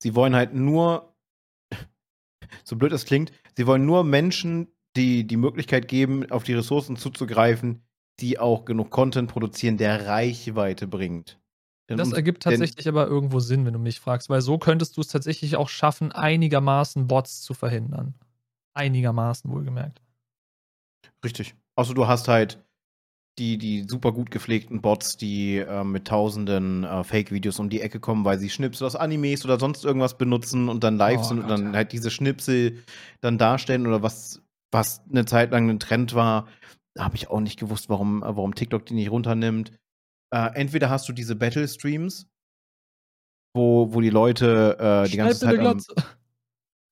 [0.02, 1.14] sie wollen halt nur,
[2.64, 6.98] so blöd es klingt, sie wollen nur Menschen die die Möglichkeit geben, auf die Ressourcen
[6.98, 7.84] zuzugreifen,
[8.20, 11.40] die auch genug Content produzieren, der Reichweite bringt.
[11.90, 15.02] Denn das ergibt tatsächlich aber irgendwo Sinn, wenn du mich fragst, weil so könntest du
[15.02, 18.16] es tatsächlich auch schaffen, einigermaßen Bots zu verhindern.
[18.74, 20.02] Einigermaßen wohlgemerkt.
[21.24, 21.56] Richtig.
[21.76, 22.64] Also du hast halt
[23.40, 28.00] die, die super gut gepflegten Bots, die äh, mit tausenden äh, Fake-Videos um die Ecke
[28.00, 31.42] kommen, weil sie Schnipsel aus Animes oder sonst irgendwas benutzen und dann live oh, sind
[31.42, 31.52] Gott.
[31.52, 32.84] und dann halt diese Schnipsel
[33.22, 34.42] dann darstellen oder was,
[34.72, 36.48] was eine Zeit lang ein Trend war.
[36.94, 39.72] Da habe ich auch nicht gewusst, warum, warum TikTok die nicht runternimmt.
[40.34, 42.28] Äh, entweder hast du diese Battle-Streams,
[43.54, 45.60] wo, wo die Leute äh, die ganze Zeit.
[45.60, 45.82] Am,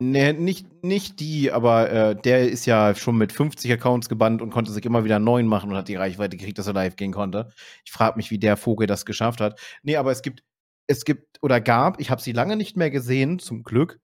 [0.02, 4.50] Nee, nicht, nicht die, aber äh, der ist ja schon mit 50 Accounts gebannt und
[4.50, 7.12] konnte sich immer wieder neuen machen und hat die Reichweite gekriegt, dass er live gehen
[7.12, 7.50] konnte.
[7.84, 9.60] Ich frage mich, wie der Vogel das geschafft hat.
[9.84, 10.46] Nee, aber es gibt,
[10.88, 14.00] es gibt oder gab, ich habe sie lange nicht mehr gesehen, zum Glück,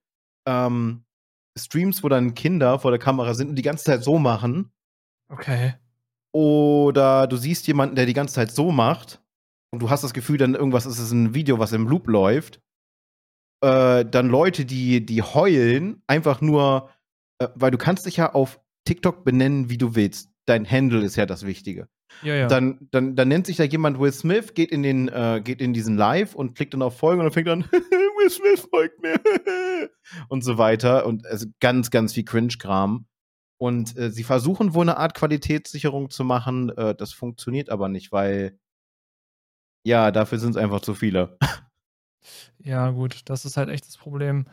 [0.46, 1.06] ähm,
[1.58, 4.74] Streams, wo dann Kinder vor der Kamera sind und die ganze Zeit so machen.
[5.30, 5.76] Okay.
[6.34, 9.22] Oder du siehst jemanden, der die ganze Zeit so macht
[9.72, 12.60] und du hast das Gefühl, dann irgendwas ist es ein Video, was im Loop läuft
[13.62, 16.90] äh, dann Leute, die, die heulen, einfach nur,
[17.40, 20.30] äh, weil du kannst dich ja auf TikTok benennen, wie du willst.
[20.46, 21.88] Dein Handle ist ja das Wichtige.
[22.22, 22.48] Ja, ja.
[22.48, 25.74] Dann, dann, dann nennt sich da jemand Will Smith, geht in, den, äh, geht in
[25.74, 29.20] diesen Live und klickt dann auf Folgen und dann fängt an, Will Smith folgt mir
[30.30, 31.06] und so weiter.
[31.06, 33.08] Und also ganz, ganz viel Cringe-Kram.
[33.58, 36.70] Und äh, sie versuchen wohl eine Art Qualitätssicherung zu machen.
[36.78, 38.60] Äh, das funktioniert aber nicht, weil
[39.86, 41.38] ja, dafür sind es einfach zu viele.
[42.64, 44.46] Ja, gut, das ist halt echt das Problem.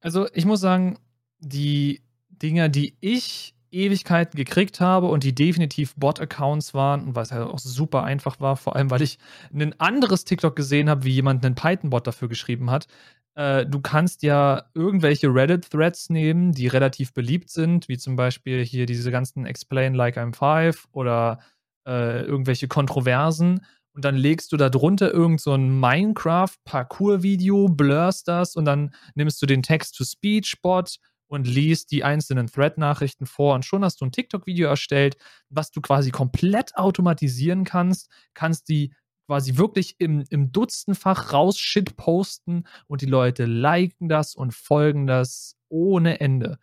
[0.00, 0.98] Also, ich muss sagen,
[1.38, 7.46] die Dinger, die ich Ewigkeiten gekriegt habe und die definitiv Bot-Accounts waren und was ja
[7.46, 9.18] auch super einfach war, vor allem weil ich
[9.52, 12.86] ein anderes TikTok gesehen habe, wie jemand einen Python-Bot dafür geschrieben hat.
[13.34, 18.84] Äh, du kannst ja irgendwelche Reddit-Threads nehmen, die relativ beliebt sind, wie zum Beispiel hier
[18.84, 21.38] diese ganzen Explain Like I'm Five oder
[21.86, 28.56] äh, irgendwelche Kontroversen und dann legst du da drunter irgend so ein Minecraft-Parcours-Video, blurst das
[28.56, 34.00] und dann nimmst du den Text-to-Speech-Bot und liest die einzelnen Thread-Nachrichten vor und schon hast
[34.00, 35.16] du ein TikTok-Video erstellt,
[35.48, 38.94] was du quasi komplett automatisieren kannst, kannst die
[39.26, 45.06] quasi wirklich im, im Dutzendfach raus Shit posten und die Leute liken das und folgen
[45.06, 46.58] das ohne Ende.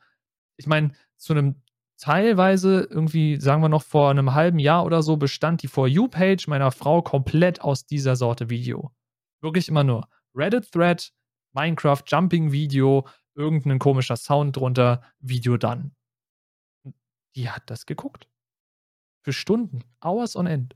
[0.57, 1.61] Ich meine, zu einem
[1.99, 6.47] teilweise irgendwie, sagen wir noch vor einem halben Jahr oder so, bestand die For You-Page
[6.47, 8.91] meiner Frau komplett aus dieser Sorte Video.
[9.41, 11.11] Wirklich immer nur Reddit-Thread,
[11.53, 15.95] Minecraft Jumping-Video, irgendein komischer Sound drunter, Video dann.
[17.35, 18.27] Die hat das geguckt.
[19.23, 20.75] Für Stunden, hours on end.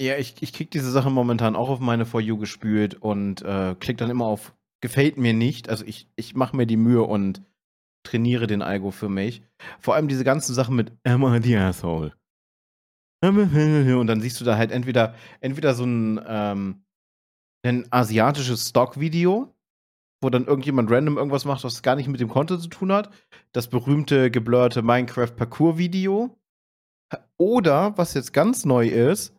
[0.00, 3.76] Ja, ich, ich krieg diese Sache momentan auch auf meine For You gespült und äh,
[3.78, 5.68] klick dann immer auf gefällt mir nicht.
[5.68, 7.42] Also ich, ich mache mir die Mühe und
[8.02, 9.42] trainiere den Algo für mich.
[9.80, 12.12] Vor allem diese ganzen Sachen mit Emma the Asshole.
[13.22, 16.84] Und dann siehst du da halt entweder, entweder so ein, ähm,
[17.64, 19.54] ein asiatisches Stock-Video,
[20.20, 23.12] wo dann irgendjemand random irgendwas macht, was gar nicht mit dem Content zu tun hat.
[23.52, 26.36] Das berühmte geblurrte Minecraft-Parcours-Video.
[27.38, 29.36] Oder, was jetzt ganz neu ist,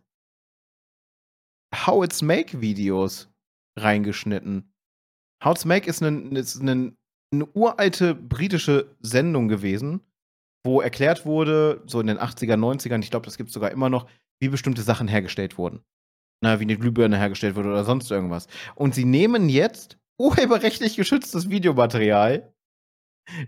[1.76, 3.30] How It's Make-Videos
[3.78, 4.72] reingeschnitten.
[5.44, 6.98] How It's Make ist ein, ist ein
[7.34, 10.02] eine uralte britische Sendung gewesen,
[10.66, 13.90] wo erklärt wurde, so in den 80er, 90ern, ich glaube, das gibt es sogar immer
[13.90, 14.08] noch,
[14.42, 15.84] wie bestimmte Sachen hergestellt wurden.
[16.42, 18.48] Na, wie eine Glühbirne hergestellt wurde oder sonst irgendwas.
[18.76, 22.54] Und sie nehmen jetzt urheberrechtlich geschütztes Videomaterial,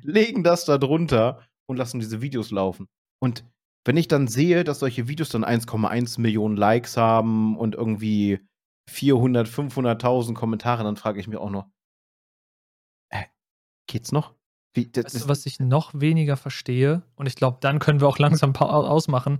[0.02, 2.88] legen das da drunter und lassen diese Videos laufen.
[3.22, 3.46] Und
[3.86, 8.40] wenn ich dann sehe, dass solche Videos dann 1,1 Millionen Likes haben und irgendwie
[8.90, 11.68] 400, 500.000 Kommentare, dann frage ich mich auch noch,
[13.88, 14.34] geht's noch?
[14.76, 17.02] Wie, weißt du, was ich noch weniger verstehe?
[17.16, 19.40] Und ich glaube, dann können wir auch langsam ausmachen.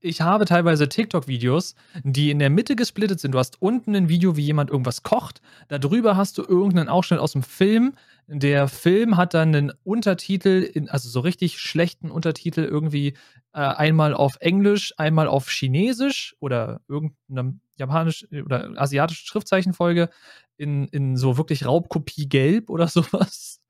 [0.00, 1.74] Ich habe teilweise TikTok-Videos,
[2.04, 3.32] die in der Mitte gesplittet sind.
[3.32, 5.40] Du hast unten ein Video, wie jemand irgendwas kocht.
[5.66, 7.94] Darüber hast du irgendeinen Ausschnitt aus dem Film.
[8.28, 13.14] Der Film hat dann einen Untertitel, in, also so richtig schlechten Untertitel, irgendwie
[13.52, 20.10] äh, einmal auf Englisch, einmal auf Chinesisch oder irgendeinem japanisch oder asiatischen Schriftzeichenfolge
[20.56, 23.60] in, in so wirklich Raubkopie gelb oder sowas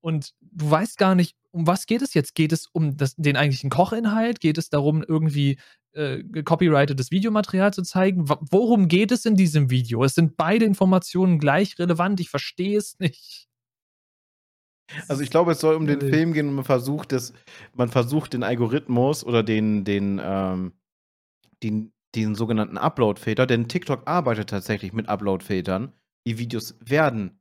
[0.00, 2.34] und du weißt gar nicht, um was geht es jetzt?
[2.34, 4.40] Geht es um das, den eigentlichen Kochinhalt?
[4.40, 5.58] Geht es darum, irgendwie
[5.92, 8.28] äh, copyrightedes Videomaterial zu zeigen?
[8.28, 10.04] W worum geht es in diesem Video?
[10.04, 12.20] Es sind beide Informationen gleich relevant.
[12.20, 13.48] Ich verstehe es nicht.
[15.08, 17.32] Also ich glaube, es soll um den Film gehen und man versucht das,
[17.74, 20.72] man versucht den Algorithmus oder den, den, ähm,
[21.62, 25.92] den, den sogenannten Upload-Filter, denn TikTok arbeitet tatsächlich mit Upload-Filtern.
[26.26, 27.40] Die Videos werden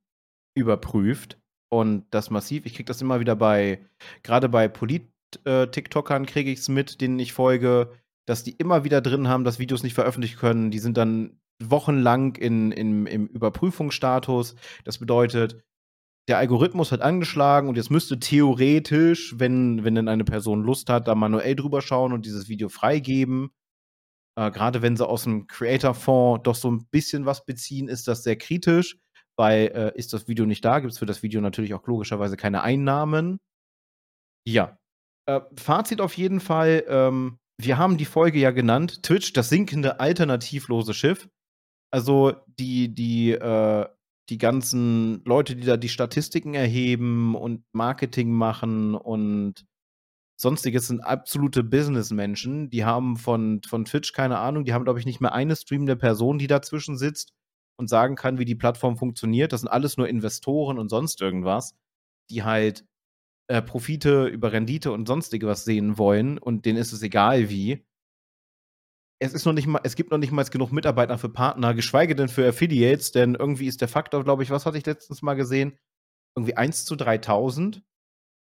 [0.55, 1.37] überprüft
[1.73, 2.67] und das massiv.
[2.67, 3.79] Ich kriege das immer wieder bei,
[4.21, 7.91] gerade bei Polit-TikTokern kriege ich es mit, denen ich folge,
[8.27, 10.69] dass die immer wieder drin haben, dass Videos nicht veröffentlicht können.
[10.69, 14.55] Die sind dann wochenlang in, in, im Überprüfungsstatus.
[14.83, 15.63] Das bedeutet,
[16.27, 21.07] der Algorithmus hat angeschlagen und jetzt müsste theoretisch, wenn, wenn denn eine Person Lust hat,
[21.07, 23.49] da manuell drüber schauen und dieses Video freigeben.
[24.37, 28.21] Äh, Gerade wenn sie aus dem Creator-Fonds doch so ein bisschen was beziehen, ist das
[28.21, 28.99] sehr kritisch
[29.37, 32.37] weil äh, ist das Video nicht da, gibt es für das Video natürlich auch logischerweise
[32.37, 33.39] keine Einnahmen.
[34.47, 34.77] Ja.
[35.27, 39.99] Äh, Fazit auf jeden Fall, ähm, wir haben die Folge ja genannt, Twitch, das sinkende
[39.99, 41.29] alternativlose Schiff.
[41.91, 43.87] Also die, die, äh,
[44.29, 49.65] die ganzen Leute, die da die Statistiken erheben und Marketing machen und
[50.39, 52.69] sonstiges sind absolute Businessmenschen.
[52.69, 55.95] Die haben von, von Twitch keine Ahnung, die haben, glaube ich, nicht mehr eine streamende
[55.95, 57.33] Person, die dazwischen sitzt
[57.77, 59.53] und sagen kann, wie die Plattform funktioniert.
[59.53, 61.75] Das sind alles nur Investoren und sonst irgendwas,
[62.29, 62.85] die halt
[63.47, 67.85] äh, Profite über Rendite und sonstige was sehen wollen und denen ist es egal wie.
[69.19, 72.15] Es ist noch nicht mal, es gibt noch nicht mal genug Mitarbeiter für Partner, geschweige
[72.15, 75.35] denn für Affiliates, denn irgendwie ist der Faktor, glaube ich, was hatte ich letztens mal
[75.35, 75.77] gesehen?
[76.35, 77.83] Irgendwie 1 zu 3000.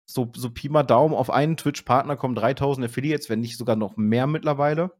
[0.06, 3.96] So, so Pi mal Daumen auf einen Twitch-Partner kommen 3000 Affiliates, wenn nicht sogar noch
[3.96, 4.92] mehr mittlerweile.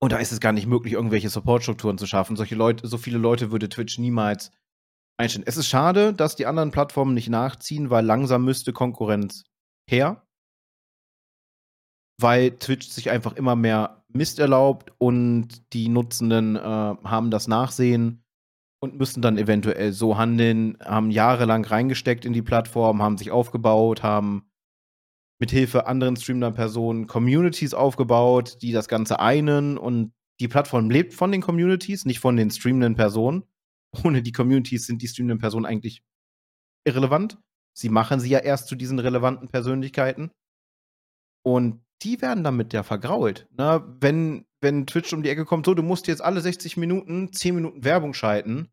[0.00, 2.36] Und da ist es gar nicht möglich, irgendwelche Supportstrukturen zu schaffen.
[2.36, 4.52] Solche Leute, so viele Leute würde Twitch niemals
[5.16, 5.46] einstellen.
[5.46, 9.44] Es ist schade, dass die anderen Plattformen nicht nachziehen, weil langsam müsste Konkurrenz
[9.88, 10.22] her.
[12.20, 18.24] Weil Twitch sich einfach immer mehr Mist erlaubt und die Nutzenden äh, haben das Nachsehen
[18.80, 24.02] und müssen dann eventuell so handeln, haben jahrelang reingesteckt in die Plattform, haben sich aufgebaut,
[24.02, 24.48] haben
[25.38, 31.14] mit Hilfe anderen streamender Personen Communities aufgebaut, die das Ganze einen und die Plattform lebt
[31.14, 33.44] von den Communities, nicht von den streamenden Personen.
[34.04, 36.02] Ohne die Communities sind die streamenden Personen eigentlich
[36.86, 37.38] irrelevant.
[37.76, 40.30] Sie machen sie ja erst zu diesen relevanten Persönlichkeiten.
[41.44, 43.48] Und die werden damit ja vergrault.
[43.56, 43.84] Ne?
[44.00, 47.54] Wenn, wenn Twitch um die Ecke kommt, so, du musst jetzt alle 60 Minuten 10
[47.54, 48.68] Minuten Werbung schalten.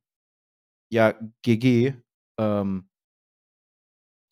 [0.91, 1.13] Ja,
[1.43, 1.93] GG.
[2.39, 2.89] Ähm,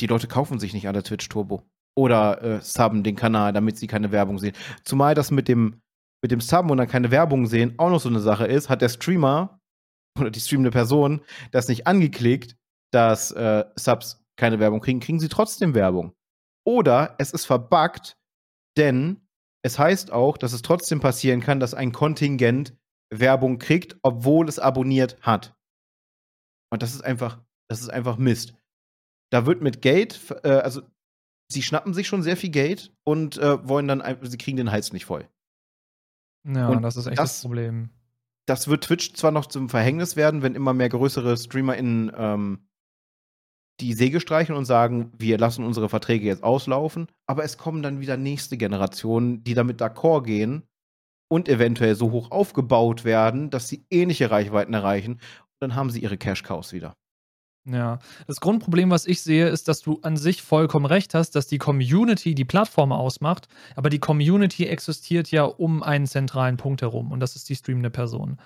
[0.02, 1.64] die Leute kaufen sich nicht alle Twitch Turbo
[1.96, 4.56] oder äh, subben den Kanal, damit sie keine Werbung sehen.
[4.84, 5.82] Zumal das mit dem,
[6.24, 8.82] mit dem Subben und dann keine Werbung sehen auch noch so eine Sache ist, hat
[8.82, 9.60] der Streamer
[10.20, 11.22] oder die streamende Person
[11.52, 12.56] das nicht angeklickt,
[12.92, 16.14] dass äh, Subs keine Werbung kriegen, kriegen sie trotzdem Werbung.
[16.66, 18.18] Oder es ist verbuggt,
[18.78, 19.28] denn
[19.64, 22.76] es heißt auch, dass es trotzdem passieren kann, dass ein Kontingent
[23.12, 25.56] Werbung kriegt, obwohl es abonniert hat.
[26.72, 28.56] Und das ist einfach, das ist einfach Mist.
[29.32, 30.82] Da wird mit Geld, äh, also
[31.54, 34.94] sie schnappen sich schon sehr viel Geld und äh, wollen dann, sie kriegen den Hals
[34.94, 35.28] nicht voll.
[36.46, 37.90] Ja, und das ist echt das, das, Problem.
[38.46, 42.68] Das wird Twitch zwar noch zum Verhängnis werden, wenn immer mehr größere StreamerInnen ähm,
[43.80, 48.02] die Säge streichen und sagen, wir lassen unsere Verträge jetzt auslaufen, aber es kommen dann
[48.02, 50.64] wieder nächste Generationen, die damit d'accord gehen
[51.30, 55.14] und eventuell so hoch aufgebaut werden, dass sie ähnliche Reichweiten erreichen.
[55.14, 56.96] Und dann haben sie ihre Cash-Cows wieder.
[57.66, 61.48] Ja, das Grundproblem, was ich sehe, ist, dass du an sich vollkommen recht hast, dass
[61.48, 67.14] die Community die Plattform ausmacht, aber die Community existiert ja um einen zentralen Punkt herum
[67.14, 68.38] und das ist die streamende Person.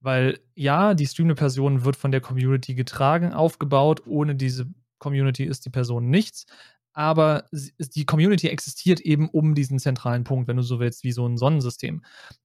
[0.00, 4.66] Weil ja, die streamende Person wird von der Community getragen, aufgebaut, ohne diese
[4.98, 6.46] Community ist die Person nichts,
[6.94, 11.26] aber die Community existiert eben um diesen zentralen Punkt, wenn du so willst, wie so
[11.26, 12.02] ein Sonnensystem.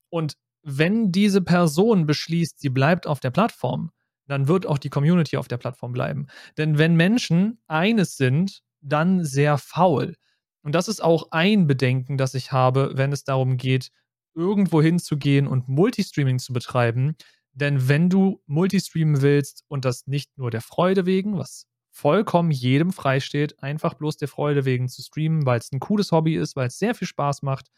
[0.09, 3.91] Und wenn diese Person beschließt, sie bleibt auf der Plattform,
[4.27, 6.27] dann wird auch die Community auf der Plattform bleiben.
[6.57, 10.15] Denn wenn Menschen eines sind, dann sehr faul.
[10.61, 13.89] Und das ist auch ein Bedenken, das ich habe, wenn es darum geht,
[14.35, 17.15] irgendwo hinzugehen und Multistreaming zu betreiben.
[17.53, 22.91] Denn wenn du Multistreamen willst und das nicht nur der Freude wegen, was vollkommen jedem
[22.91, 26.67] freisteht, einfach bloß der Freude wegen zu streamen, weil es ein cooles Hobby ist, weil
[26.67, 27.71] es sehr viel Spaß macht,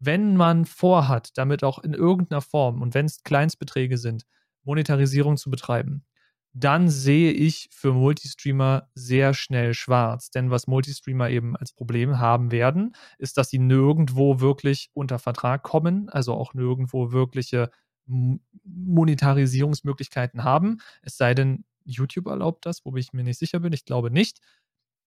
[0.00, 4.24] wenn man vorhat, damit auch in irgendeiner Form und wenn es Kleinstbeträge sind,
[4.64, 6.04] Monetarisierung zu betreiben,
[6.52, 10.30] dann sehe ich für Multistreamer sehr schnell schwarz.
[10.30, 15.62] Denn was Multistreamer eben als Problem haben werden, ist, dass sie nirgendwo wirklich unter Vertrag
[15.62, 17.70] kommen, also auch nirgendwo wirkliche
[18.06, 20.78] Monetarisierungsmöglichkeiten haben.
[21.02, 23.72] Es sei denn, YouTube erlaubt das, wobei ich mir nicht sicher bin.
[23.72, 24.40] Ich glaube nicht.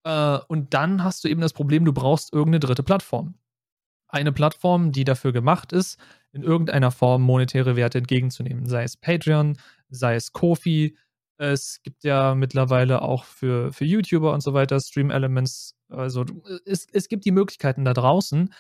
[0.04, 3.34] Äh, und dann hast du eben das Problem, du brauchst irgendeine dritte Plattform.
[4.08, 5.98] Eine Plattform, die dafür gemacht ist,
[6.38, 8.66] in irgendeiner Form monetäre Werte entgegenzunehmen.
[8.66, 9.58] Sei es Patreon,
[9.90, 10.96] sei es Kofi,
[11.36, 15.76] es gibt ja mittlerweile auch für, für YouTuber und so weiter Stream Elements.
[15.88, 16.24] Also
[16.64, 18.52] es, es gibt die Möglichkeiten da draußen,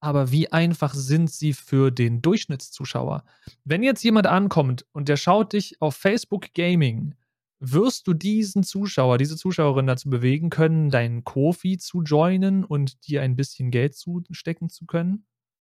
[0.00, 3.24] aber wie einfach sind sie für den Durchschnittszuschauer?
[3.64, 7.14] Wenn jetzt jemand ankommt und der schaut dich auf Facebook Gaming,
[7.60, 13.20] wirst du diesen Zuschauer, diese Zuschauerin dazu bewegen können, deinen Kofi zu joinen und dir
[13.20, 15.26] ein bisschen Geld zustecken zu können?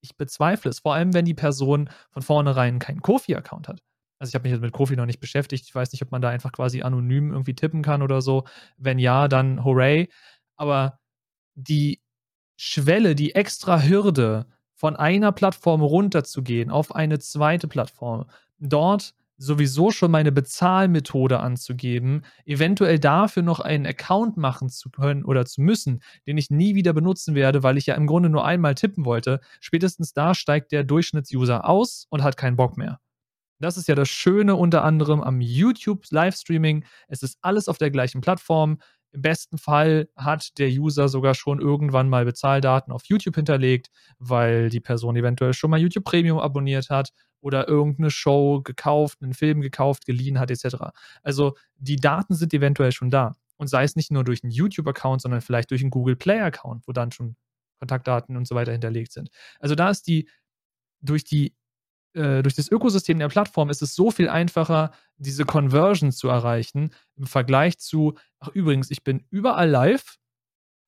[0.01, 3.81] Ich bezweifle es, vor allem wenn die Person von vornherein keinen Kofi-Account hat.
[4.19, 5.65] Also ich habe mich jetzt mit Kofi noch nicht beschäftigt.
[5.65, 8.43] Ich weiß nicht, ob man da einfach quasi anonym irgendwie tippen kann oder so.
[8.77, 10.09] Wenn ja, dann hooray.
[10.55, 10.99] Aber
[11.55, 12.01] die
[12.55, 14.45] Schwelle, die extra Hürde,
[14.81, 18.25] von einer Plattform runterzugehen auf eine zweite Plattform,
[18.57, 25.45] dort sowieso schon meine Bezahlmethode anzugeben, eventuell dafür noch einen Account machen zu können oder
[25.45, 28.75] zu müssen, den ich nie wieder benutzen werde, weil ich ja im Grunde nur einmal
[28.75, 32.99] tippen wollte, spätestens da steigt der Durchschnittsuser aus und hat keinen Bock mehr.
[33.59, 36.83] Das ist ja das Schöne unter anderem am YouTube-Livestreaming.
[37.07, 38.79] Es ist alles auf der gleichen Plattform.
[39.13, 43.89] Im besten Fall hat der User sogar schon irgendwann mal Bezahldaten auf YouTube hinterlegt,
[44.19, 47.11] weil die Person eventuell schon mal YouTube Premium abonniert hat
[47.41, 50.77] oder irgendeine Show gekauft, einen Film gekauft, geliehen hat, etc.
[51.23, 53.35] Also die Daten sind eventuell schon da.
[53.57, 56.93] Und sei es nicht nur durch einen YouTube-Account, sondern vielleicht durch einen Google Play-Account, wo
[56.93, 57.35] dann schon
[57.79, 59.29] Kontaktdaten und so weiter hinterlegt sind.
[59.59, 60.29] Also da ist die
[61.01, 61.55] durch die
[62.13, 66.93] äh, durch das Ökosystem der Plattform ist es so viel einfacher, diese Conversion zu erreichen
[67.15, 70.17] im Vergleich zu, ach übrigens, ich bin überall live,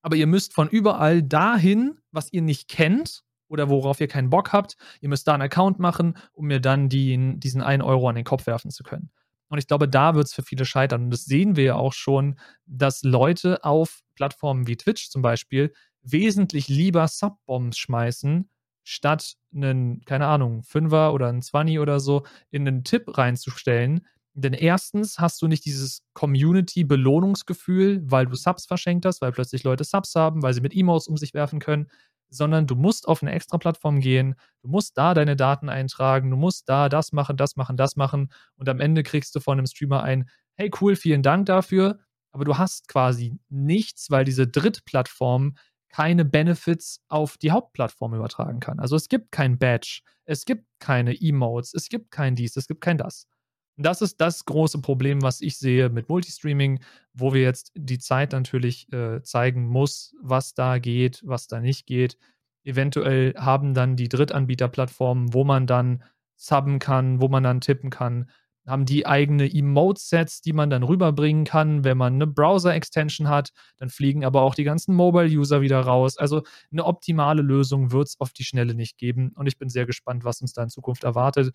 [0.02, 4.52] aber ihr müsst von überall dahin, was ihr nicht kennt oder worauf ihr keinen Bock
[4.52, 8.16] habt, ihr müsst da einen Account machen, um mir dann die, diesen 1 Euro an
[8.16, 9.10] den Kopf werfen zu können.
[9.48, 11.04] Und ich glaube, da wird es für viele scheitern.
[11.04, 15.72] Und das sehen wir ja auch schon, dass Leute auf Plattformen wie Twitch zum Beispiel
[16.02, 18.48] wesentlich lieber Subbombs schmeißen,
[18.84, 24.06] statt einen, keine Ahnung, Fünfer oder einen Zwanni oder so in einen Tipp reinzustellen.
[24.34, 29.84] Denn erstens hast du nicht dieses Community-Belohnungsgefühl, weil du Subs verschenkt hast, weil plötzlich Leute
[29.84, 31.88] Subs haben, weil sie mit Emotes um sich werfen können,
[32.30, 36.36] sondern du musst auf eine extra Plattform gehen, du musst da deine Daten eintragen, du
[36.36, 39.66] musst da das machen, das machen, das machen und am Ende kriegst du von einem
[39.66, 42.00] Streamer ein, hey cool, vielen Dank dafür,
[42.32, 45.54] aber du hast quasi nichts, weil diese Drittplattform
[45.94, 48.80] keine Benefits auf die Hauptplattform übertragen kann.
[48.80, 52.80] Also es gibt kein Badge, es gibt keine Emotes, es gibt kein dies, es gibt
[52.80, 53.28] kein das.
[53.76, 56.80] Das ist das große Problem, was ich sehe mit Multistreaming,
[57.12, 61.86] wo wir jetzt die Zeit natürlich äh, zeigen muss, was da geht, was da nicht
[61.86, 62.18] geht.
[62.64, 66.02] Eventuell haben dann die Drittanbieterplattformen, wo man dann
[66.34, 68.28] subben kann, wo man dann tippen kann,
[68.66, 73.50] haben die eigene Emote-Sets, die man dann rüberbringen kann, wenn man eine Browser-Extension hat.
[73.76, 76.16] Dann fliegen aber auch die ganzen Mobile-User wieder raus.
[76.16, 76.42] Also
[76.72, 79.32] eine optimale Lösung wird es auf die Schnelle nicht geben.
[79.36, 81.54] Und ich bin sehr gespannt, was uns da in Zukunft erwartet.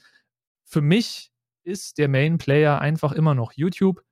[0.66, 1.32] Für mich
[1.64, 4.04] ist der Main-Player einfach immer noch YouTube.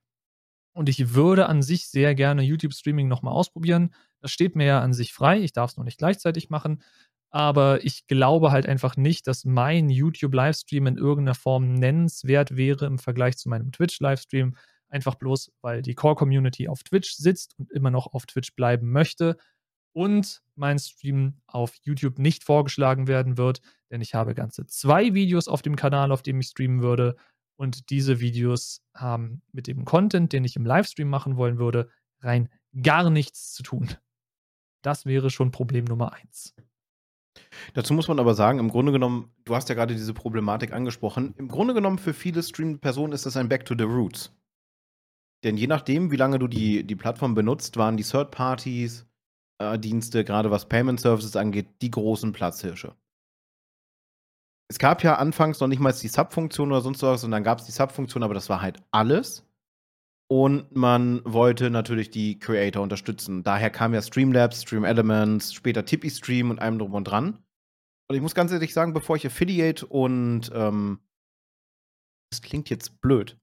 [0.73, 3.95] Und ich würde an sich sehr gerne YouTube-Streaming nochmal ausprobieren.
[4.21, 5.39] Das steht mir ja an sich frei.
[5.39, 6.83] Ich darf es noch nicht gleichzeitig machen.
[7.29, 12.99] Aber ich glaube halt einfach nicht, dass mein YouTube-Livestream in irgendeiner Form nennenswert wäre im
[12.99, 14.55] Vergleich zu meinem Twitch-Livestream.
[14.89, 19.37] Einfach bloß, weil die Core-Community auf Twitch sitzt und immer noch auf Twitch bleiben möchte
[19.97, 25.47] und mein Stream auf YouTube nicht vorgeschlagen werden wird, denn ich habe ganze zwei Videos
[25.47, 27.15] auf dem Kanal, auf dem ich streamen würde.
[27.55, 31.89] Und diese Videos haben mit dem Content, den ich im Livestream machen wollen würde,
[32.21, 32.49] rein
[32.79, 33.89] gar nichts zu tun.
[34.83, 36.53] Das wäre schon Problem Nummer eins.
[37.73, 41.33] Dazu muss man aber sagen, im Grunde genommen, du hast ja gerade diese Problematik angesprochen,
[41.37, 44.33] im Grunde genommen für viele Stream-Personen ist das ein Back to the Roots.
[45.43, 49.05] Denn je nachdem, wie lange du die, die Plattform benutzt, waren die Third-Parties,
[49.59, 52.95] äh, Dienste, gerade was Payment Services angeht, die großen Platzhirsche.
[54.69, 57.59] Es gab ja anfangs noch nicht mal die Sub-Funktion oder sonst was, und dann gab
[57.59, 59.46] es die Sub-Funktion, aber das war halt alles.
[60.29, 63.43] Und man wollte natürlich die Creator unterstützen.
[63.43, 67.45] Daher kam ja Streamlabs, Stream Elements, später Tippy Stream und allem drum und dran.
[68.09, 70.99] Und ich muss ganz ehrlich sagen, bevor ich Affiliate und ähm,
[72.31, 73.37] das klingt jetzt blöd.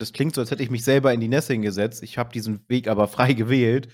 [0.00, 2.02] Das klingt so, als hätte ich mich selber in die Nässe hingesetzt.
[2.02, 3.92] Ich habe diesen Weg aber frei gewählt.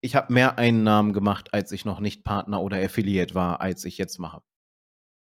[0.00, 3.98] Ich habe mehr Einnahmen gemacht, als ich noch nicht Partner oder Affiliate war, als ich
[3.98, 4.42] jetzt mache.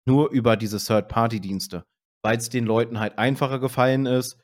[0.07, 1.85] Nur über diese Third-Party-Dienste.
[2.25, 4.39] Weil es den Leuten halt einfacher gefallen ist,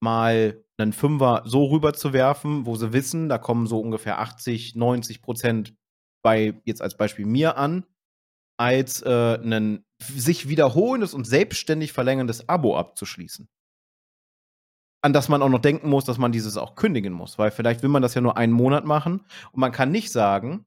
[0.00, 4.74] mal einen Fünfer so rüber zu werfen, wo sie wissen, da kommen so ungefähr 80,
[4.74, 5.74] 90 Prozent
[6.22, 7.84] bei, jetzt als Beispiel mir an,
[8.58, 13.48] als äh, ein sich wiederholendes und selbstständig verlängerndes Abo abzuschließen.
[15.02, 17.82] An das man auch noch denken muss, dass man dieses auch kündigen muss, weil vielleicht
[17.82, 20.66] will man das ja nur einen Monat machen und man kann nicht sagen,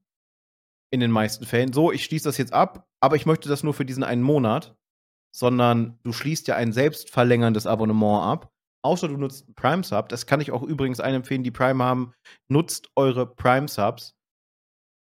[0.90, 3.74] in den meisten Fällen, so, ich schließe das jetzt ab, aber ich möchte das nur
[3.74, 4.76] für diesen einen Monat,
[5.34, 8.52] sondern du schließt ja ein selbstverlängerndes Abonnement ab
[8.82, 10.08] außer du nutzt Prime Sub.
[10.08, 12.12] Das kann ich auch übrigens allen empfehlen, die Prime haben.
[12.48, 14.14] Nutzt eure Prime Subs.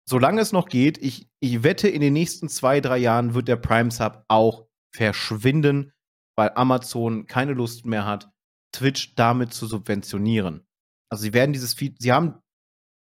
[0.06, 3.56] Solange es noch geht, ich, ich wette, in den nächsten zwei, drei Jahren wird der
[3.56, 5.92] Prime Sub auch verschwinden,
[6.36, 8.30] weil Amazon keine Lust mehr hat,
[8.72, 10.66] Twitch damit zu subventionieren.
[11.10, 12.40] Also sie werden dieses Feed, sie haben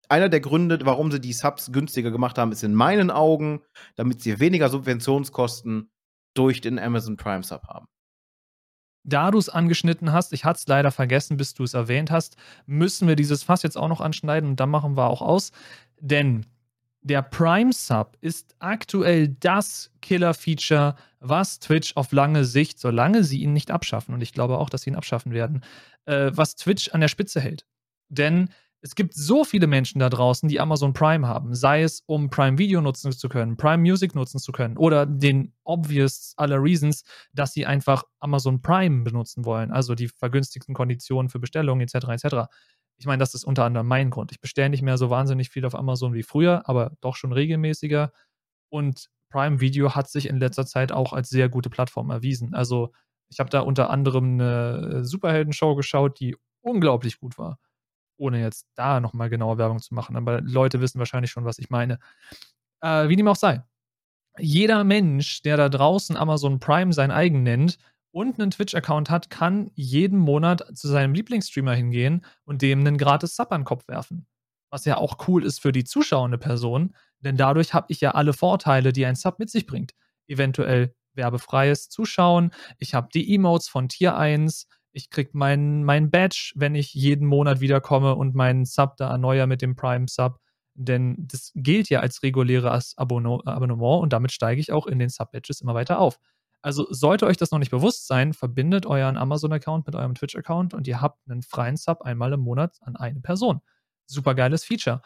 [0.10, 3.62] einer der Gründe, warum sie die Subs günstiger gemacht haben, ist in meinen Augen,
[3.96, 5.92] damit sie weniger Subventionskosten
[6.36, 7.88] durch den Amazon Prime Sub haben.
[9.04, 12.36] Da du es angeschnitten hast, ich hatte es leider vergessen, bis du es erwähnt hast,
[12.66, 15.52] müssen wir dieses Fass jetzt auch noch anschneiden und dann machen wir auch aus.
[16.00, 16.46] Denn
[17.02, 23.54] der Prime Sub ist aktuell das Killer-Feature, was Twitch auf lange Sicht, solange sie ihn
[23.54, 25.64] nicht abschaffen, und ich glaube auch, dass sie ihn abschaffen werden,
[26.06, 27.66] äh, was Twitch an der Spitze hält.
[28.10, 28.50] Denn
[28.82, 32.58] es gibt so viele Menschen da draußen, die Amazon Prime haben, sei es um Prime
[32.58, 37.04] Video nutzen zu können, Prime Music nutzen zu können oder den obvious aller Reasons,
[37.34, 42.08] dass sie einfach Amazon Prime benutzen wollen, also die vergünstigten Konditionen für Bestellungen etc.
[42.10, 42.36] etc.
[42.98, 44.32] Ich meine, das ist unter anderem mein Grund.
[44.32, 48.14] Ich bestelle nicht mehr so wahnsinnig viel auf Amazon wie früher, aber doch schon regelmäßiger.
[48.70, 52.54] Und Prime Video hat sich in letzter Zeit auch als sehr gute Plattform erwiesen.
[52.54, 52.92] Also
[53.30, 57.60] ich habe da unter anderem eine Superhelden-Show geschaut, die unglaublich gut war
[58.20, 60.16] ohne jetzt da nochmal genauer Werbung zu machen.
[60.16, 62.00] Aber Leute wissen wahrscheinlich schon, was ich meine.
[62.82, 63.64] Äh, wie dem auch sei.
[64.38, 67.78] Jeder Mensch, der da draußen Amazon Prime sein eigen nennt
[68.12, 73.36] und einen Twitch-Account hat, kann jeden Monat zu seinem Lieblingsstreamer hingehen und dem einen gratis
[73.36, 74.28] Sub an den Kopf werfen.
[74.72, 78.34] Was ja auch cool ist für die zuschauende Person, denn dadurch habe ich ja alle
[78.34, 79.94] Vorteile, die ein Sub mit sich bringt.
[80.28, 86.54] Eventuell werbefreies Zuschauen, ich habe die Emotes von Tier 1, ich krieg mein, mein Badge,
[86.56, 90.40] wenn ich jeden Monat wiederkomme und meinen Sub da erneuere mit dem Prime Sub.
[90.74, 95.62] Denn das gilt ja als reguläres Abonnement und damit steige ich auch in den Sub-Badges
[95.62, 96.20] immer weiter auf.
[96.62, 100.88] Also sollte euch das noch nicht bewusst sein, verbindet euren Amazon-Account mit eurem Twitch-Account und
[100.88, 103.62] ihr habt einen freien Sub einmal im Monat an eine Person.
[104.06, 105.02] Super geiles Feature.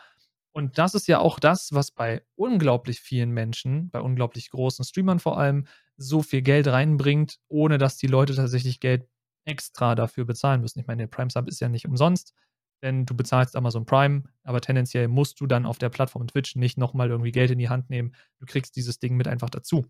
[0.51, 5.19] Und das ist ja auch das, was bei unglaublich vielen Menschen, bei unglaublich großen Streamern
[5.19, 5.65] vor allem,
[5.97, 9.07] so viel Geld reinbringt, ohne dass die Leute tatsächlich Geld
[9.45, 10.79] extra dafür bezahlen müssen.
[10.79, 12.33] Ich meine, der Prime Sub ist ja nicht umsonst,
[12.81, 16.77] denn du bezahlst Amazon Prime, aber tendenziell musst du dann auf der Plattform Twitch nicht
[16.77, 18.13] nochmal irgendwie Geld in die Hand nehmen.
[18.39, 19.85] Du kriegst dieses Ding mit einfach dazu.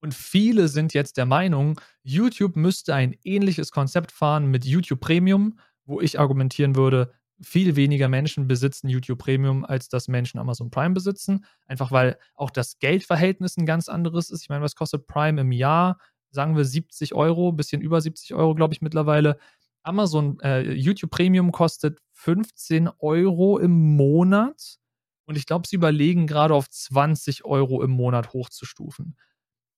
[0.00, 5.58] Und viele sind jetzt der Meinung, YouTube müsste ein ähnliches Konzept fahren mit YouTube Premium,
[5.84, 10.94] wo ich argumentieren würde, viel weniger Menschen besitzen YouTube Premium, als dass Menschen Amazon Prime
[10.94, 11.44] besitzen.
[11.66, 14.42] Einfach weil auch das Geldverhältnis ein ganz anderes ist.
[14.42, 15.98] Ich meine, was kostet Prime im Jahr?
[16.32, 19.38] Sagen wir 70 Euro, bisschen über 70 Euro, glaube ich, mittlerweile.
[19.82, 24.78] Amazon äh, YouTube Premium kostet 15 Euro im Monat.
[25.26, 29.16] Und ich glaube, sie überlegen gerade auf 20 Euro im Monat hochzustufen.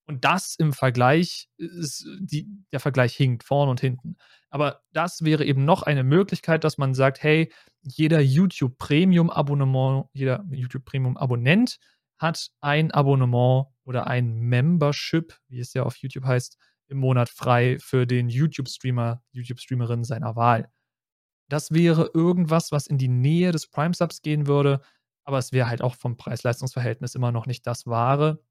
[0.06, 4.16] Und das im Vergleich, ist die, der Vergleich hinkt vorn und hinten.
[4.50, 7.50] Aber das wäre eben noch eine Möglichkeit, dass man sagt, hey,
[7.82, 11.78] jeder YouTube Premium Abonnement, jeder YouTube Premium Abonnent
[12.18, 16.56] hat ein Abonnement oder ein Membership, wie es ja auf YouTube heißt,
[16.88, 20.70] im Monat frei für den YouTube-Streamer, YouTube-Streamerin seiner Wahl.
[21.48, 24.80] Das wäre irgendwas, was in die Nähe des Prime-Subs gehen würde,
[25.24, 28.42] aber es wäre halt auch vom Preis-Leistungs-Verhältnis immer noch nicht das Wahre.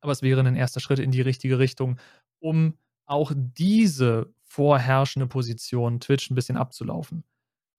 [0.00, 1.98] Aber es wäre ein erster Schritt in die richtige Richtung,
[2.38, 7.24] um auch diese vorherrschende Position Twitch ein bisschen abzulaufen.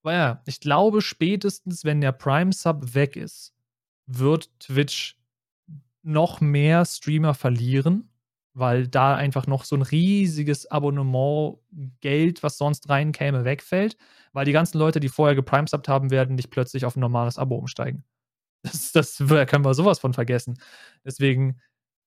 [0.02, 3.54] Weil ja, ich glaube, spätestens, wenn der Prime-Sub weg ist,
[4.08, 5.16] wird Twitch
[6.02, 8.10] noch mehr Streamer verlieren,
[8.54, 13.96] weil da einfach noch so ein riesiges Abonnement-Geld, was sonst reinkäme, wegfällt,
[14.32, 17.56] weil die ganzen Leute, die vorher geprimesubt haben, werden nicht plötzlich auf ein normales Abo
[17.56, 18.04] umsteigen.
[18.64, 20.58] Das, das können wir sowas von vergessen.
[21.04, 21.60] Deswegen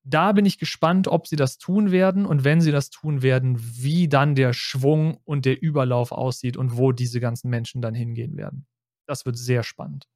[0.04, 3.58] da bin ich gespannt, ob sie das tun werden und wenn sie das tun werden,
[3.60, 8.36] wie dann der Schwung und der Überlauf aussieht und wo diese ganzen Menschen dann hingehen
[8.36, 8.66] werden.
[9.08, 10.08] Das wird sehr spannend.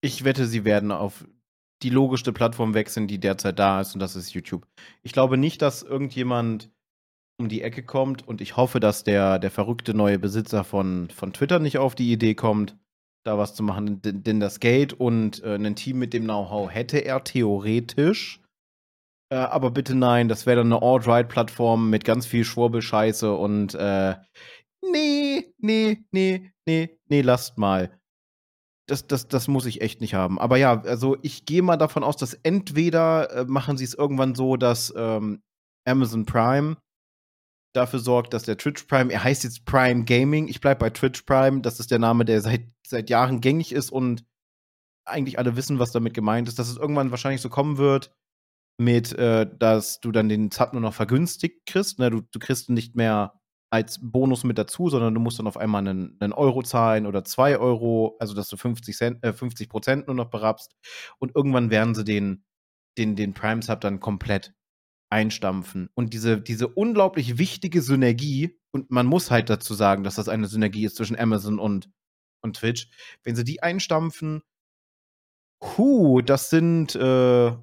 [0.00, 1.26] Ich wette, sie werden auf
[1.82, 4.66] die logischste Plattform wechseln, die derzeit da ist, und das ist YouTube.
[5.02, 6.70] Ich glaube nicht, dass irgendjemand
[7.40, 11.32] um die Ecke kommt und ich hoffe, dass der, der verrückte neue Besitzer von, von
[11.32, 12.76] Twitter nicht auf die Idee kommt,
[13.24, 14.02] da was zu machen.
[14.02, 18.40] Denn, denn das Geld und äh, ein Team mit dem Know-how hätte er theoretisch.
[19.30, 24.16] Äh, aber bitte nein, das wäre dann eine Alt-Right-Plattform mit ganz viel Schwurbelscheiße und äh,
[24.90, 28.00] nee, nee, nee, nee, nee, lasst mal.
[28.88, 30.38] Das, das, das muss ich echt nicht haben.
[30.40, 34.34] Aber ja, also ich gehe mal davon aus, dass entweder äh, machen sie es irgendwann
[34.34, 35.42] so, dass ähm,
[35.86, 36.76] Amazon Prime
[37.74, 41.22] dafür sorgt, dass der Twitch Prime, er heißt jetzt Prime Gaming, ich bleibe bei Twitch
[41.22, 44.24] Prime, das ist der Name, der seit, seit Jahren gängig ist und
[45.04, 48.10] eigentlich alle wissen, was damit gemeint ist, dass es irgendwann wahrscheinlich so kommen wird,
[48.78, 51.98] mit, äh, dass du dann den Sub nur noch vergünstigt kriegst.
[51.98, 52.10] Ne?
[52.10, 53.37] Du, du kriegst nicht mehr
[53.70, 57.24] als Bonus mit dazu, sondern du musst dann auf einmal einen, einen Euro zahlen oder
[57.24, 60.74] zwei Euro, also dass du 50 Cent, äh, 50 Prozent nur noch berappst.
[61.18, 62.44] Und irgendwann werden sie den,
[62.96, 64.54] den, den Prime Sub dann komplett
[65.10, 65.90] einstampfen.
[65.94, 70.46] Und diese, diese unglaublich wichtige Synergie, und man muss halt dazu sagen, dass das eine
[70.46, 71.90] Synergie ist zwischen Amazon und,
[72.42, 72.88] und Twitch,
[73.24, 74.42] wenn sie die einstampfen,
[75.62, 77.56] huh, das sind äh,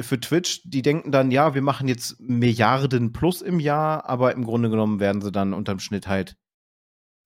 [0.00, 4.44] für Twitch, die denken dann, ja, wir machen jetzt Milliarden plus im Jahr, aber im
[4.44, 6.36] Grunde genommen werden sie dann unterm Schnitt halt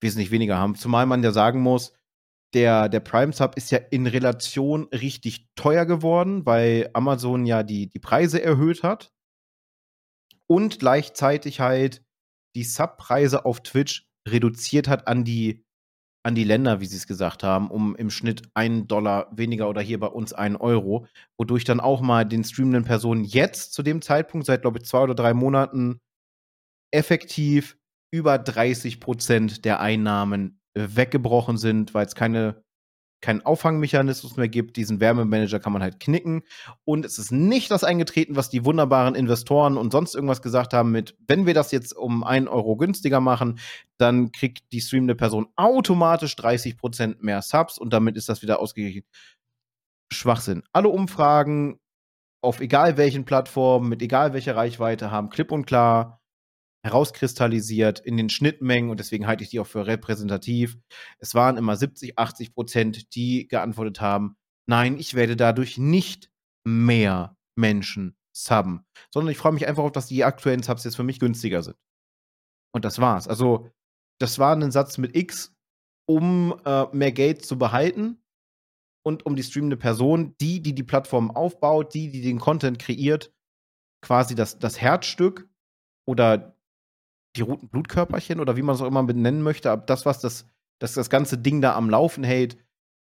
[0.01, 0.75] wesentlich weniger haben.
[0.75, 1.95] Zumal man ja sagen muss,
[2.55, 7.89] der, der Prime Sub ist ja in Relation richtig teuer geworden, weil Amazon ja die,
[7.89, 9.13] die Preise erhöht hat
[10.47, 12.03] und gleichzeitig halt
[12.55, 15.65] die Subpreise auf Twitch reduziert hat an die
[16.29, 19.81] an die Länder, wie sie es gesagt haben, um im Schnitt einen Dollar weniger oder
[19.81, 21.07] hier bei uns einen Euro,
[21.39, 25.01] wodurch dann auch mal den streamenden Personen jetzt zu dem Zeitpunkt, seit glaube ich zwei
[25.01, 26.01] oder drei Monaten,
[26.93, 27.79] effektiv
[28.13, 32.63] über 30 Prozent der Einnahmen weggebrochen sind, weil es keine
[33.21, 34.77] keinen Auffangmechanismus mehr gibt.
[34.77, 36.43] Diesen Wärmemanager kann man halt knicken.
[36.85, 40.93] Und es ist nicht das eingetreten, was die wunderbaren Investoren und sonst irgendwas gesagt haben
[40.93, 43.59] mit, wenn wir das jetzt um einen Euro günstiger machen,
[43.97, 49.05] dann kriegt die streamende Person automatisch 30% mehr Subs und damit ist das wieder ausgeglichen.
[50.13, 50.63] Schwachsinn.
[50.73, 51.79] Alle Umfragen
[52.41, 56.21] auf egal welchen Plattformen, mit egal welcher Reichweite haben klipp und klar
[56.85, 60.79] herauskristallisiert in den Schnittmengen und deswegen halte ich die auch für repräsentativ.
[61.19, 64.37] Es waren immer 70, 80 Prozent, die geantwortet haben,
[64.67, 66.31] nein, ich werde dadurch nicht
[66.65, 71.03] mehr Menschen subben, sondern ich freue mich einfach auf, dass die aktuellen Subs jetzt für
[71.03, 71.77] mich günstiger sind.
[72.73, 73.27] Und das war's.
[73.27, 73.71] Also,
[74.21, 75.55] das war ein Satz mit X,
[76.07, 78.23] um äh, mehr Geld zu behalten
[79.05, 83.33] und um die streamende Person, die, die die Plattform aufbaut, die, die den Content kreiert,
[84.03, 85.49] quasi das, das Herzstück
[86.07, 86.58] oder
[87.39, 90.47] die roten Blutkörperchen oder wie man es auch immer benennen möchte, das, was das,
[90.81, 92.57] das, das ganze Ding da am Laufen hält,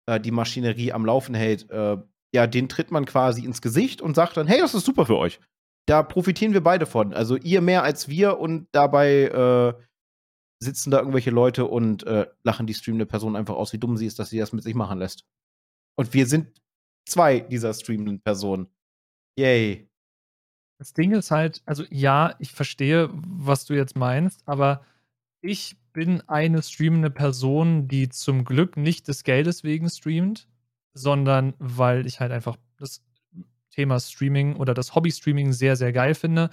[0.07, 1.97] äh, die Maschinerie am Laufen hält, äh,
[2.33, 5.17] ja, den tritt man quasi ins Gesicht und sagt dann, hey, das ist super für
[5.17, 5.39] euch.
[5.87, 7.13] Da profitieren wir beide von.
[7.13, 9.83] Also ihr mehr als wir und dabei äh,
[10.61, 14.05] sitzen da irgendwelche Leute und äh, lachen die streamende Person einfach aus, wie dumm sie
[14.05, 15.23] ist, dass sie das mit sich machen lässt.
[15.97, 16.61] Und wir sind
[17.07, 18.67] zwei dieser streamenden Personen.
[19.39, 19.89] Yay.
[20.79, 24.85] Das Ding ist halt, also ja, ich verstehe, was du jetzt meinst, aber
[25.41, 30.47] ich bin eine streamende Person, die zum Glück nicht des Geldes wegen streamt,
[30.93, 33.01] sondern weil ich halt einfach das
[33.71, 36.49] Thema Streaming oder das Hobby-Streaming sehr, sehr geil finde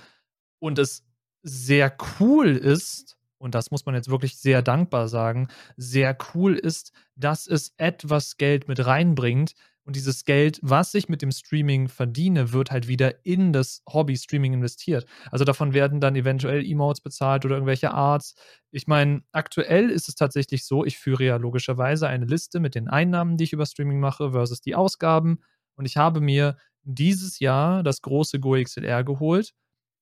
[0.58, 1.04] und es
[1.42, 6.92] sehr cool ist, und das muss man jetzt wirklich sehr dankbar sagen, sehr cool ist,
[7.14, 9.54] dass es etwas Geld mit reinbringt,
[9.84, 14.54] und dieses Geld, was ich mit dem Streaming verdiene, wird halt wieder in das Hobby-Streaming
[14.54, 15.04] investiert.
[15.30, 18.34] Also davon werden dann eventuell Emotes bezahlt oder irgendwelche Arts.
[18.70, 22.88] Ich meine, aktuell ist es tatsächlich so, ich führe ja logischerweise eine Liste mit den
[22.88, 25.40] Einnahmen, die ich über Streaming mache, versus die Ausgaben.
[25.76, 29.52] Und ich habe mir dieses Jahr das große GoXLR geholt.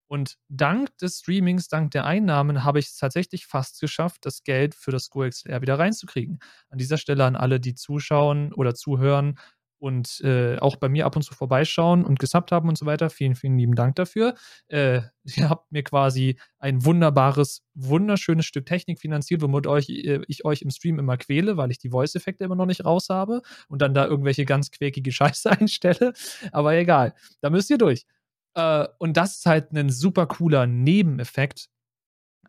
[0.06, 4.74] Und dank des Streamings, dank der Einnahmen, habe ich es tatsächlich fast geschafft, das Geld
[4.74, 6.38] für das GoXLR wieder reinzukriegen.
[6.68, 9.38] An dieser Stelle an alle, die zuschauen oder zuhören,
[9.82, 13.10] und äh, auch bei mir ab und zu vorbeischauen und gesubbt haben und so weiter.
[13.10, 14.36] Vielen, vielen lieben Dank dafür.
[14.68, 20.44] Äh, ihr habt mir quasi ein wunderbares, wunderschönes Stück Technik finanziert, womit euch, äh, ich
[20.44, 23.82] euch im Stream immer quäle, weil ich die Voice-Effekte immer noch nicht raus habe und
[23.82, 26.12] dann da irgendwelche ganz quäkige Scheiße einstelle.
[26.52, 28.06] Aber egal, da müsst ihr durch.
[28.54, 31.66] Äh, und das ist halt ein super cooler Nebeneffekt.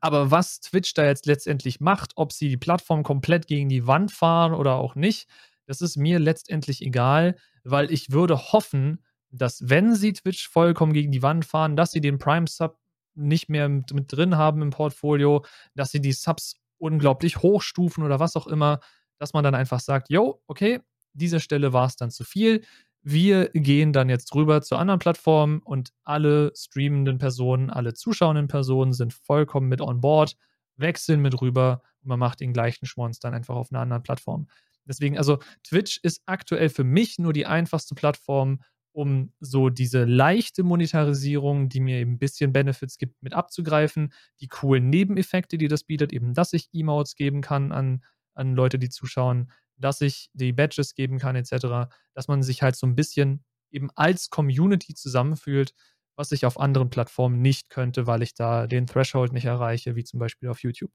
[0.01, 4.11] Aber was Twitch da jetzt letztendlich macht, ob sie die Plattform komplett gegen die Wand
[4.11, 5.27] fahren oder auch nicht,
[5.65, 11.11] das ist mir letztendlich egal, weil ich würde hoffen, dass wenn sie Twitch vollkommen gegen
[11.11, 12.77] die Wand fahren, dass sie den Prime-Sub
[13.15, 15.44] nicht mehr mit, mit drin haben im Portfolio,
[15.76, 18.80] dass sie die Subs unglaublich hochstufen oder was auch immer,
[19.18, 20.81] dass man dann einfach sagt, yo, okay,
[21.14, 22.64] dieser Stelle war es dann zu viel.
[23.02, 28.94] Wir gehen dann jetzt rüber zu anderen Plattformen und alle streamenden Personen, alle zuschauenden Personen
[28.94, 30.35] sind vollkommen mit on board,
[30.77, 34.48] wechseln mit rüber und man macht den gleichen Schmonz dann einfach auf einer anderen Plattform.
[34.85, 38.61] Deswegen, also Twitch ist aktuell für mich nur die einfachste Plattform,
[38.91, 44.14] um so diese leichte Monetarisierung, die mir eben ein bisschen Benefits gibt, mit abzugreifen.
[44.39, 48.03] Die coolen Nebeneffekte, die das bietet, eben, dass ich Emotes geben kann an,
[48.35, 52.76] an Leute, die zuschauen, dass ich die Badges geben kann, etc., dass man sich halt
[52.76, 55.73] so ein bisschen eben als Community zusammenfühlt,
[56.15, 60.03] was ich auf anderen Plattformen nicht könnte, weil ich da den Threshold nicht erreiche, wie
[60.03, 60.91] zum Beispiel auf YouTube.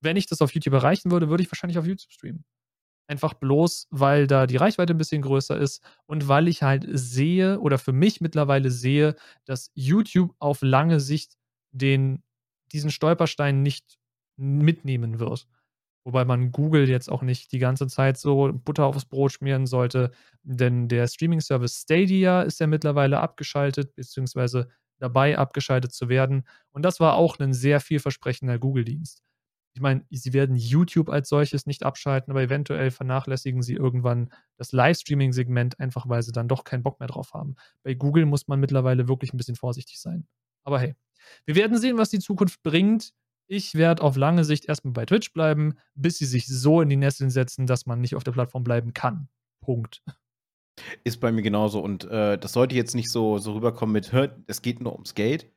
[0.00, 2.44] Wenn ich das auf YouTube erreichen würde, würde ich wahrscheinlich auf YouTube streamen.
[3.08, 7.60] Einfach bloß, weil da die Reichweite ein bisschen größer ist und weil ich halt sehe
[7.60, 9.14] oder für mich mittlerweile sehe,
[9.44, 11.36] dass YouTube auf lange Sicht
[11.70, 12.24] den,
[12.72, 13.98] diesen Stolperstein nicht
[14.36, 15.46] mitnehmen wird.
[16.04, 20.12] Wobei man Google jetzt auch nicht die ganze Zeit so Butter aufs Brot schmieren sollte,
[20.42, 24.68] denn der Streaming-Service Stadia ist ja mittlerweile abgeschaltet, beziehungsweise
[24.98, 26.46] dabei abgeschaltet zu werden.
[26.70, 29.25] Und das war auch ein sehr vielversprechender Google-Dienst
[29.76, 34.72] ich meine, sie werden YouTube als solches nicht abschalten, aber eventuell vernachlässigen sie irgendwann das
[34.72, 37.56] Livestreaming-Segment, einfach weil sie dann doch keinen Bock mehr drauf haben.
[37.82, 40.26] Bei Google muss man mittlerweile wirklich ein bisschen vorsichtig sein.
[40.64, 40.94] Aber hey,
[41.44, 43.12] wir werden sehen, was die Zukunft bringt.
[43.48, 46.96] Ich werde auf lange Sicht erstmal bei Twitch bleiben, bis sie sich so in die
[46.96, 49.28] Nesseln setzen, dass man nicht auf der Plattform bleiben kann.
[49.60, 50.02] Punkt.
[51.04, 51.80] Ist bei mir genauso.
[51.80, 54.10] Und äh, das sollte jetzt nicht so, so rüberkommen mit,
[54.46, 55.52] es geht nur ums Geld.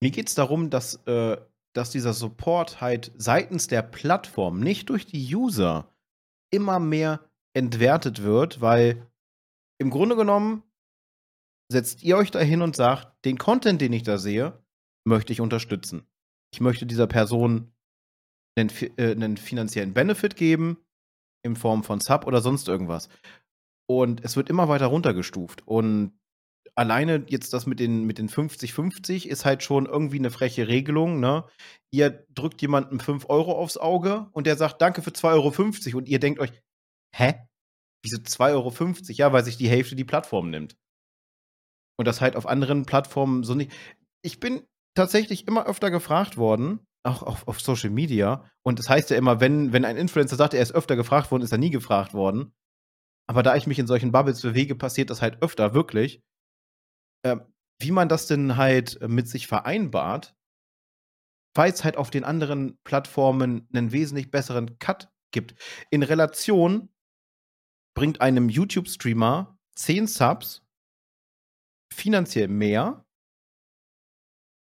[0.00, 1.36] Mir geht es darum, dass äh,
[1.74, 5.92] dass dieser Support halt seitens der Plattform, nicht durch die User,
[6.52, 9.06] immer mehr entwertet wird, weil
[9.78, 10.62] im Grunde genommen
[11.70, 14.62] setzt ihr euch da hin und sagt, den Content, den ich da sehe,
[15.06, 16.06] möchte ich unterstützen.
[16.52, 17.72] Ich möchte dieser Person
[18.56, 20.78] einen, äh, einen finanziellen Benefit geben,
[21.42, 23.08] in Form von Sub oder sonst irgendwas.
[23.88, 25.66] Und es wird immer weiter runtergestuft.
[25.66, 26.19] Und
[26.80, 31.20] alleine jetzt das mit den, mit den 50-50 ist halt schon irgendwie eine freche Regelung,
[31.20, 31.44] ne?
[31.92, 36.08] Ihr drückt jemandem 5 Euro aufs Auge und der sagt, danke für 2,50 Euro und
[36.08, 36.50] ihr denkt euch,
[37.14, 37.34] hä?
[38.02, 38.72] Wieso 2,50 Euro?
[39.08, 40.74] Ja, weil sich die Hälfte die Plattform nimmt.
[41.98, 43.72] Und das halt auf anderen Plattformen so nicht.
[44.22, 44.62] Ich bin
[44.96, 48.50] tatsächlich immer öfter gefragt worden, auch auf, auf Social Media.
[48.64, 51.42] Und das heißt ja immer, wenn, wenn ein Influencer sagt, er ist öfter gefragt worden,
[51.42, 52.54] ist er nie gefragt worden.
[53.28, 56.22] Aber da ich mich in solchen Bubbles bewege, passiert das halt öfter, wirklich
[57.22, 57.36] äh,
[57.80, 60.36] wie man das denn halt mit sich vereinbart,
[61.54, 65.54] weil es halt auf den anderen Plattformen einen wesentlich besseren Cut gibt.
[65.90, 66.90] In Relation
[67.96, 70.62] bringt einem YouTube-Streamer 10 Subs
[71.92, 73.04] finanziell mehr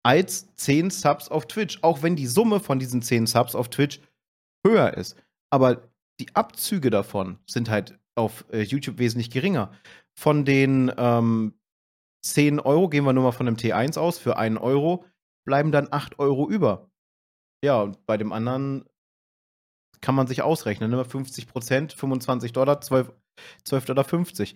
[0.04, 4.00] als 10 Subs auf Twitch, auch wenn die Summe von diesen 10 Subs auf Twitch
[4.66, 5.16] höher ist.
[5.50, 5.88] Aber
[6.20, 9.72] die Abzüge davon sind halt auf äh, YouTube wesentlich geringer.
[10.14, 11.54] Von den ähm,
[12.24, 15.04] 10 Euro, gehen wir nur mal von einem T1 aus, für einen Euro
[15.44, 16.90] bleiben dann 8 Euro über.
[17.62, 18.84] Ja, und bei dem anderen
[20.00, 21.04] kann man sich ausrechnen, ne?
[21.04, 23.12] 50 Prozent, 25 Dollar, 12,
[23.64, 24.54] 12 Dollar 50.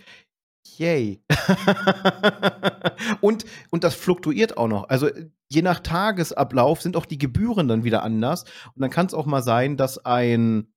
[0.77, 1.23] Yay.
[3.21, 4.89] und, und das fluktuiert auch noch.
[4.89, 5.09] Also
[5.49, 8.45] je nach Tagesablauf sind auch die Gebühren dann wieder anders.
[8.75, 10.73] Und dann kann es auch mal sein, dass ein,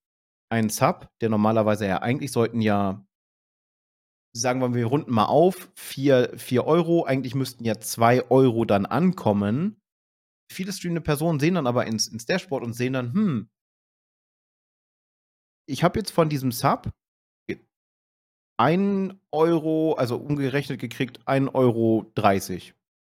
[0.50, 3.06] ein Sub, der normalerweise ja eigentlich sollten ja
[4.34, 8.86] sagen wir, wir runden mal auf, 4, 4 Euro, eigentlich müssten ja 2 Euro dann
[8.86, 9.82] ankommen.
[10.52, 13.50] Viele streamende Personen sehen dann aber ins, ins Dashboard und sehen dann, hm,
[15.68, 16.92] ich habe jetzt von diesem Sub
[18.58, 22.06] 1 Euro, also umgerechnet gekriegt 1,30 Euro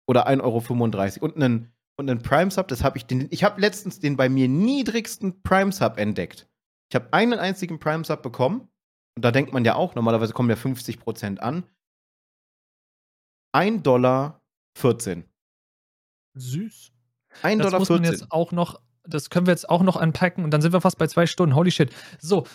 [0.09, 3.61] oder 1,35 Euro und einen, und einen Prime Sub, das habe ich den, ich habe
[3.61, 6.49] letztens den bei mir niedrigsten Prime Sub entdeckt.
[6.89, 8.69] Ich habe einen einzigen Prime Sub bekommen
[9.17, 11.63] und da denkt man ja auch, normalerweise kommen ja 50 Prozent an.
[13.51, 14.43] 1 Dollar
[14.77, 15.25] 14.
[16.35, 16.91] Süß.
[17.41, 18.03] 1 Dollar 14.
[18.03, 20.99] Jetzt auch noch, das können wir jetzt auch noch anpacken und dann sind wir fast
[20.99, 21.55] bei zwei Stunden.
[21.55, 21.91] Holy shit.
[22.19, 22.45] So,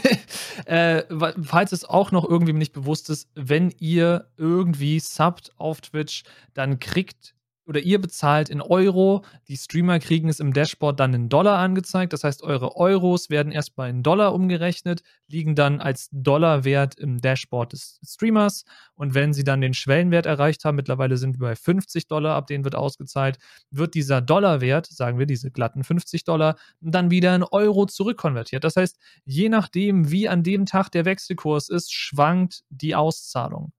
[0.64, 1.02] äh,
[1.42, 6.22] falls es auch noch irgendwie nicht bewusst ist, wenn ihr irgendwie subbt auf Twitch,
[6.54, 7.34] dann kriegt
[7.68, 12.14] oder ihr bezahlt in Euro, die Streamer kriegen es im Dashboard dann in Dollar angezeigt.
[12.14, 17.74] Das heißt, eure Euros werden erstmal in Dollar umgerechnet, liegen dann als Dollarwert im Dashboard
[17.74, 18.64] des Streamers.
[18.94, 22.46] Und wenn sie dann den Schwellenwert erreicht haben, mittlerweile sind wir bei 50 Dollar, ab
[22.46, 23.38] denen wird ausgezahlt,
[23.70, 28.64] wird dieser Dollarwert, sagen wir diese glatten 50 Dollar, dann wieder in Euro zurückkonvertiert.
[28.64, 33.72] Das heißt, je nachdem, wie an dem Tag der Wechselkurs ist, schwankt die Auszahlung.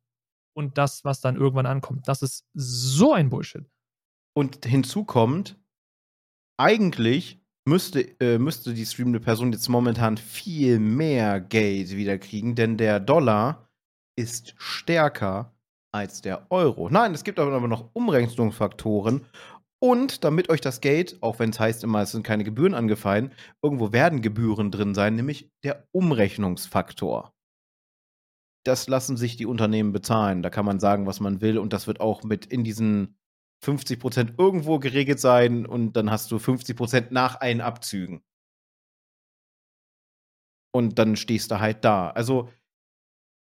[0.53, 2.07] und das, was dann irgendwann ankommt.
[2.07, 3.65] Das ist so ein Bullshit.
[4.35, 5.57] Und hinzu kommt,
[6.57, 12.77] eigentlich müsste, äh, müsste die streamende Person jetzt momentan viel mehr Geld wieder kriegen, denn
[12.77, 13.69] der Dollar
[14.17, 15.53] ist stärker
[15.91, 16.89] als der Euro.
[16.89, 19.25] Nein, es gibt aber noch Umrechnungsfaktoren.
[19.81, 23.33] Und damit euch das Geld, auch wenn es heißt immer, es sind keine Gebühren angefallen,
[23.63, 27.33] irgendwo werden Gebühren drin sein, nämlich der Umrechnungsfaktor.
[28.65, 30.43] Das lassen sich die Unternehmen bezahlen.
[30.43, 31.57] Da kann man sagen, was man will.
[31.57, 33.17] Und das wird auch mit in diesen
[33.63, 35.65] 50% irgendwo geregelt sein.
[35.65, 38.21] Und dann hast du 50% nach allen Abzügen.
[40.71, 42.11] Und dann stehst du halt da.
[42.11, 42.49] Also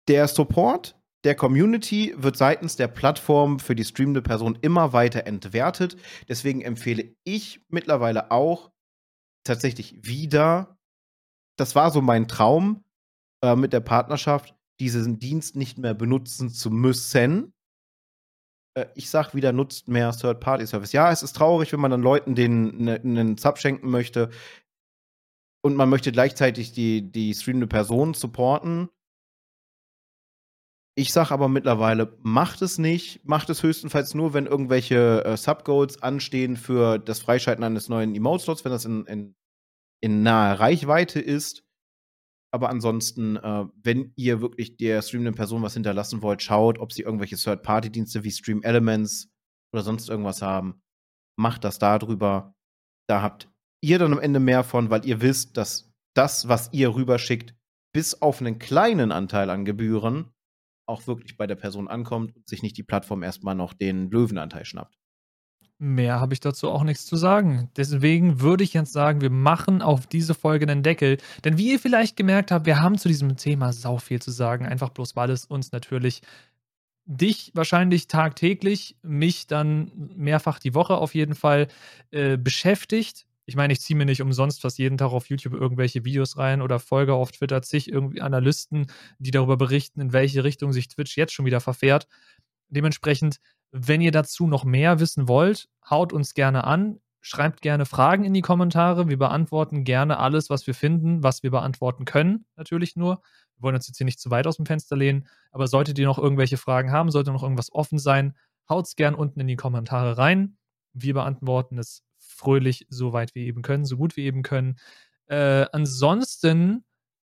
[0.08, 5.96] der Support der Community wird seitens der Plattform für die streamende Person immer weiter entwertet.
[6.28, 8.72] Deswegen empfehle ich mittlerweile auch
[9.44, 10.78] tatsächlich wieder,
[11.56, 12.84] das war so mein Traum
[13.44, 17.52] äh, mit der Partnerschaft, diesen Dienst nicht mehr benutzen zu müssen.
[18.74, 20.92] Äh, ich sag wieder, nutzt mehr Third-Party-Service.
[20.92, 24.30] Ja, es ist traurig, wenn man dann Leuten den ne, einen Sub schenken möchte
[25.64, 28.88] und man möchte gleichzeitig die, die streamende Person supporten
[30.94, 33.26] ich sage aber mittlerweile, macht es nicht.
[33.26, 38.64] Macht es höchstenfalls nur, wenn irgendwelche äh, Subgoals anstehen für das Freischalten eines neuen Emote-Slots,
[38.64, 39.34] wenn das in, in,
[40.02, 41.64] in naher Reichweite ist.
[42.54, 47.02] Aber ansonsten, äh, wenn ihr wirklich der streamenden Person was hinterlassen wollt, schaut, ob sie
[47.02, 49.30] irgendwelche Third-Party-Dienste wie Stream Elements
[49.72, 50.82] oder sonst irgendwas haben.
[51.38, 52.54] Macht das darüber.
[53.08, 53.50] Da habt
[53.82, 57.54] ihr dann am Ende mehr von, weil ihr wisst, dass das, was ihr rüberschickt,
[57.94, 60.30] bis auf einen kleinen Anteil an Gebühren
[60.86, 64.64] auch wirklich bei der Person ankommt und sich nicht die Plattform erstmal noch den Löwenanteil
[64.64, 64.98] schnappt.
[65.82, 67.68] Mehr habe ich dazu auch nichts zu sagen.
[67.76, 71.18] Deswegen würde ich jetzt sagen, wir machen auf diese Folge einen Deckel.
[71.44, 74.64] Denn wie ihr vielleicht gemerkt habt, wir haben zu diesem Thema sau viel zu sagen.
[74.64, 76.22] Einfach bloß, weil es uns natürlich
[77.04, 81.66] dich wahrscheinlich tagtäglich, mich dann mehrfach die Woche auf jeden Fall
[82.12, 86.04] äh, beschäftigt ich meine, ich ziehe mir nicht umsonst fast jeden Tag auf YouTube irgendwelche
[86.04, 88.86] Videos rein oder folge auf Twitter zig irgendwie Analysten,
[89.18, 92.06] die darüber berichten, in welche Richtung sich Twitch jetzt schon wieder verfährt.
[92.68, 93.40] Dementsprechend,
[93.72, 98.34] wenn ihr dazu noch mehr wissen wollt, haut uns gerne an, schreibt gerne Fragen in
[98.34, 99.08] die Kommentare.
[99.08, 103.22] Wir beantworten gerne alles, was wir finden, was wir beantworten können, natürlich nur.
[103.56, 106.06] Wir wollen uns jetzt hier nicht zu weit aus dem Fenster lehnen, aber solltet ihr
[106.06, 108.36] noch irgendwelche Fragen haben, sollte noch irgendwas offen sein,
[108.68, 110.58] haut es gerne unten in die Kommentare rein.
[110.92, 114.76] Wir beantworten es fröhlich, so weit wir eben können, so gut wir eben können.
[115.26, 116.84] Äh, ansonsten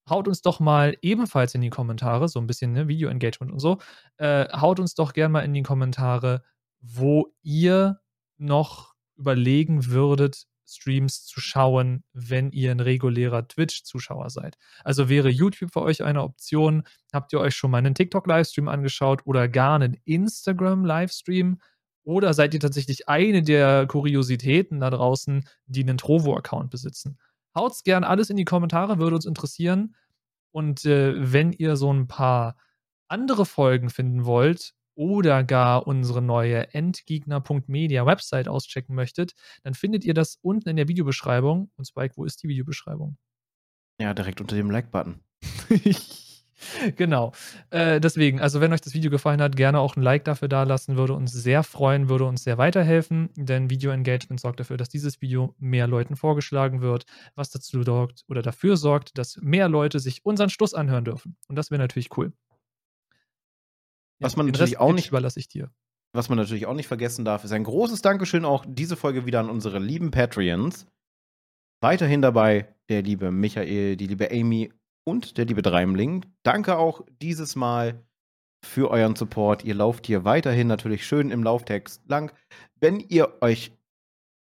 [0.09, 3.79] haut uns doch mal ebenfalls in die Kommentare, so ein bisschen ne, Video-Engagement und so,
[4.19, 6.43] äh, haut uns doch gerne mal in die Kommentare,
[6.81, 8.01] wo ihr
[8.37, 14.57] noch überlegen würdet, Streams zu schauen, wenn ihr ein regulärer Twitch-Zuschauer seid.
[14.83, 16.85] Also wäre YouTube für euch eine Option?
[17.13, 21.61] Habt ihr euch schon mal einen TikTok-Livestream angeschaut oder gar einen Instagram-Livestream?
[22.05, 27.19] Oder seid ihr tatsächlich eine der Kuriositäten da draußen, die einen Trovo-Account besitzen?
[27.55, 29.95] Haut's gern alles in die Kommentare, würde uns interessieren.
[30.51, 32.57] Und äh, wenn ihr so ein paar
[33.09, 40.15] andere Folgen finden wollt oder gar unsere neue Endgegner.media Website auschecken möchtet, dann findet ihr
[40.15, 41.71] das unten in der Videobeschreibung.
[41.77, 43.17] Und Spike, wo ist die Videobeschreibung?
[44.01, 45.21] Ja, direkt unter dem Like-Button.
[46.97, 47.33] genau.
[47.71, 50.97] Äh, deswegen, also wenn euch das Video gefallen hat, gerne auch ein Like dafür dalassen,
[50.97, 55.55] würde uns sehr freuen, würde uns sehr weiterhelfen, denn Video-Engagement sorgt dafür, dass dieses Video
[55.59, 57.05] mehr Leuten vorgeschlagen wird,
[57.35, 61.37] was dazu sorgt oder dafür sorgt, dass mehr Leute sich unseren Schluss anhören dürfen.
[61.49, 62.33] Und das wäre natürlich cool.
[64.19, 65.71] Ja, was man natürlich auch nicht überlasse ich dir.
[66.13, 69.41] Was man natürlich auch nicht vergessen darf, ist ein großes Dankeschön auch diese Folge wieder
[69.41, 70.87] an unsere lieben Patreons.
[71.81, 74.73] Weiterhin dabei der liebe Michael, die liebe Amy
[75.05, 76.25] und der liebe Dreimling.
[76.43, 78.05] Danke auch dieses Mal
[78.65, 79.65] für euren Support.
[79.65, 82.33] Ihr lauft hier weiterhin natürlich schön im Lauftext lang.
[82.81, 83.73] Wenn ihr euch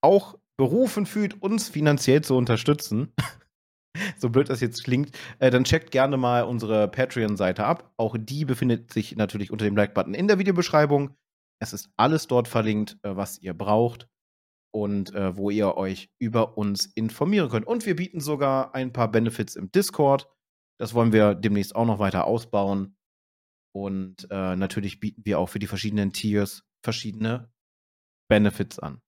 [0.02, 3.12] auch berufen fühlt, uns finanziell zu unterstützen,
[4.16, 7.92] so blöd das jetzt klingt, äh, dann checkt gerne mal unsere Patreon-Seite ab.
[7.96, 11.14] Auch die befindet sich natürlich unter dem Like-Button in der Videobeschreibung.
[11.60, 14.08] Es ist alles dort verlinkt, äh, was ihr braucht
[14.74, 17.66] und äh, wo ihr euch über uns informieren könnt.
[17.66, 20.28] Und wir bieten sogar ein paar Benefits im Discord.
[20.78, 22.96] Das wollen wir demnächst auch noch weiter ausbauen.
[23.74, 27.50] Und äh, natürlich bieten wir auch für die verschiedenen Tiers verschiedene
[28.28, 29.00] Benefits an.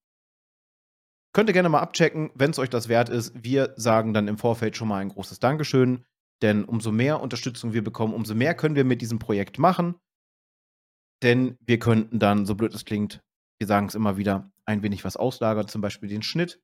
[1.33, 3.33] Könnt ihr gerne mal abchecken, wenn es euch das wert ist.
[3.43, 6.05] Wir sagen dann im Vorfeld schon mal ein großes Dankeschön,
[6.41, 9.95] denn umso mehr Unterstützung wir bekommen, umso mehr können wir mit diesem Projekt machen.
[11.21, 13.21] Denn wir könnten dann, so blöd es klingt,
[13.59, 16.61] wir sagen es immer wieder, ein wenig was auslagern, zum Beispiel den Schnitt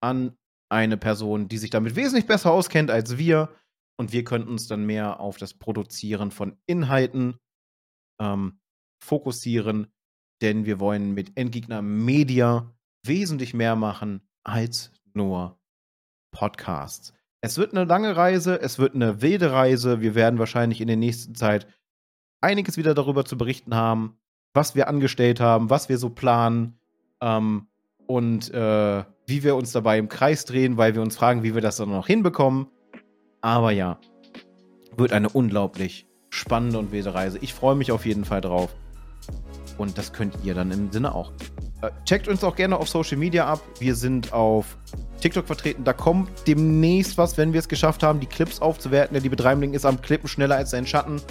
[0.00, 0.36] an
[0.68, 3.54] eine Person, die sich damit wesentlich besser auskennt als wir
[3.96, 7.38] und wir könnten uns dann mehr auf das Produzieren von Inhalten
[8.20, 8.60] ähm,
[8.98, 9.92] fokussieren,
[10.42, 12.74] denn wir wollen mit Endgegner Media
[13.04, 15.58] wesentlich mehr machen als nur
[16.30, 17.12] Podcasts.
[17.40, 20.00] Es wird eine lange Reise, es wird eine wilde Reise.
[20.00, 21.66] Wir werden wahrscheinlich in der nächsten Zeit
[22.40, 24.18] einiges wieder darüber zu berichten haben,
[24.52, 26.78] was wir angestellt haben, was wir so planen
[27.20, 27.68] ähm,
[28.06, 31.62] und äh, wie wir uns dabei im Kreis drehen, weil wir uns fragen, wie wir
[31.62, 32.68] das dann noch hinbekommen.
[33.46, 34.00] Aber ja,
[34.96, 37.38] wird eine unglaublich spannende und wilde Reise.
[37.40, 38.74] Ich freue mich auf jeden Fall drauf.
[39.78, 41.30] Und das könnt ihr dann im Sinne auch.
[41.80, 43.60] Äh, checkt uns auch gerne auf Social Media ab.
[43.78, 44.76] Wir sind auf
[45.20, 45.84] TikTok vertreten.
[45.84, 49.14] Da kommt demnächst was, wenn wir es geschafft haben, die Clips aufzuwerten.
[49.14, 51.22] Der liebe Dreimling ist am Klippen schneller als sein Schatten.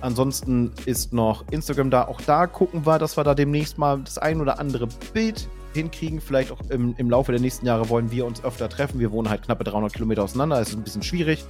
[0.00, 2.08] Ansonsten ist noch Instagram da.
[2.08, 6.20] Auch da gucken wir, dass wir da demnächst mal das ein oder andere Bild hinkriegen.
[6.20, 9.00] Vielleicht auch im, im Laufe der nächsten Jahre wollen wir uns öfter treffen.
[9.00, 10.58] Wir wohnen halt knappe 300 Kilometer auseinander.
[10.58, 11.44] Das ist ein bisschen schwierig.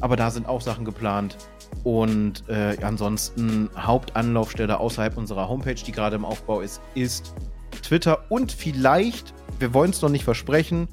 [0.00, 1.36] Aber da sind auch Sachen geplant.
[1.84, 7.34] Und äh, ansonsten Hauptanlaufstelle außerhalb unserer Homepage, die gerade im Aufbau ist, ist
[7.82, 10.88] Twitter und vielleicht, wir wollen es noch nicht versprechen,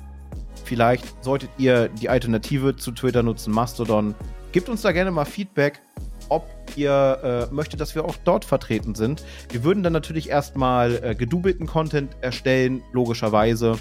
[0.64, 4.16] vielleicht solltet ihr die Alternative zu Twitter nutzen, Mastodon.
[4.52, 5.82] Gebt uns da gerne mal Feedback,
[6.30, 9.24] ob ihr äh, möchtet, dass wir auch dort vertreten sind.
[9.52, 13.78] Wir würden dann natürlich erstmal äh, gedubelten Content erstellen, logischerweise,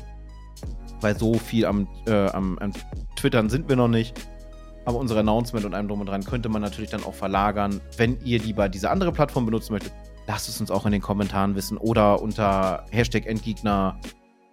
[1.00, 2.72] weil so viel am, äh, am, am
[3.16, 4.18] Twittern sind wir noch nicht.
[4.84, 7.80] Aber unsere Announcement und allem drum und dran könnte man natürlich dann auch verlagern.
[7.98, 9.92] Wenn ihr lieber diese andere Plattform benutzen möchtet,
[10.26, 14.00] lasst es uns auch in den Kommentaren wissen oder unter Hashtag Endgegner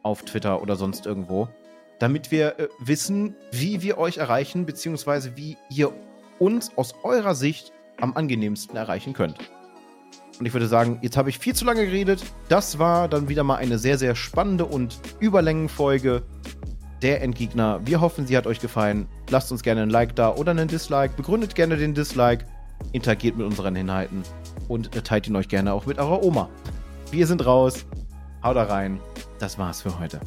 [0.04, 1.48] auf Twitter oder sonst irgendwo,
[2.00, 5.92] damit wir äh, wissen, wie wir euch erreichen, beziehungsweise wie ihr
[6.40, 9.38] uns aus eurer Sicht am angenehmsten erreichen könnt.
[10.40, 12.24] Und ich würde sagen, jetzt habe ich viel zu lange geredet.
[12.50, 16.24] Das war dann wieder mal eine sehr, sehr spannende und Überlängenfolge
[17.02, 17.80] der Endgegner.
[17.86, 19.08] Wir hoffen, sie hat euch gefallen.
[19.30, 21.14] Lasst uns gerne ein Like da oder einen Dislike.
[21.16, 22.46] Begründet gerne den Dislike.
[22.92, 24.24] Interagiert mit unseren Inhalten.
[24.68, 26.50] Und teilt ihn euch gerne auch mit eurer Oma.
[27.12, 27.86] Wir sind raus.
[28.44, 29.00] Haut da rein.
[29.40, 30.20] Das war's für heute.